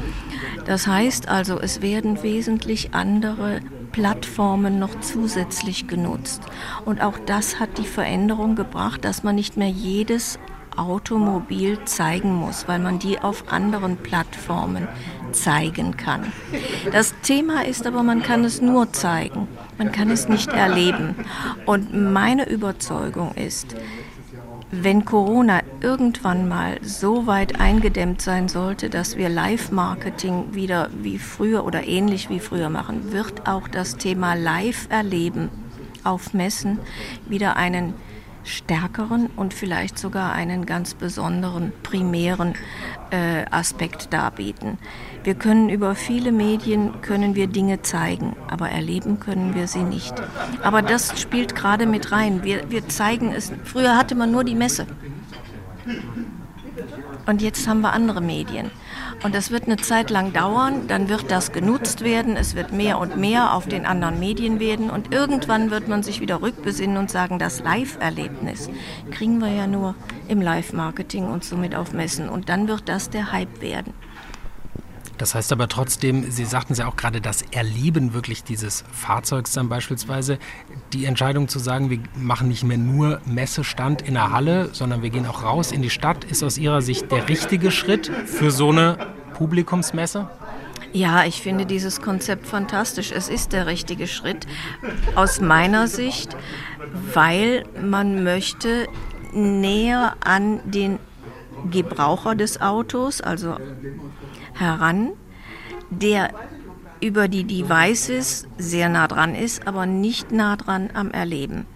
Das 0.64 0.86
heißt 0.86 1.28
also, 1.28 1.60
es 1.60 1.82
werden 1.82 2.22
wesentlich 2.22 2.94
andere 2.94 3.60
Plattformen 3.94 4.80
noch 4.80 4.98
zusätzlich 5.02 5.86
genutzt. 5.86 6.42
Und 6.84 7.00
auch 7.00 7.16
das 7.26 7.60
hat 7.60 7.78
die 7.78 7.86
Veränderung 7.86 8.56
gebracht, 8.56 9.04
dass 9.04 9.22
man 9.22 9.36
nicht 9.36 9.56
mehr 9.56 9.68
jedes 9.68 10.40
Automobil 10.76 11.78
zeigen 11.84 12.34
muss, 12.34 12.66
weil 12.66 12.80
man 12.80 12.98
die 12.98 13.20
auf 13.20 13.52
anderen 13.52 13.96
Plattformen 13.96 14.88
zeigen 15.30 15.96
kann. 15.96 16.32
Das 16.90 17.14
Thema 17.22 17.64
ist 17.66 17.86
aber, 17.86 18.02
man 18.02 18.24
kann 18.24 18.44
es 18.44 18.60
nur 18.60 18.92
zeigen, 18.92 19.46
man 19.78 19.92
kann 19.92 20.10
es 20.10 20.28
nicht 20.28 20.48
erleben. 20.48 21.14
Und 21.64 21.94
meine 21.94 22.48
Überzeugung 22.48 23.32
ist, 23.36 23.76
wenn 24.82 25.04
Corona 25.04 25.60
irgendwann 25.80 26.48
mal 26.48 26.78
so 26.82 27.26
weit 27.26 27.60
eingedämmt 27.60 28.20
sein 28.20 28.48
sollte, 28.48 28.90
dass 28.90 29.16
wir 29.16 29.28
Live-Marketing 29.28 30.54
wieder 30.54 30.90
wie 31.02 31.18
früher 31.18 31.64
oder 31.64 31.86
ähnlich 31.86 32.30
wie 32.30 32.40
früher 32.40 32.70
machen, 32.70 33.12
wird 33.12 33.46
auch 33.46 33.68
das 33.68 33.96
Thema 33.96 34.34
Live-Erleben 34.34 35.50
auf 36.02 36.34
Messen 36.34 36.78
wieder 37.26 37.56
einen 37.56 37.94
stärkeren 38.44 39.26
und 39.36 39.54
vielleicht 39.54 39.98
sogar 39.98 40.32
einen 40.32 40.66
ganz 40.66 40.94
besonderen 40.94 41.72
primären 41.82 42.54
äh, 43.10 43.44
Aspekt 43.50 44.12
darbieten. 44.12 44.78
Wir 45.24 45.34
können 45.34 45.70
über 45.70 45.94
viele 45.94 46.32
Medien 46.32 47.00
können 47.00 47.34
wir 47.34 47.46
Dinge 47.46 47.82
zeigen, 47.82 48.36
aber 48.48 48.68
erleben 48.68 49.20
können 49.20 49.54
wir 49.54 49.66
sie 49.66 49.82
nicht. 49.82 50.14
Aber 50.62 50.82
das 50.82 51.20
spielt 51.20 51.54
gerade 51.54 51.86
mit 51.86 52.12
rein. 52.12 52.44
Wir, 52.44 52.70
wir 52.70 52.88
zeigen 52.88 53.32
es. 53.32 53.52
Früher 53.64 53.96
hatte 53.96 54.14
man 54.14 54.30
nur 54.30 54.44
die 54.44 54.54
Messe. 54.54 54.86
Und 57.26 57.40
jetzt 57.40 57.66
haben 57.66 57.80
wir 57.80 57.92
andere 57.92 58.20
Medien. 58.20 58.70
Und 59.22 59.34
das 59.34 59.50
wird 59.50 59.64
eine 59.64 59.76
Zeit 59.76 60.10
lang 60.10 60.32
dauern, 60.32 60.86
dann 60.86 61.08
wird 61.08 61.30
das 61.30 61.52
genutzt 61.52 62.04
werden, 62.04 62.36
es 62.36 62.54
wird 62.54 62.72
mehr 62.72 62.98
und 62.98 63.16
mehr 63.16 63.54
auf 63.54 63.66
den 63.66 63.86
anderen 63.86 64.18
Medien 64.18 64.60
werden. 64.60 64.90
Und 64.90 65.14
irgendwann 65.14 65.70
wird 65.70 65.88
man 65.88 66.02
sich 66.02 66.20
wieder 66.20 66.42
rückbesinnen 66.42 66.96
und 66.96 67.10
sagen, 67.10 67.38
das 67.38 67.60
Live-Erlebnis 67.60 68.68
kriegen 69.10 69.38
wir 69.38 69.52
ja 69.52 69.66
nur 69.66 69.94
im 70.28 70.42
Live-Marketing 70.42 71.24
und 71.26 71.44
somit 71.44 71.74
auf 71.74 71.92
Messen. 71.92 72.28
Und 72.28 72.48
dann 72.48 72.68
wird 72.68 72.88
das 72.88 73.08
der 73.10 73.32
Hype 73.32 73.62
werden. 73.62 73.94
Das 75.18 75.34
heißt 75.34 75.52
aber 75.52 75.68
trotzdem, 75.68 76.30
Sie 76.30 76.44
sagten 76.44 76.72
es 76.72 76.78
ja 76.78 76.86
auch 76.86 76.96
gerade, 76.96 77.20
das 77.20 77.42
Erleben 77.52 78.14
wirklich 78.14 78.42
dieses 78.44 78.84
Fahrzeugs 78.92 79.52
dann 79.52 79.68
beispielsweise, 79.68 80.38
die 80.92 81.04
Entscheidung 81.04 81.48
zu 81.48 81.58
sagen, 81.58 81.90
wir 81.90 82.00
machen 82.16 82.48
nicht 82.48 82.64
mehr 82.64 82.78
nur 82.78 83.20
Messestand 83.24 84.02
in 84.02 84.14
der 84.14 84.30
Halle, 84.32 84.70
sondern 84.72 85.02
wir 85.02 85.10
gehen 85.10 85.26
auch 85.26 85.42
raus 85.42 85.72
in 85.72 85.82
die 85.82 85.90
Stadt, 85.90 86.24
ist 86.24 86.42
aus 86.42 86.58
Ihrer 86.58 86.82
Sicht 86.82 87.12
der 87.12 87.28
richtige 87.28 87.70
Schritt 87.70 88.10
für 88.26 88.50
so 88.50 88.70
eine 88.70 88.98
Publikumsmesse? 89.34 90.28
Ja, 90.92 91.24
ich 91.24 91.42
finde 91.42 91.66
dieses 91.66 92.00
Konzept 92.00 92.46
fantastisch. 92.46 93.10
Es 93.10 93.28
ist 93.28 93.52
der 93.52 93.66
richtige 93.66 94.06
Schritt 94.06 94.46
aus 95.16 95.40
meiner 95.40 95.88
Sicht, 95.88 96.36
weil 97.12 97.64
man 97.82 98.22
möchte 98.22 98.86
näher 99.32 100.14
an 100.24 100.60
den 100.64 101.00
Gebraucher 101.70 102.34
des 102.34 102.60
Autos, 102.60 103.20
also 103.20 103.56
heran, 104.54 105.12
der 105.90 106.30
über 107.00 107.28
die 107.28 107.44
Devices 107.44 108.46
sehr 108.56 108.88
nah 108.88 109.06
dran 109.08 109.34
ist, 109.34 109.66
aber 109.66 109.86
nicht 109.86 110.32
nah 110.32 110.56
dran 110.56 110.90
am 110.94 111.10
Erleben. 111.10 111.66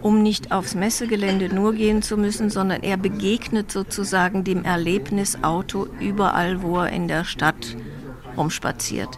Um 0.00 0.22
nicht 0.22 0.52
aufs 0.52 0.74
Messegelände 0.74 1.54
nur 1.54 1.74
gehen 1.74 2.02
zu 2.02 2.16
müssen, 2.16 2.50
sondern 2.50 2.82
er 2.82 2.96
begegnet 2.96 3.70
sozusagen 3.70 4.44
dem 4.44 4.64
Erlebnisauto 4.64 5.86
überall, 6.00 6.62
wo 6.62 6.78
er 6.78 6.90
in 6.90 7.08
der 7.08 7.24
Stadt 7.24 7.76
rumspaziert. 8.36 9.10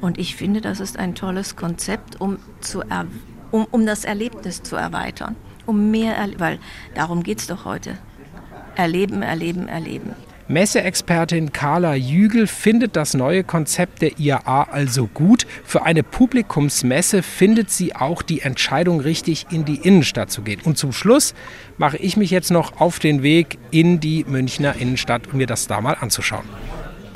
Und 0.00 0.18
ich 0.18 0.36
finde, 0.36 0.60
das 0.60 0.80
ist 0.80 0.98
ein 0.98 1.14
tolles 1.14 1.56
Konzept, 1.56 2.20
um, 2.20 2.38
zu 2.60 2.82
um, 3.50 3.66
um 3.70 3.86
das 3.86 4.04
Erlebnis 4.04 4.62
zu 4.62 4.76
erweitern. 4.76 5.36
Um 5.66 5.90
mehr, 5.90 6.14
weil 6.38 6.58
darum 6.94 7.22
geht 7.22 7.40
es 7.40 7.46
doch 7.46 7.64
heute. 7.64 7.98
Erleben, 8.78 9.22
erleben, 9.22 9.66
erleben. 9.66 10.14
Messeexpertin 10.46 11.52
Carla 11.52 11.94
Jügel 11.94 12.46
findet 12.46 12.94
das 12.94 13.12
neue 13.12 13.42
Konzept 13.42 14.00
der 14.02 14.20
IAA 14.20 14.68
also 14.70 15.08
gut. 15.08 15.48
Für 15.64 15.82
eine 15.82 16.04
Publikumsmesse 16.04 17.24
findet 17.24 17.72
sie 17.72 17.96
auch 17.96 18.22
die 18.22 18.40
Entscheidung 18.42 19.00
richtig, 19.00 19.46
in 19.50 19.64
die 19.64 19.80
Innenstadt 19.82 20.30
zu 20.30 20.42
gehen. 20.42 20.60
Und 20.62 20.78
zum 20.78 20.92
Schluss 20.92 21.34
mache 21.76 21.96
ich 21.96 22.16
mich 22.16 22.30
jetzt 22.30 22.52
noch 22.52 22.80
auf 22.80 23.00
den 23.00 23.24
Weg 23.24 23.58
in 23.72 23.98
die 23.98 24.24
Münchner 24.28 24.76
Innenstadt, 24.76 25.26
um 25.32 25.38
mir 25.38 25.48
das 25.48 25.66
da 25.66 25.80
mal 25.80 25.96
anzuschauen. 25.98 26.46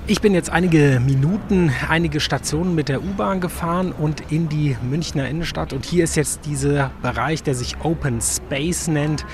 Ich 0.09 0.21
bin 0.21 0.35
jetzt 0.35 0.51
einige 0.51 0.99
Minuten, 0.99 1.73
einige 1.89 2.19
Stationen 2.19 2.75
mit 2.75 2.89
der 2.89 3.05
U-Bahn 3.05 3.41
gefahren 3.41 3.93
und 3.93 4.33
in 4.33 4.49
die 4.49 4.77
Münchner 4.83 5.29
Innenstadt. 5.29 5.73
Und 5.73 5.85
hier 5.85 6.03
ist 6.03 6.17
jetzt 6.17 6.45
dieser 6.45 6.91
Bereich, 7.03 7.45
der 7.45 7.55
sich 7.55 7.77
Open 7.85 8.21
Space 8.21 8.89
nennt. 8.89 9.25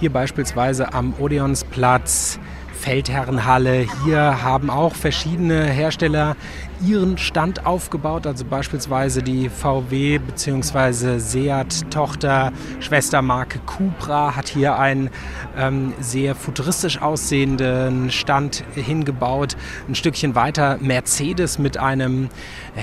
Hier 0.00 0.10
beispielsweise 0.10 0.94
am 0.94 1.12
Odeonsplatz 1.18 2.40
Feldherrenhalle. 2.72 3.86
Hier 4.04 4.42
haben 4.42 4.70
auch 4.70 4.94
verschiedene 4.94 5.64
Hersteller 5.64 6.36
ihren 6.82 7.18
Stand 7.18 7.66
aufgebaut, 7.66 8.26
also 8.26 8.46
beispielsweise 8.46 9.22
die 9.22 9.50
VW 9.50 10.18
bzw. 10.18 11.18
Seat 11.18 11.90
Tochter 11.90 12.50
Schwestermarke 12.80 13.58
Cupra 13.66 14.34
hat 14.34 14.48
hier 14.48 14.78
einen 14.78 15.10
ähm, 15.58 15.92
sehr 16.00 16.34
futuristisch 16.34 17.02
aussehenden 17.02 18.10
Stand 18.10 18.64
hingebaut. 18.74 19.58
Ein 19.86 19.94
Stückchen 19.94 20.34
weiter 20.34 20.78
Mercedes 20.80 21.58
mit 21.58 21.76
einem, 21.76 22.30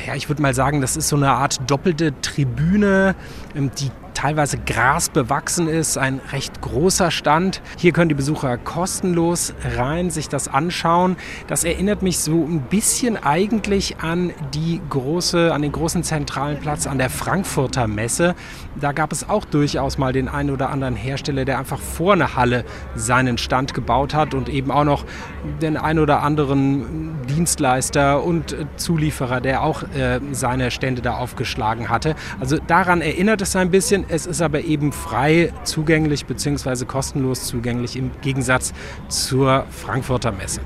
ja, 0.05 0.13
ich 0.13 0.30
würde 0.30 0.43
mal 0.43 0.53
sagen, 0.53 0.82
das 0.82 0.95
ist 0.95 1.07
so 1.07 1.15
eine 1.15 1.32
Art 1.32 1.59
doppelte 1.65 2.13
Tribüne, 2.22 3.15
ähm, 3.55 3.72
die 3.80 3.89
teilweise 4.18 4.57
grasbewachsen 4.57 5.68
ist, 5.68 5.95
ein 5.95 6.20
recht 6.32 6.59
großer 6.61 7.11
Stand. 7.11 7.61
Hier 7.78 7.91
können 7.91 8.09
die 8.09 8.15
Besucher 8.15 8.57
kostenlos 8.57 9.53
rein 9.76 10.09
sich 10.09 10.28
das 10.28 10.47
anschauen. 10.47 11.18
Das 11.45 11.63
erinnert 11.63 12.01
mich 12.01 12.18
so 12.18 12.32
ein 12.32 12.61
bisschen 12.61 13.24
eigentlich 13.24 13.99
an 13.99 14.34
die 14.55 14.82
große, 14.89 15.53
an 15.53 15.61
den 15.61 15.72
großen 15.72 16.01
zentralen 16.01 16.59
Platz 16.59 16.88
an 16.88 16.97
der 16.97 17.11
Frankfurter 17.11 17.86
Messe. 17.86 18.34
Da 18.82 18.91
gab 18.91 19.11
es 19.11 19.30
auch 19.30 19.45
durchaus 19.45 19.99
mal 19.99 20.13
den 20.13 20.30
einen 20.30 20.49
oder 20.49 20.72
anderen 20.72 20.95
Hersteller, 20.95 21.45
der 21.45 21.59
einfach 21.59 21.80
vor 21.80 22.13
eine 22.13 22.36
Halle 22.36 22.65
seinen 22.95 23.38
Stand 23.38 23.76
gebaut 23.76 24.15
hat 24.15 24.34
und 24.34 24.49
eben 24.49 24.72
auch 24.72 24.84
noch 24.84 25.05
den 25.61 25.78
einen 25.78 25.99
oder 25.99 26.24
anderen 26.24 27.18
Dienstleister 27.28 28.24
und 28.24 28.55
Zulieferer, 28.78 29.41
der 29.41 29.61
auch 29.61 29.84
äh, 29.84 30.20
seine 30.32 30.72
Stände 30.72 31.03
da 31.03 31.18
aufgeschlagen 31.18 31.89
hatte. 31.89 32.15
Also 32.39 32.57
daran 32.65 33.01
erinnert 33.01 33.43
es 33.43 33.55
ein 33.55 33.70
bisschen. 33.70 34.07
Es 34.10 34.26
ist 34.26 34.41
aber 34.41 34.62
eben 34.62 34.91
frei 34.93 35.51
zugänglich 35.64 36.26
bzw. 36.26 36.86
kostenlos 36.86 37.45
zugänglich 37.45 37.97
im 37.97 38.12
Gegensatz 38.22 38.74
zur 39.10 39.66
Frankfurter 39.70 40.32
Messe. 40.32 40.62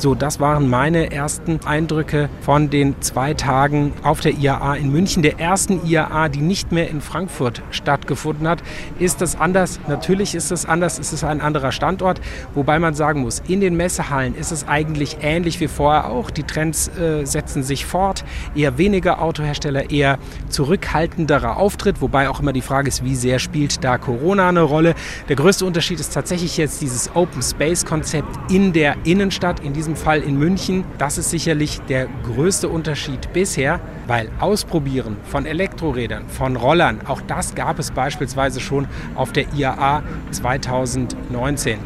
So, 0.00 0.14
das 0.14 0.38
waren 0.38 0.70
meine 0.70 1.10
ersten 1.10 1.58
Eindrücke 1.66 2.28
von 2.42 2.70
den 2.70 3.02
zwei 3.02 3.34
Tagen 3.34 3.92
auf 4.04 4.20
der 4.20 4.34
IAA 4.34 4.76
in 4.76 4.92
München, 4.92 5.24
der 5.24 5.40
ersten 5.40 5.84
IAA, 5.84 6.28
die 6.28 6.40
nicht 6.40 6.70
mehr 6.70 6.88
in 6.88 7.00
Frankfurt 7.00 7.62
stattgefunden 7.72 8.46
hat. 8.46 8.62
Ist 9.00 9.20
das 9.20 9.34
anders? 9.34 9.80
Natürlich 9.88 10.36
ist 10.36 10.52
es 10.52 10.66
anders. 10.66 11.00
Es 11.00 11.12
ist 11.12 11.24
ein 11.24 11.40
anderer 11.40 11.72
Standort, 11.72 12.20
wobei 12.54 12.78
man 12.78 12.94
sagen 12.94 13.22
muss, 13.22 13.42
in 13.48 13.60
den 13.60 13.76
Messehallen 13.76 14.36
ist 14.36 14.52
es 14.52 14.68
eigentlich 14.68 15.16
ähnlich 15.20 15.58
wie 15.58 15.66
vorher 15.66 16.10
auch. 16.10 16.30
Die 16.30 16.44
Trends 16.44 16.86
äh, 16.96 17.24
setzen 17.24 17.64
sich 17.64 17.84
fort. 17.84 18.24
Eher 18.54 18.78
weniger 18.78 19.20
Autohersteller, 19.20 19.90
eher 19.90 20.20
zurückhaltenderer 20.48 21.56
Auftritt, 21.56 22.00
wobei 22.00 22.28
auch 22.28 22.38
immer 22.38 22.52
die 22.52 22.62
Frage 22.62 22.86
ist, 22.86 23.02
wie 23.02 23.16
sehr 23.16 23.40
spielt 23.40 23.82
da 23.82 23.98
Corona 23.98 24.48
eine 24.48 24.62
Rolle. 24.62 24.94
Der 25.28 25.34
größte 25.34 25.64
Unterschied 25.64 25.98
ist 25.98 26.14
tatsächlich 26.14 26.56
jetzt 26.56 26.82
dieses 26.82 27.10
Open 27.16 27.42
Space 27.42 27.84
Konzept 27.84 28.28
in 28.52 28.72
der 28.72 28.94
Innenstadt, 29.02 29.58
in 29.58 29.72
diesem 29.72 29.87
diesem 29.88 29.96
Fall 29.96 30.20
in 30.20 30.38
München. 30.38 30.84
Das 30.98 31.16
ist 31.16 31.30
sicherlich 31.30 31.80
der 31.88 32.08
größte 32.24 32.68
Unterschied 32.68 33.32
bisher, 33.32 33.80
weil 34.06 34.28
Ausprobieren 34.38 35.16
von 35.24 35.46
Elektrorädern, 35.46 36.28
von 36.28 36.56
Rollern, 36.56 37.00
auch 37.06 37.22
das 37.22 37.54
gab 37.54 37.78
es 37.78 37.90
beispielsweise 37.90 38.60
schon 38.60 38.86
auf 39.14 39.32
der 39.32 39.46
IAA 39.54 40.02
2019. 40.30 41.78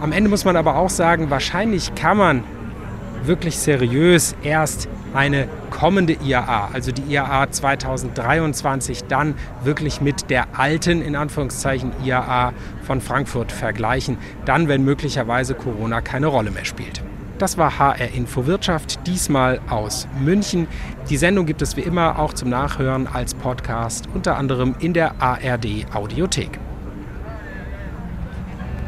Am 0.00 0.12
Ende 0.12 0.30
muss 0.30 0.46
man 0.46 0.56
aber 0.56 0.76
auch 0.76 0.88
sagen, 0.88 1.28
wahrscheinlich 1.28 1.94
kann 1.94 2.16
man 2.16 2.44
wirklich 3.26 3.58
seriös 3.58 4.34
erst 4.42 4.88
eine 5.14 5.48
kommende 5.70 6.14
IAA, 6.14 6.70
also 6.72 6.92
die 6.92 7.02
IAA 7.02 7.50
2023, 7.50 9.04
dann 9.04 9.34
wirklich 9.62 10.00
mit 10.00 10.30
der 10.30 10.58
alten, 10.58 11.02
in 11.02 11.16
Anführungszeichen, 11.16 11.92
IAA 12.04 12.52
von 12.82 13.00
Frankfurt 13.00 13.52
vergleichen, 13.52 14.18
dann, 14.44 14.68
wenn 14.68 14.84
möglicherweise 14.84 15.54
Corona 15.54 16.00
keine 16.00 16.26
Rolle 16.26 16.50
mehr 16.50 16.64
spielt. 16.64 17.02
Das 17.38 17.58
war 17.58 17.78
HR 17.78 18.14
Info 18.14 18.46
Wirtschaft, 18.46 19.06
diesmal 19.06 19.60
aus 19.68 20.06
München. 20.20 20.68
Die 21.10 21.16
Sendung 21.16 21.44
gibt 21.44 21.60
es 21.60 21.76
wie 21.76 21.80
immer 21.80 22.18
auch 22.18 22.32
zum 22.34 22.48
Nachhören 22.50 23.08
als 23.08 23.34
Podcast, 23.34 24.08
unter 24.14 24.36
anderem 24.36 24.76
in 24.78 24.92
der 24.92 25.20
ARD 25.20 25.86
Audiothek. 25.92 26.60